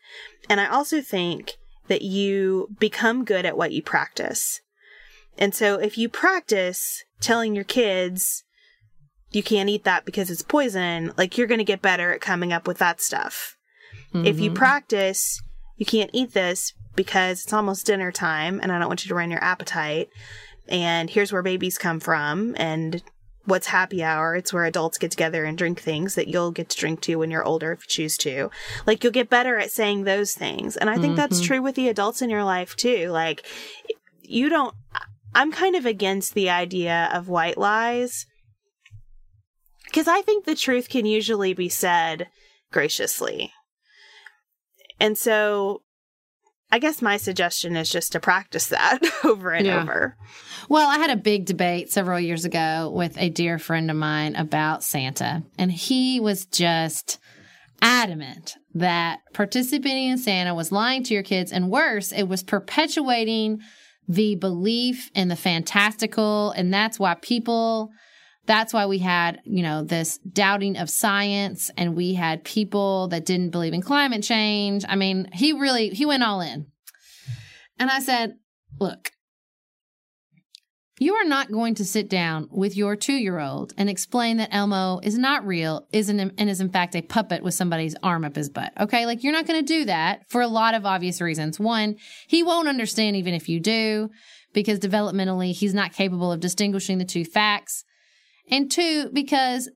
And 0.49 0.62
I 0.62 0.67
also 0.67 1.01
think 1.01 1.58
that 1.88 2.03
you 2.03 2.69
become 2.79 3.25
good 3.25 3.45
at 3.45 3.58
what 3.58 3.73
you 3.73 3.82
practice. 3.82 4.62
And 5.39 5.56
so 5.56 5.80
if 5.80 5.97
you 5.97 6.10
practice 6.10 7.04
telling 7.19 7.56
your 7.56 7.63
kids, 7.63 8.43
you 9.32 9.41
can't 9.41 9.69
eat 9.69 9.86
that 9.86 10.06
because 10.06 10.30
it's 10.30 10.41
poison, 10.43 11.13
like 11.17 11.38
you're 11.38 11.47
going 11.47 11.60
to 11.60 11.63
get 11.63 11.82
better 11.82 12.13
at 12.13 12.21
coming 12.21 12.54
up 12.54 12.67
with 12.67 12.78
that 12.80 13.02
stuff. 13.02 13.56
If 14.13 14.39
you 14.39 14.52
Mhm. 14.52 14.56
practice, 14.56 15.41
you 15.78 15.86
can't 15.86 16.10
eat 16.13 16.34
this 16.34 16.73
because 16.95 17.43
it's 17.43 17.54
almost 17.54 17.86
dinner 17.86 18.12
time 18.12 18.60
and 18.62 18.71
I 18.71 18.80
don't 18.80 18.88
want 18.88 19.06
you 19.06 19.10
to 19.10 19.15
run 19.15 19.32
your 19.32 19.43
appetite. 19.43 20.10
And 20.67 21.10
here's 21.10 21.32
where 21.32 21.41
babies 21.41 21.78
come 21.78 21.99
from. 21.99 22.56
And 22.58 23.02
what's 23.45 23.67
happy 23.67 24.04
hour? 24.04 24.36
It's 24.36 24.52
where 24.52 24.65
adults 24.65 24.97
get 24.97 25.12
together 25.12 25.45
and 25.45 25.58
drink 25.58 25.80
things 25.80 26.15
that 26.15 26.28
you'll 26.28 26.52
get 26.52 26.69
to 26.69 26.78
drink 26.78 27.02
to 27.02 27.15
when 27.15 27.32
you're 27.32 27.45
older 27.45 27.71
if 27.71 27.82
you 27.84 27.88
choose 27.88 28.17
to. 28.17 28.49
Like 28.86 29.04
you'll 29.04 29.13
get 29.13 29.30
better 29.30 29.58
at 29.58 29.71
saying 29.71 30.04
those 30.04 30.34
things. 30.34 30.75
And 30.75 30.89
I 30.89 30.97
think 30.97 31.15
that's 31.15 31.39
Mhm. 31.39 31.45
true 31.45 31.62
with 31.62 31.75
the 31.75 31.88
adults 31.88 32.21
in 32.21 32.30
your 32.30 32.43
life 32.43 32.75
too. 32.75 33.10
Like 33.10 33.43
you 34.21 34.49
don't, 34.49 34.75
I'm 35.34 35.52
kind 35.52 35.76
of 35.76 35.86
against 35.86 36.34
the 36.34 36.50
idea 36.50 37.10
of 37.13 37.28
white 37.30 37.58
lies 37.58 38.26
because 39.86 40.08
I 40.08 40.22
think 40.22 40.46
the 40.46 40.56
truth 40.56 40.90
can 40.90 41.06
usually 41.06 41.54
be 41.54 41.69
said 41.69 42.27
graciously. 42.71 43.52
And 45.00 45.17
so 45.17 45.82
I 46.71 46.77
guess 46.80 47.02
my 47.02 47.17
suggestion 47.17 47.75
is 47.75 47.90
just 47.90 48.12
to 48.12 48.19
practice 48.19 48.67
that 48.67 49.00
over 49.23 49.52
and 49.52 49.65
Yeah. 49.65 49.82
over. 49.82 50.15
Well, 50.67 50.88
I 50.88 50.98
had 50.98 51.10
a 51.10 51.15
big 51.15 51.46
debate 51.46 51.92
several 51.92 52.19
years 52.19 52.46
ago 52.46 52.92
with 52.94 53.17
a 53.17 53.30
dear 53.30 53.58
friend 53.58 53.90
of 53.90 53.98
mine 53.98 54.36
about 54.36 54.84
Santa, 54.84 55.44
and 55.58 55.71
he 55.71 56.19
was 56.19 56.46
just 56.46 57.17
adamant 57.82 58.56
that 58.75 59.19
participating 59.34 60.10
in 60.10 60.17
Santa 60.19 60.54
was 60.54 60.71
lying 60.71 61.04
to 61.06 61.13
your 61.13 61.23
kids, 61.23 61.52
and 61.52 61.71
worse, 61.71 62.12
it 62.12 62.23
was 62.23 62.44
perpetuating 62.44 63.62
the 64.10 64.35
belief 64.35 65.10
in 65.15 65.29
the 65.29 65.37
fantastical, 65.37 66.51
and 66.51 66.73
that's 66.73 66.99
why 66.99 67.13
people. 67.13 67.91
That's 68.45 68.73
why 68.73 68.87
we 68.87 68.97
had, 68.97 69.41
you 69.43 69.62
know, 69.62 69.83
this 69.83 70.17
doubting 70.17 70.75
of 70.75 70.89
science 70.89 71.69
and 71.77 71.95
we 71.95 72.15
had 72.15 72.43
people 72.43 73.07
that 73.10 73.23
didn't 73.23 73.51
believe 73.51 73.73
in 73.73 73.83
climate 73.83 74.23
change. 74.23 74.83
I 74.89 74.95
mean, 74.95 75.29
he 75.33 75.53
really, 75.53 75.89
he 75.89 76.03
went 76.03 76.23
all 76.23 76.41
in. 76.41 76.65
And 77.77 77.91
I 77.91 77.99
said, 77.99 78.37
look, 78.79 79.12
you 81.00 81.15
are 81.15 81.23
not 81.23 81.52
going 81.52 81.75
to 81.75 81.85
sit 81.85 82.10
down 82.10 82.47
with 82.52 82.75
your 82.75 82.95
two 82.95 83.13
year 83.13 83.39
old 83.39 83.73
and 83.77 83.89
explain 83.89 84.37
that 84.37 84.54
Elmo 84.54 85.00
is 85.02 85.17
not 85.17 85.47
real, 85.47 85.87
isn't 85.93 86.19
and 86.19 86.50
is 86.50 86.62
in 86.62 86.69
fact 86.69 86.95
a 86.95 87.02
puppet 87.02 87.41
with 87.41 87.54
somebody's 87.54 87.95
arm 88.04 88.25
up 88.25 88.35
his 88.35 88.50
butt. 88.50 88.73
Okay, 88.79 89.06
like 89.06 89.23
you're 89.23 89.33
not 89.33 89.47
going 89.47 89.65
to 89.65 89.73
do 89.73 89.85
that 89.85 90.29
for 90.29 90.41
a 90.41 90.47
lot 90.47 90.75
of 90.75 90.85
obvious 90.85 91.21
reasons. 91.21 91.60
One, 91.60 91.95
he 92.27 92.43
won't 92.43 92.67
understand 92.67 93.15
even 93.15 93.33
if 93.33 93.47
you 93.47 93.60
do, 93.60 94.10
because 94.54 94.79
developmentally 94.79 95.54
he's 95.54 95.73
not 95.73 95.93
capable 95.93 96.31
of 96.31 96.41
distinguishing 96.41 96.97
the 96.97 97.06
two 97.06 97.23
facts. 97.23 97.83
And 98.52 98.69
two, 98.69 99.10
because 99.13 99.69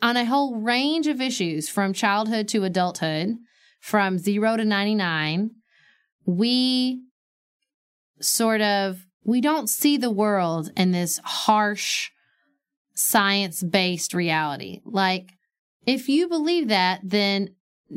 on 0.00 0.16
a 0.16 0.24
whole 0.24 0.60
range 0.60 1.08
of 1.08 1.20
issues 1.20 1.68
from 1.68 1.92
childhood 1.92 2.48
to 2.48 2.64
adulthood, 2.64 3.30
from 3.80 4.18
zero 4.18 4.56
to 4.56 4.64
99, 4.64 5.50
we 6.24 7.02
sort 8.20 8.60
of 8.60 8.98
we 9.24 9.40
don't 9.40 9.68
see 9.68 9.96
the 9.96 10.10
world 10.10 10.70
in 10.76 10.92
this 10.92 11.20
harsh 11.24 12.10
science 12.94 13.62
based 13.62 14.14
reality. 14.14 14.80
Like, 14.84 15.30
if 15.86 16.08
you 16.08 16.28
believe 16.28 16.68
that, 16.68 17.00
then 17.02 17.50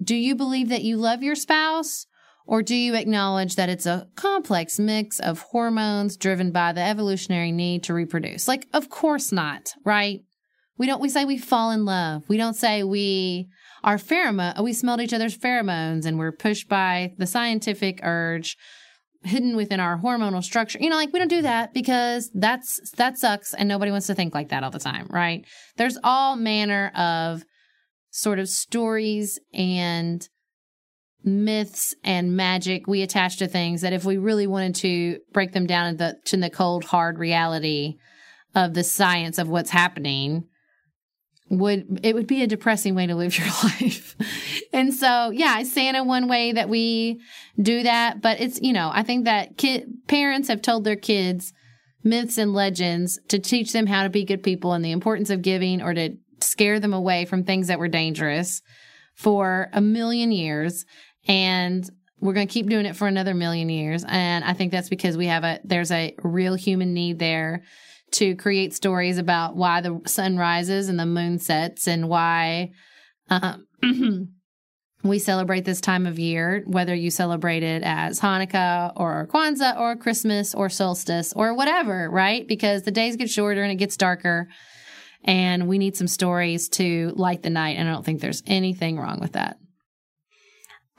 do 0.04 0.16
you 0.16 0.36
believe 0.36 0.70
that 0.70 0.84
you 0.84 0.98
love 0.98 1.24
your 1.24 1.36
spouse? 1.36 2.06
Or 2.48 2.62
do 2.62 2.76
you 2.76 2.94
acknowledge 2.94 3.56
that 3.56 3.70
it's 3.70 3.88
a 3.88 4.08
complex 4.16 4.78
mix 4.78 5.20
of 5.20 5.40
hormones 5.40 6.16
driven 6.16 6.52
by 6.52 6.74
the 6.74 6.82
evolutionary 6.82 7.52
need 7.52 7.84
to 7.84 7.94
reproduce? 7.94 8.48
Like, 8.48 8.68
of 8.72 8.90
course 8.90 9.32
not, 9.32 9.74
right? 9.84 10.22
We 10.78 10.86
don't, 10.86 11.02
we 11.02 11.10
say 11.10 11.26
we 11.26 11.40
fall 11.40 11.72
in 11.72 11.86
love. 11.86 12.24
We 12.28 12.38
don't 12.38 12.56
say 12.56 12.84
we 12.84 13.48
are 13.84 13.98
pheromone, 13.98 14.62
we 14.64 14.74
smelled 14.74 15.02
each 15.02 15.14
other's 15.14 15.38
pheromones 15.38 16.06
and 16.06 16.18
we're 16.18 16.32
pushed 16.32 16.68
by 16.68 17.14
the 17.18 17.28
scientific 17.28 18.00
urge 18.04 18.58
hidden 19.26 19.56
within 19.56 19.80
our 19.80 20.00
hormonal 20.00 20.44
structure. 20.44 20.80
You 20.80 20.90
know, 20.90 20.96
like 20.96 21.12
we 21.12 21.20
don't 21.20 21.28
do 21.28 21.42
that 21.42 21.74
because 21.74 22.30
that's 22.34 22.92
that 22.92 23.18
sucks 23.18 23.54
and 23.54 23.68
nobody 23.68 23.92
wants 23.92 24.08
to 24.08 24.16
think 24.16 24.34
like 24.34 24.50
that 24.50 24.64
all 24.64 24.72
the 24.72 24.80
time, 24.80 25.08
right? 25.10 25.46
There's 25.78 25.98
all 26.04 26.36
manner 26.36 26.92
of 26.96 27.44
sort 28.12 28.40
of 28.40 28.48
stories 28.48 29.40
and 29.54 30.28
myths 31.24 31.96
and 32.04 32.38
magic 32.38 32.88
we 32.88 33.02
attach 33.02 33.38
to 33.38 33.48
things 33.48 33.82
that 33.82 33.94
if 33.94 34.06
we 34.06 34.18
really 34.18 34.46
wanted 34.46 34.76
to 34.76 35.20
break 35.34 35.54
them 35.54 35.66
down 35.66 35.88
in 35.88 35.98
the 35.98 36.16
to 36.26 36.38
the 36.38 36.52
cold 36.52 36.86
hard 36.86 37.18
reality 37.18 37.96
of 38.54 38.76
the 38.76 38.84
science 38.84 39.40
of 39.40 39.50
what's 39.50 39.72
happening 39.72 40.46
would 41.50 42.00
it 42.04 42.16
would 42.16 42.28
be 42.28 42.42
a 42.42 42.48
depressing 42.48 42.96
way 42.96 43.06
to 43.08 43.16
live 43.16 43.38
your 43.38 43.48
life. 43.64 44.16
and 44.74 44.94
so, 44.94 45.30
yeah, 45.30 45.64
Santa 45.64 46.04
one 46.04 46.28
way 46.28 46.52
that 46.54 46.70
we 46.70 47.22
do 47.62 47.84
that, 47.84 48.22
but 48.22 48.40
it's, 48.40 48.60
you 48.62 48.74
know, 48.74 48.90
I 48.94 49.04
think 49.04 49.26
that 49.26 49.58
kid 49.58 49.90
parents 50.08 50.48
have 50.48 50.62
told 50.62 50.84
their 50.84 50.96
kids 50.96 51.54
myths 52.04 52.38
and 52.38 52.54
legends 52.54 53.20
to 53.28 53.40
teach 53.40 53.74
them 53.74 53.88
how 53.88 54.04
to 54.04 54.10
be 54.10 54.24
good 54.24 54.44
people 54.44 54.74
and 54.74 54.86
the 54.86 54.92
importance 54.92 55.30
of 55.30 55.42
giving 55.42 55.82
or 55.82 55.94
to 55.94 56.16
scare 56.40 56.80
them 56.80 56.94
away 56.94 57.26
from 57.26 57.44
things 57.44 57.68
that 57.68 57.80
were 57.80 57.88
dangerous 57.88 58.62
for 59.16 59.70
a 59.74 59.82
million 59.82 60.32
years. 60.32 60.86
And 61.28 61.90
we're 62.20 62.34
going 62.34 62.48
to 62.48 62.54
keep 62.54 62.70
doing 62.70 62.86
it 62.86 62.96
for 62.96 63.08
another 63.08 63.34
million 63.34 63.70
years. 63.70 64.06
And 64.08 64.44
I 64.44 64.54
think 64.54 64.72
that's 64.72 64.90
because 64.90 65.18
we 65.18 65.28
have 65.28 65.44
a 65.44 65.60
there's 65.64 65.92
a 65.92 66.16
real 66.24 66.56
human 66.56 66.94
need 66.94 67.20
there 67.20 67.64
to 68.16 68.36
create 68.36 68.74
stories 68.74 69.18
about 69.18 69.58
why 69.58 69.82
the 69.82 70.02
sun 70.06 70.38
rises 70.38 70.88
and 70.88 70.98
the 70.98 71.06
moon 71.06 71.38
sets 71.38 71.86
and 71.86 72.08
why 72.08 72.72
um, 73.30 73.68
we 75.04 75.20
celebrate 75.20 75.66
this 75.66 75.82
time 75.82 76.06
of 76.06 76.18
year, 76.18 76.64
whether 76.66 76.96
you 76.96 77.12
celebrate 77.12 77.62
it 77.62 77.84
as 77.84 78.22
Hanukkah 78.22 78.94
or 78.96 79.28
Kwanzaa 79.28 79.78
or 79.78 79.98
Christmas 79.98 80.56
or 80.56 80.70
solstice 80.70 81.34
or 81.34 81.54
whatever, 81.54 82.10
right? 82.10 82.48
Because 82.48 82.84
the 82.84 82.92
days 82.92 83.18
get 83.18 83.30
shorter 83.30 83.62
and 83.62 83.72
it 83.72 83.76
gets 83.76 83.98
darker 83.98 84.48
and 85.26 85.68
we 85.68 85.78
need 85.78 85.98
some 85.98 86.08
stories 86.08 86.70
to 86.70 87.12
light 87.16 87.44
the 87.44 87.50
night. 87.50 87.76
And 87.78 87.90
I 87.90 87.92
don't 87.92 88.06
think 88.06 88.22
there's 88.22 88.44
anything 88.48 88.98
wrong 88.98 89.20
with 89.20 89.34
that. 89.34 89.58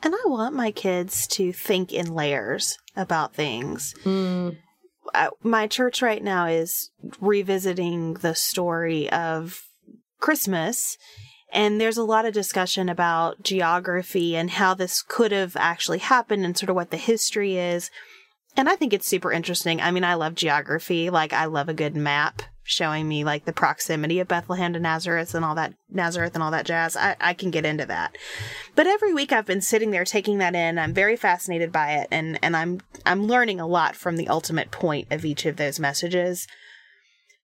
And 0.03 0.15
I 0.15 0.29
want 0.29 0.55
my 0.55 0.71
kids 0.71 1.27
to 1.29 1.51
think 1.55 1.95
in 1.95 2.13
layers 2.13 2.77
about 2.95 3.35
things. 3.35 3.95
Mm 4.05 4.59
my 5.43 5.67
church 5.67 6.03
right 6.03 6.23
now 6.23 6.47
is 6.47 6.91
revisiting 7.21 8.15
the 8.15 8.35
story 8.35 9.11
of 9.11 9.63
Christmas. 10.21 10.97
And 11.53 11.81
there's 11.81 11.97
a 11.97 12.05
lot 12.05 12.27
of 12.27 12.35
discussion 12.35 12.89
about 12.89 13.43
geography 13.43 14.37
and 14.37 14.51
how 14.51 14.75
this 14.75 15.03
could 15.03 15.33
have 15.33 15.57
actually 15.57 15.99
happened 15.99 16.45
and 16.45 16.57
sort 16.57 16.71
of 16.71 16.77
what 16.77 16.91
the 16.91 16.97
history 16.97 17.57
is. 17.57 17.91
And 18.57 18.69
I 18.69 18.77
think 18.77 18.93
it's 18.93 19.07
super 19.07 19.33
interesting. 19.33 19.81
I 19.81 19.91
mean, 19.91 20.05
I 20.05 20.15
love 20.15 20.35
geography. 20.35 21.11
Like, 21.11 21.33
I 21.33 21.45
love 21.45 21.69
a 21.69 21.75
good 21.75 21.95
map 21.95 22.43
showing 22.67 23.09
me 23.09 23.25
like 23.25 23.45
the 23.45 23.53
proximity 23.53 24.21
of 24.21 24.29
Bethlehem 24.29 24.73
to 24.73 24.81
Nazareth 24.81 25.35
and 25.35 25.45
all 25.45 25.55
that 25.55 25.75
Nazareth 25.89 26.35
and 26.35 26.43
all 26.43 26.51
that 26.51 26.67
jazz. 26.67 26.97
I, 26.97 27.17
I 27.21 27.33
can 27.33 27.51
get 27.51 27.65
into 27.65 27.87
that. 27.87 28.17
But 28.75 28.87
every 28.87 29.15
week 29.15 29.33
I've 29.33 29.47
been 29.47 29.61
sitting 29.61 29.93
there 29.93 30.05
taking 30.05 30.39
that 30.39 30.55
in. 30.55 30.79
I'm 30.79 30.93
very 30.93 31.17
fascinated 31.17 31.71
by 31.71 31.93
it 31.93 32.09
and, 32.11 32.39
and 32.43 32.57
I'm 32.57 32.81
I'm 33.07 33.27
learning 33.27 33.61
a 33.61 33.67
lot 33.67 33.95
from 33.95 34.17
the 34.17 34.29
ultimate 34.29 34.71
point 34.71 35.07
of 35.11 35.25
each 35.25 35.47
of 35.47 35.57
those 35.57 35.79
messages. 35.79 36.47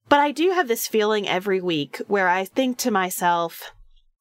But 0.09 0.19
I 0.19 0.33
do 0.33 0.51
have 0.51 0.69
this 0.69 0.89
feeling 0.89 1.29
every 1.29 1.61
week 1.61 2.03
where 2.09 2.29
I 2.29 2.45
think 2.45 2.77
to 2.79 2.91
myself, 2.91 3.73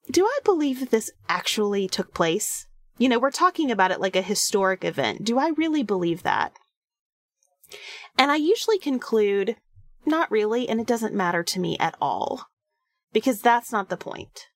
do 0.10 0.26
I 0.26 0.40
believe 0.46 0.80
that 0.80 0.92
this 0.92 1.12
actually 1.28 1.88
took 1.88 2.14
place? 2.14 2.68
You 2.98 3.10
know, 3.10 3.20
we're 3.20 3.32
talking 3.32 3.72
about 3.72 3.92
it 3.92 4.00
like 4.00 4.16
a 4.16 4.22
historic 4.22 4.86
event. 4.86 5.24
Do 5.24 5.40
I 5.40 5.50
really 5.58 5.84
believe 5.84 6.24
that? 6.24 6.54
And 8.18 8.32
I 8.32 8.36
usually 8.36 8.78
conclude 8.78 9.56
not 10.06 10.32
really, 10.32 10.68
and 10.68 10.80
it 10.80 10.88
doesn't 10.88 11.14
matter 11.14 11.44
to 11.44 11.60
me 11.60 11.78
at 11.80 11.96
all. 12.02 12.48
Because 13.14 13.42
that's 13.42 13.72
not 13.72 13.90
the 13.90 13.98
point. 13.98 14.48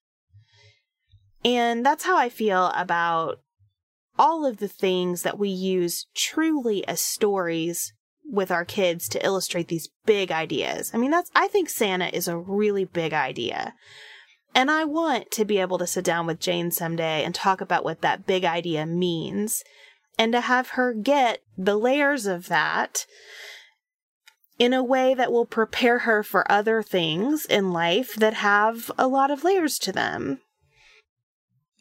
And 1.44 1.84
that's 1.84 2.04
how 2.04 2.16
I 2.16 2.28
feel 2.28 2.72
about 2.74 3.40
all 4.18 4.46
of 4.46 4.58
the 4.58 4.68
things 4.68 5.22
that 5.22 5.38
we 5.38 5.48
use 5.48 6.06
truly 6.14 6.86
as 6.88 7.00
stories 7.00 7.92
with 8.24 8.50
our 8.50 8.64
kids 8.64 9.08
to 9.08 9.24
illustrate 9.24 9.68
these 9.68 9.90
big 10.04 10.32
ideas. 10.32 10.90
I 10.92 10.98
mean, 10.98 11.10
that's, 11.10 11.30
I 11.36 11.48
think 11.48 11.68
Santa 11.68 12.08
is 12.08 12.26
a 12.26 12.36
really 12.36 12.84
big 12.84 13.12
idea. 13.12 13.74
And 14.54 14.70
I 14.70 14.84
want 14.84 15.30
to 15.32 15.44
be 15.44 15.58
able 15.58 15.78
to 15.78 15.86
sit 15.86 16.04
down 16.04 16.26
with 16.26 16.40
Jane 16.40 16.70
someday 16.70 17.22
and 17.22 17.34
talk 17.34 17.60
about 17.60 17.84
what 17.84 18.00
that 18.00 18.26
big 18.26 18.44
idea 18.44 18.86
means 18.86 19.62
and 20.18 20.32
to 20.32 20.40
have 20.40 20.70
her 20.70 20.94
get 20.94 21.42
the 21.56 21.76
layers 21.76 22.26
of 22.26 22.48
that 22.48 23.06
in 24.58 24.72
a 24.72 24.82
way 24.84 25.14
that 25.14 25.32
will 25.32 25.46
prepare 25.46 26.00
her 26.00 26.22
for 26.22 26.50
other 26.50 26.82
things 26.82 27.44
in 27.46 27.72
life 27.72 28.14
that 28.14 28.34
have 28.34 28.90
a 28.98 29.06
lot 29.06 29.30
of 29.30 29.44
layers 29.44 29.78
to 29.78 29.92
them. 29.92 30.40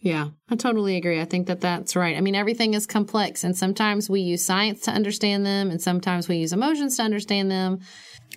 Yeah, 0.02 0.28
I 0.50 0.56
totally 0.56 0.98
agree. 0.98 1.20
I 1.20 1.26
think 1.26 1.48
that 1.48 1.62
that's 1.62 1.96
right. 1.96 2.16
I 2.16 2.22
mean, 2.22 2.36
everything 2.36 2.76
is 2.76 2.86
complex, 2.86 3.44
and 3.44 3.58
sometimes 3.58 4.08
we 4.08 4.22
use 4.22 4.46
science 4.46 4.82
to 4.82 4.92
understand 4.92 5.46
them, 5.46 5.72
and 5.72 5.82
sometimes 5.82 6.28
we 6.28 6.38
use 6.38 6.54
emotions 6.54 6.98
to 6.98 7.04
understand 7.04 7.50
them. 7.50 7.80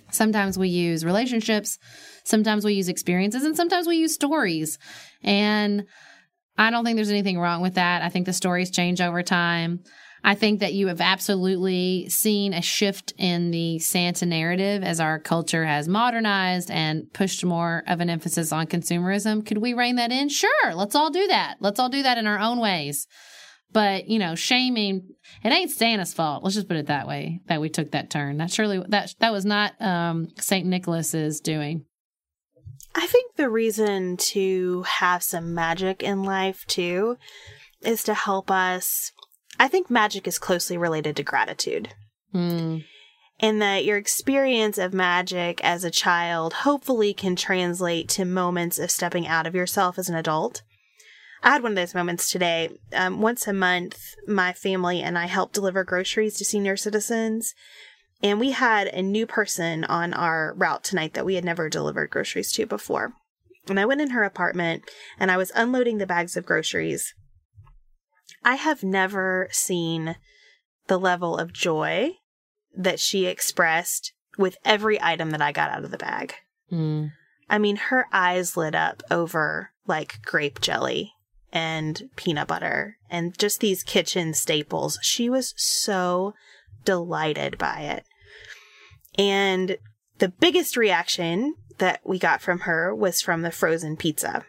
Sometimes 0.09 0.57
we 0.57 0.69
use 0.69 1.05
relationships, 1.05 1.77
sometimes 2.23 2.65
we 2.65 2.73
use 2.73 2.89
experiences, 2.89 3.43
and 3.43 3.55
sometimes 3.55 3.85
we 3.85 3.97
use 3.97 4.15
stories. 4.15 4.79
And 5.21 5.85
I 6.57 6.71
don't 6.71 6.83
think 6.83 6.95
there's 6.95 7.11
anything 7.11 7.39
wrong 7.39 7.61
with 7.61 7.75
that. 7.75 8.01
I 8.01 8.09
think 8.09 8.25
the 8.25 8.33
stories 8.33 8.71
change 8.71 8.99
over 8.99 9.21
time. 9.21 9.83
I 10.23 10.35
think 10.35 10.59
that 10.59 10.73
you 10.73 10.87
have 10.87 11.01
absolutely 11.01 12.09
seen 12.09 12.53
a 12.53 12.61
shift 12.61 13.13
in 13.17 13.51
the 13.51 13.79
Santa 13.79 14.25
narrative 14.25 14.83
as 14.83 14.99
our 14.99 15.19
culture 15.19 15.65
has 15.65 15.87
modernized 15.87 16.69
and 16.69 17.11
pushed 17.13 17.45
more 17.45 17.83
of 17.87 18.01
an 18.01 18.09
emphasis 18.09 18.51
on 18.51 18.67
consumerism. 18.67 19.45
Could 19.45 19.59
we 19.59 19.73
rein 19.73 19.95
that 19.95 20.11
in? 20.11 20.29
Sure. 20.29 20.73
Let's 20.73 20.95
all 20.95 21.09
do 21.09 21.27
that. 21.27 21.55
Let's 21.59 21.79
all 21.79 21.89
do 21.89 22.03
that 22.03 22.17
in 22.17 22.27
our 22.27 22.39
own 22.39 22.59
ways. 22.59 23.07
But, 23.71 24.07
you 24.07 24.17
know, 24.17 24.33
shaming, 24.35 25.09
it 25.43 25.53
ain't 25.53 25.71
Santa's 25.71 26.13
fault. 26.13 26.43
Let's 26.43 26.55
just 26.55 26.67
put 26.67 26.77
it 26.77 26.87
that 26.87 27.07
way, 27.07 27.41
that 27.47 27.61
we 27.61 27.69
took 27.69 27.91
that 27.91 28.09
turn. 28.09 28.37
That 28.37 28.51
surely, 28.51 28.83
that, 28.87 29.13
that 29.19 29.31
was 29.31 29.45
not, 29.45 29.79
um, 29.79 30.29
St. 30.39 30.65
Nicholas's 30.65 31.39
doing. 31.39 31.85
I 32.95 33.05
think 33.05 33.35
the 33.35 33.49
reason 33.49 34.17
to 34.17 34.83
have 34.83 35.21
some 35.21 35.53
magic 35.53 36.01
in 36.01 36.23
life 36.23 36.65
too 36.65 37.17
is 37.81 38.03
to 38.03 38.13
help 38.13 38.49
us 38.49 39.11
I 39.59 39.67
think 39.67 39.89
magic 39.89 40.27
is 40.27 40.39
closely 40.39 40.77
related 40.77 41.17
to 41.17 41.23
gratitude. 41.23 41.93
Mm. 42.33 42.85
And 43.41 43.61
that 43.61 43.85
your 43.85 43.97
experience 43.97 44.77
of 44.77 44.93
magic 44.93 45.63
as 45.63 45.83
a 45.83 45.91
child 45.91 46.53
hopefully 46.53 47.13
can 47.13 47.35
translate 47.35 48.09
to 48.09 48.25
moments 48.25 48.79
of 48.79 48.89
stepping 48.89 49.27
out 49.27 49.45
of 49.45 49.55
yourself 49.55 49.99
as 49.99 50.09
an 50.09 50.15
adult. 50.15 50.61
I 51.43 51.51
had 51.51 51.63
one 51.63 51.73
of 51.73 51.75
those 51.77 51.95
moments 51.95 52.29
today. 52.29 52.69
Um, 52.93 53.21
once 53.21 53.47
a 53.47 53.53
month, 53.53 54.15
my 54.27 54.51
family 54.53 55.01
and 55.01 55.17
I 55.17 55.27
help 55.27 55.53
deliver 55.53 55.83
groceries 55.83 56.37
to 56.37 56.45
senior 56.45 56.75
citizens. 56.75 57.53
And 58.21 58.39
we 58.39 58.51
had 58.51 58.87
a 58.87 59.01
new 59.01 59.25
person 59.25 59.85
on 59.85 60.13
our 60.13 60.53
route 60.57 60.83
tonight 60.83 61.13
that 61.13 61.25
we 61.25 61.35
had 61.35 61.45
never 61.45 61.69
delivered 61.69 62.09
groceries 62.09 62.51
to 62.53 62.65
before. 62.65 63.13
And 63.69 63.79
I 63.79 63.85
went 63.85 64.01
in 64.01 64.09
her 64.09 64.23
apartment 64.23 64.83
and 65.17 65.31
I 65.31 65.37
was 65.37 65.51
unloading 65.55 65.97
the 65.97 66.07
bags 66.07 66.35
of 66.35 66.45
groceries. 66.45 67.13
I 68.43 68.55
have 68.55 68.83
never 68.83 69.47
seen 69.51 70.15
the 70.87 70.99
level 70.99 71.37
of 71.37 71.53
joy 71.53 72.11
that 72.75 72.99
she 72.99 73.25
expressed 73.25 74.13
with 74.37 74.57
every 74.63 75.01
item 75.01 75.31
that 75.31 75.41
I 75.41 75.51
got 75.51 75.71
out 75.71 75.83
of 75.83 75.91
the 75.91 75.97
bag. 75.97 76.35
Mm. 76.71 77.11
I 77.49 77.57
mean, 77.57 77.75
her 77.75 78.05
eyes 78.11 78.55
lit 78.55 78.75
up 78.75 79.03
over 79.09 79.71
like 79.87 80.21
grape 80.23 80.61
jelly 80.61 81.13
and 81.51 82.09
peanut 82.15 82.47
butter 82.47 82.97
and 83.09 83.37
just 83.37 83.59
these 83.59 83.83
kitchen 83.83 84.33
staples. 84.33 84.99
She 85.01 85.29
was 85.29 85.53
so 85.57 86.33
delighted 86.85 87.57
by 87.57 87.81
it. 87.81 88.05
And 89.17 89.77
the 90.19 90.29
biggest 90.29 90.77
reaction 90.77 91.55
that 91.79 92.01
we 92.05 92.19
got 92.19 92.41
from 92.41 92.61
her 92.61 92.93
was 92.93 93.21
from 93.21 93.41
the 93.41 93.51
frozen 93.51 93.97
pizza. 93.97 94.45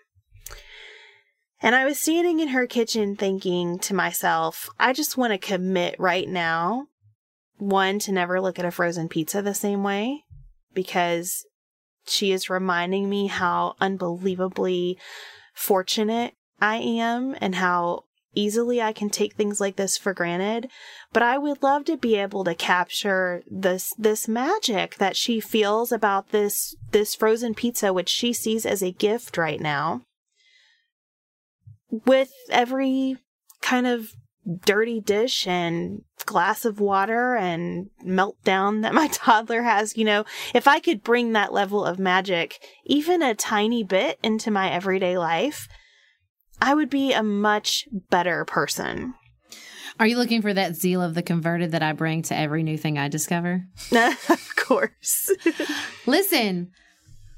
And 1.63 1.75
I 1.75 1.85
was 1.85 1.99
standing 1.99 2.41
in 2.41 2.49
her 2.49 2.67
kitchen 2.67 3.17
thinking 3.17 3.79
to 3.81 3.95
myself, 3.95 4.71
I 4.79 4.93
just 4.93 5.17
want 5.17 5.33
to 5.33 5.39
commit 5.39 5.97
right 5.99 6.29
now, 6.29 6.87
one, 7.59 7.99
to 8.01 8.13
never 8.13 8.41
look 8.41 8.59
at 8.59 8.65
a 8.65 8.71
frozen 8.71 9.09
pizza 9.09 9.43
the 9.43 9.55
same 9.55 9.83
way, 9.83 10.25
because 10.73 11.45
she 12.07 12.33
is 12.33 12.49
reminding 12.49 13.11
me 13.11 13.27
how 13.27 13.75
unbelievably 13.81 14.99
fortunate 15.55 16.35
I 16.61 16.77
am 16.77 17.37
and 17.41 17.57
how 17.57 18.05
easily 18.35 18.81
I 18.81 18.93
can 18.93 19.11
take 19.11 19.35
things 19.35 19.61
like 19.61 19.77
this 19.77 19.99
for 19.99 20.15
granted, 20.15 20.71
but 21.13 21.23
I 21.23 21.37
would 21.37 21.63
love 21.63 21.85
to 21.87 21.97
be 21.97 22.17
able 22.17 22.45
to 22.45 22.55
capture 22.55 23.43
this 23.51 23.93
this 23.99 24.29
magic 24.29 24.97
that 24.97 25.17
she 25.17 25.41
feels 25.41 25.91
about 25.93 26.31
this 26.31 26.75
this 26.93 27.15
frozen 27.15 27.55
pizza 27.55 27.93
which 27.93 28.09
she 28.09 28.33
sees 28.33 28.65
as 28.65 28.83
a 28.83 28.93
gift 28.93 29.37
right 29.37 29.61
now. 29.61 30.03
With 31.91 32.33
every 32.51 33.17
kind 33.63 33.87
of 33.87 34.13
dirty 34.65 35.01
dish 35.01 35.47
and 35.47 36.03
glass 36.25 36.65
of 36.65 36.81
water 36.81 37.37
and 37.37 37.91
meltdown 38.05 38.83
that 38.83 38.95
my 38.95 39.09
toddler 39.13 39.63
has, 39.63 39.97
you 39.97 40.05
know, 40.05 40.25
if 40.55 40.67
I 40.67 40.81
could 40.81 41.03
bring 41.03 41.33
that 41.33 41.53
level 41.53 41.85
of 41.85 41.99
magic 41.99 42.59
even 42.85 43.23
a 43.23 43.35
tiny 43.35 43.85
bit 43.85 44.19
into 44.23 44.51
my 44.51 44.71
everyday 44.71 45.19
life, 45.19 45.69
I 46.61 46.75
would 46.75 46.91
be 46.91 47.13
a 47.13 47.23
much 47.23 47.89
better 47.93 48.45
person. 48.45 49.15
Are 49.99 50.07
you 50.07 50.17
looking 50.17 50.41
for 50.41 50.55
that 50.55 50.77
zeal 50.77 51.03
of 51.03 51.15
the 51.15 51.23
converted 51.23 51.73
that 51.73 51.83
I 51.83 51.93
bring 51.93 52.23
to 52.23 52.37
every 52.37 52.63
new 52.63 52.79
thing 52.79 52.99
I 52.99 53.09
discover? 53.09 53.65
of 53.93 54.57
course. 54.57 55.31
Listen, 56.07 56.71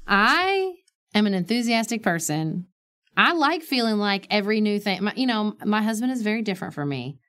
I 0.07 0.73
am 1.13 1.27
an 1.27 1.33
enthusiastic 1.33 2.03
person. 2.03 2.67
I 3.15 3.33
like 3.33 3.61
feeling 3.61 3.97
like 3.97 4.27
every 4.29 4.61
new 4.61 4.79
thing, 4.79 5.03
my, 5.03 5.13
you 5.15 5.27
know, 5.27 5.55
my 5.63 5.81
husband 5.81 6.11
is 6.11 6.21
very 6.21 6.41
different 6.41 6.73
from 6.73 6.89
me. 6.89 7.19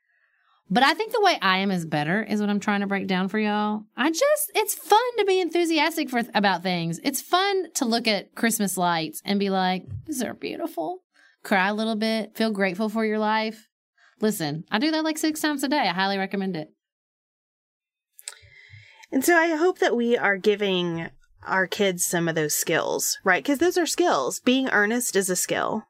But 0.70 0.82
I 0.82 0.94
think 0.94 1.12
the 1.12 1.20
way 1.20 1.36
I 1.42 1.58
am 1.58 1.70
is 1.70 1.84
better 1.84 2.22
is 2.22 2.40
what 2.40 2.48
I'm 2.48 2.60
trying 2.60 2.80
to 2.80 2.86
break 2.86 3.06
down 3.06 3.28
for 3.28 3.38
y'all. 3.38 3.82
I 3.96 4.10
just 4.10 4.50
it's 4.54 4.74
fun 4.74 5.18
to 5.18 5.24
be 5.24 5.40
enthusiastic 5.40 6.08
for 6.08 6.22
about 6.34 6.62
things. 6.62 7.00
It's 7.04 7.20
fun 7.20 7.70
to 7.74 7.84
look 7.84 8.08
at 8.08 8.34
Christmas 8.34 8.78
lights 8.78 9.20
and 9.26 9.38
be 9.38 9.50
like, 9.50 9.84
"These 10.06 10.22
are 10.22 10.32
beautiful." 10.32 11.02
Cry 11.42 11.68
a 11.68 11.74
little 11.74 11.96
bit, 11.96 12.34
feel 12.34 12.50
grateful 12.50 12.88
for 12.88 13.04
your 13.04 13.18
life. 13.18 13.68
Listen, 14.20 14.64
I 14.70 14.78
do 14.78 14.90
that 14.92 15.04
like 15.04 15.18
6 15.18 15.38
times 15.38 15.62
a 15.62 15.68
day. 15.68 15.80
I 15.80 15.92
highly 15.92 16.16
recommend 16.16 16.56
it. 16.56 16.72
And 19.12 19.22
so 19.22 19.36
I 19.36 19.54
hope 19.54 19.80
that 19.80 19.94
we 19.94 20.16
are 20.16 20.38
giving 20.38 21.10
our 21.46 21.66
kids 21.66 22.04
some 22.04 22.28
of 22.28 22.34
those 22.34 22.54
skills, 22.54 23.18
right? 23.24 23.42
Because 23.42 23.58
those 23.58 23.78
are 23.78 23.86
skills. 23.86 24.40
Being 24.40 24.68
earnest 24.70 25.16
is 25.16 25.30
a 25.30 25.36
skill. 25.36 25.84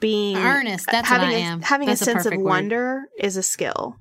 Being 0.00 0.36
earnest, 0.36 0.86
that's 0.90 1.08
having 1.08 1.28
what 1.28 1.36
I 1.36 1.38
a, 1.38 1.42
am. 1.42 1.62
Having 1.62 1.86
That's 1.86 2.02
a 2.02 2.04
sense 2.04 2.26
of 2.26 2.32
perfect 2.32 2.42
word. 2.42 2.50
wonder 2.50 3.02
is 3.20 3.36
a 3.36 3.42
skill. 3.42 3.96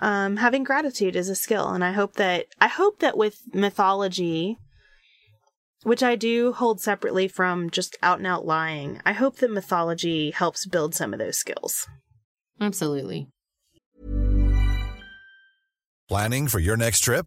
Um, 0.00 0.38
having 0.38 0.64
gratitude 0.64 1.14
is 1.14 1.28
a 1.28 1.36
skill, 1.36 1.68
and 1.68 1.84
I 1.84 1.92
hope 1.92 2.14
that 2.14 2.46
I 2.60 2.66
hope 2.66 2.98
that 2.98 3.16
with 3.16 3.38
mythology, 3.52 4.58
which 5.84 6.02
I 6.02 6.16
do 6.16 6.52
hold 6.52 6.80
separately 6.80 7.28
from 7.28 7.70
just 7.70 7.96
out 8.02 8.18
and 8.18 8.26
out 8.26 8.44
lying, 8.44 9.00
I 9.06 9.12
hope 9.12 9.36
that 9.36 9.52
mythology 9.52 10.32
helps 10.32 10.66
build 10.66 10.94
some 10.96 11.12
of 11.12 11.20
those 11.20 11.38
skills. 11.38 11.86
Absolutely. 12.60 13.28
Planning 16.08 16.48
for 16.48 16.58
your 16.58 16.76
next 16.76 17.00
trip? 17.00 17.26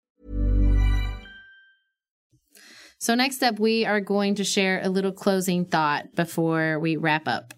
So, 3.01 3.15
next 3.15 3.41
up, 3.41 3.57
we 3.57 3.83
are 3.83 3.99
going 3.99 4.35
to 4.35 4.43
share 4.43 4.79
a 4.83 4.87
little 4.87 5.11
closing 5.11 5.65
thought 5.65 6.13
before 6.13 6.77
we 6.77 6.97
wrap 6.97 7.27
up. 7.27 7.55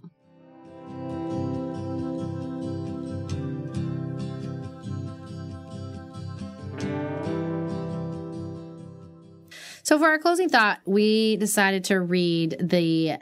So, 9.84 10.00
for 10.00 10.06
our 10.06 10.18
closing 10.18 10.48
thought, 10.48 10.80
we 10.86 11.36
decided 11.36 11.84
to 11.86 12.00
read 12.00 12.56
the 12.62 13.18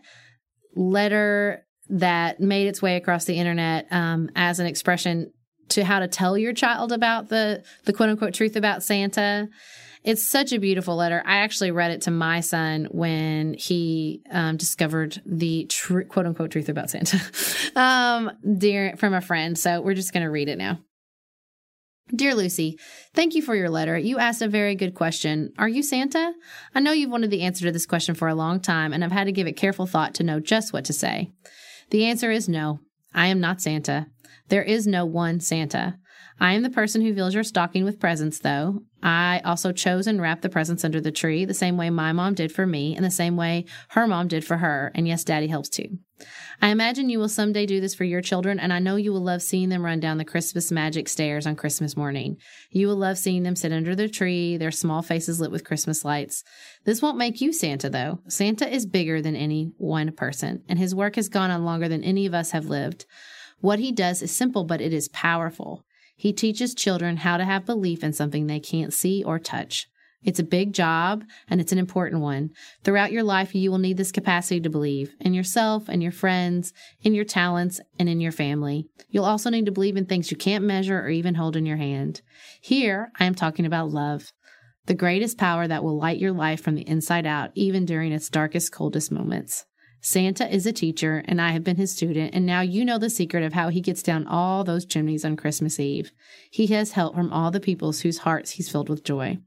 letter 0.76 1.66
that 1.90 2.40
made 2.40 2.68
its 2.68 2.84
way 2.84 2.98
across 2.98 3.26
the 3.26 3.40
internet 3.40 3.88
um, 3.90 4.30
as 4.36 4.60
an 4.60 4.68
expression 4.68 5.34
to 5.70 5.84
how 5.84 5.98
to 5.98 6.08
tell 6.08 6.38
your 6.38 6.54
child 6.54 6.92
about 6.92 7.30
the 7.30 7.64
the 7.86 7.94
quote 7.94 8.10
unquote 8.10 8.36
truth 8.36 8.56
about 8.56 8.84
Santa. 8.84 9.50
It's 10.04 10.28
such 10.28 10.52
a 10.52 10.60
beautiful 10.60 10.96
letter. 10.96 11.22
I 11.26 11.38
actually 11.38 11.72
read 11.72 11.92
it 11.92 12.02
to 12.04 12.12
my 12.12 12.40
son 12.40 12.88
when 12.92 13.54
he 13.54 14.22
um, 14.32 14.58
discovered 14.58 15.22
the 15.26 15.66
tr- 15.66 16.02
quote 16.02 16.26
unquote 16.26 16.52
truth 16.52 16.70
about 16.70 16.90
Santa 16.90 17.20
um, 17.76 18.32
dear, 18.58 18.96
from 18.98 19.14
a 19.14 19.22
friend. 19.22 19.58
So 19.58 19.82
we're 19.82 19.94
just 19.94 20.14
going 20.14 20.24
to 20.24 20.32
read 20.32 20.50
it 20.50 20.58
now. 20.58 20.80
Dear 22.14 22.36
Lucy, 22.36 22.78
thank 23.14 23.36
you 23.36 23.42
for 23.42 23.56
your 23.56 23.70
letter. 23.70 23.98
You 23.98 24.20
asked 24.20 24.42
a 24.42 24.48
very 24.50 24.76
good 24.76 24.96
question. 24.96 25.54
Are 25.58 25.70
you 25.70 25.82
Santa? 25.82 26.34
I 26.76 26.82
know 26.82 26.92
you've 26.92 27.12
wanted 27.12 27.32
the 27.32 27.44
answer 27.44 27.66
to 27.66 27.72
this 27.72 27.86
question 27.86 28.16
for 28.16 28.28
a 28.28 28.36
long 28.36 28.60
time, 28.60 28.92
and 28.92 29.02
I've 29.04 29.14
had 29.14 29.26
to 29.26 29.32
give 29.32 29.48
it 29.48 29.54
careful 29.54 29.86
thought 29.86 30.14
to 30.16 30.24
know 30.24 30.42
just 30.42 30.74
what 30.74 30.84
to 30.86 30.94
say. 30.94 31.32
The 31.92 32.06
answer 32.06 32.30
is 32.30 32.50
no. 32.50 32.80
I 33.14 33.28
am 33.28 33.40
not 33.40 33.62
Santa. 33.62 34.08
There 34.50 34.64
is 34.64 34.86
no 34.86 35.06
one 35.06 35.40
Santa. 35.40 35.98
I 36.42 36.54
am 36.54 36.64
the 36.64 36.72
person 36.72 37.04
who 37.04 37.14
fills 37.14 37.36
your 37.36 37.44
stocking 37.44 37.86
with 37.86 38.00
presents, 38.00 38.40
though. 38.40 38.82
I 39.04 39.42
also 39.46 39.72
chose 39.72 40.08
and 40.08 40.20
wrapped 40.20 40.42
the 40.42 40.50
presents 40.50 40.84
under 40.84 41.00
the 41.00 41.12
tree 41.12 41.46
the 41.46 41.54
same 41.54 41.78
way 41.78 41.92
my 41.92 42.14
mom 42.14 42.34
did 42.34 42.52
for 42.52 42.66
me 42.66 42.96
and 42.96 43.06
the 43.06 43.12
same 43.12 43.38
way 43.38 43.66
her 43.90 44.08
mom 44.08 44.28
did 44.28 44.44
for 44.44 44.58
her. 44.58 44.92
And 44.96 45.08
yes, 45.08 45.24
daddy 45.24 45.46
helps 45.46 45.70
too. 45.70 46.00
I 46.60 46.70
imagine 46.70 47.10
you 47.10 47.20
will 47.20 47.30
someday 47.30 47.68
do 47.68 47.80
this 47.80 47.94
for 47.94 48.06
your 48.06 48.22
children, 48.22 48.60
and 48.60 48.74
I 48.74 48.80
know 48.80 48.96
you 48.96 49.14
will 49.14 49.22
love 49.22 49.44
seeing 49.44 49.70
them 49.70 49.86
run 49.86 50.00
down 50.00 50.18
the 50.18 50.26
Christmas 50.26 50.72
magic 50.72 51.08
stairs 51.10 51.46
on 51.46 51.56
Christmas 51.56 51.96
morning. 51.96 52.38
You 52.72 52.88
will 52.88 52.96
love 52.96 53.20
seeing 53.20 53.44
them 53.44 53.56
sit 53.56 53.72
under 53.72 53.96
the 53.96 54.10
tree, 54.10 54.58
their 54.58 54.72
small 54.72 55.04
faces 55.04 55.40
lit 55.40 55.52
with 55.52 55.64
Christmas 55.64 56.04
lights. 56.04 56.44
This 56.86 57.04
won't 57.04 57.20
make 57.20 57.40
you 57.40 57.54
Santa, 57.54 57.88
though. 57.88 58.20
Santa 58.28 58.68
is 58.68 58.88
bigger 58.88 59.22
than 59.22 59.36
any 59.36 59.74
one 59.78 60.12
person, 60.12 60.64
and 60.68 60.80
his 60.80 60.96
work 60.96 61.18
has 61.18 61.30
gone 61.30 61.52
on 61.52 61.66
longer 61.66 61.88
than 61.88 62.04
any 62.04 62.26
of 62.26 62.34
us 62.34 62.50
have 62.50 62.66
lived. 62.66 63.06
What 63.60 63.78
he 63.78 63.92
does 63.92 64.24
is 64.24 64.36
simple, 64.36 64.64
but 64.64 64.82
it 64.82 64.92
is 64.92 65.08
powerful. 65.10 65.86
He 66.22 66.34
teaches 66.34 66.76
children 66.76 67.18
how 67.18 67.38
to 67.38 67.46
have 67.46 67.66
belief 67.66 68.04
in 68.04 68.14
something 68.14 68.46
they 68.46 68.60
can't 68.60 68.94
see 68.94 69.24
or 69.24 69.40
touch. 69.40 69.88
It's 70.24 70.38
a 70.38 70.44
big 70.44 70.72
job 70.72 71.24
and 71.50 71.60
it's 71.60 71.72
an 71.72 71.80
important 71.80 72.22
one. 72.22 72.52
Throughout 72.84 73.12
your 73.12 73.24
life, 73.24 73.56
you 73.56 73.72
will 73.72 73.80
need 73.80 73.98
this 73.98 74.12
capacity 74.12 74.60
to 74.60 74.70
believe 74.70 75.16
in 75.20 75.34
yourself 75.34 75.90
and 75.90 76.04
your 76.04 76.12
friends, 76.12 76.74
in 77.02 77.16
your 77.16 77.26
talents, 77.26 77.82
and 77.98 78.08
in 78.08 78.22
your 78.22 78.32
family. 78.32 78.86
You'll 79.10 79.26
also 79.26 79.50
need 79.50 79.66
to 79.66 79.72
believe 79.72 79.98
in 79.98 80.06
things 80.06 80.30
you 80.30 80.38
can't 80.38 80.64
measure 80.64 81.00
or 81.00 81.10
even 81.10 81.34
hold 81.34 81.56
in 81.56 81.66
your 81.66 81.78
hand. 81.78 82.22
Here, 82.62 83.12
I 83.20 83.26
am 83.26 83.34
talking 83.34 83.66
about 83.66 83.90
love, 83.90 84.32
the 84.86 84.94
greatest 84.94 85.40
power 85.40 85.68
that 85.68 85.84
will 85.84 85.98
light 85.98 86.20
your 86.20 86.34
life 86.34 86.62
from 86.62 86.76
the 86.76 86.88
inside 86.88 87.26
out, 87.26 87.50
even 87.56 87.84
during 87.84 88.12
its 88.12 88.30
darkest, 88.30 88.72
coldest 88.72 89.12
moments. 89.12 89.66
Santa 90.02 90.52
is 90.54 90.66
a 90.66 90.74
teacher, 90.74 91.24
and 91.26 91.40
I 91.40 91.52
have 91.52 91.64
been 91.64 91.76
his 91.78 91.92
student, 91.92 92.34
and 92.34 92.46
now 92.46 92.62
you 92.62 92.84
know 92.84 92.98
the 92.98 93.10
secret 93.10 93.44
of 93.44 93.54
how 93.54 93.70
he 93.70 93.82
gets 93.82 94.02
down 94.02 94.26
all 94.26 94.64
those 94.64 94.84
chimneys 94.84 95.24
on 95.24 95.38
Christmas 95.38 95.80
Eve. 95.80 96.12
He 96.50 96.68
has 96.68 96.94
help 96.94 97.16
from 97.16 97.32
all 97.32 97.52
the 97.52 97.60
peoples 97.60 98.02
whose 98.02 98.20
hearts 98.20 98.52
he's 98.52 98.70
filled 98.70 98.90
with 98.90 99.04
joy. 99.04 99.38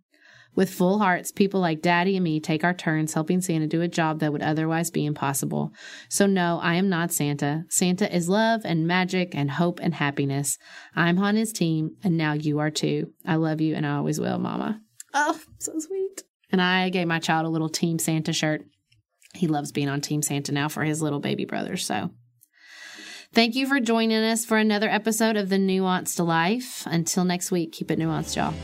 With 0.55 0.71
full 0.71 1.01
hearts, 1.01 1.33
people 1.33 1.59
like 1.59 1.83
Daddy 1.83 2.17
and 2.17 2.23
me 2.23 2.39
take 2.39 2.63
our 2.63 2.73
turns 2.73 3.15
helping 3.15 3.41
Santa 3.41 3.67
do 3.67 3.83
a 3.83 3.89
job 3.89 4.21
that 4.21 4.33
would 4.33 4.43
otherwise 4.43 4.91
be 4.93 5.05
impossible. 5.05 5.73
So, 6.09 6.27
no, 6.27 6.61
I 6.63 6.75
am 6.75 6.89
not 6.89 7.13
Santa. 7.13 7.65
Santa 7.69 8.15
is 8.15 8.29
love 8.29 8.61
and 8.65 8.87
magic 8.87 9.35
and 9.35 9.51
hope 9.51 9.81
and 9.83 9.95
happiness. 9.95 10.57
I'm 10.95 11.19
on 11.19 11.35
his 11.35 11.53
team, 11.53 11.97
and 12.05 12.17
now 12.17 12.35
you 12.35 12.61
are 12.61 12.71
too. 12.71 13.13
I 13.27 13.35
love 13.35 13.61
you, 13.61 13.75
and 13.75 13.85
I 13.85 13.97
always 13.97 14.21
will, 14.21 14.39
Mama. 14.39 14.81
Oh, 15.13 15.41
so 15.59 15.73
sweet. 15.81 16.23
And 16.53 16.63
I 16.63 16.89
gave 16.91 17.09
my 17.09 17.19
child 17.19 17.47
a 17.47 17.51
little 17.51 17.69
Team 17.69 17.99
Santa 17.99 18.33
shirt. 18.33 18.65
He 19.35 19.49
loves 19.49 19.73
being 19.73 19.89
on 19.89 20.01
Team 20.01 20.23
Santa 20.23 20.53
now 20.53 20.69
for 20.69 20.85
his 20.85 21.03
little 21.03 21.21
baby 21.21 21.45
brother. 21.45 21.77
So, 21.77 22.11
thank 23.33 23.55
you 23.55 23.67
for 23.67 23.81
joining 23.81 24.23
us 24.23 24.45
for 24.45 24.59
another 24.59 24.89
episode 24.89 25.37
of 25.37 25.49
The 25.49 25.57
Nuanced 25.57 26.25
Life. 26.25 26.87
Until 26.87 27.25
next 27.25 27.51
week, 27.51 27.73
keep 27.73 27.91
it 27.91 27.99
nuanced, 27.99 28.37
y'all. 28.37 28.55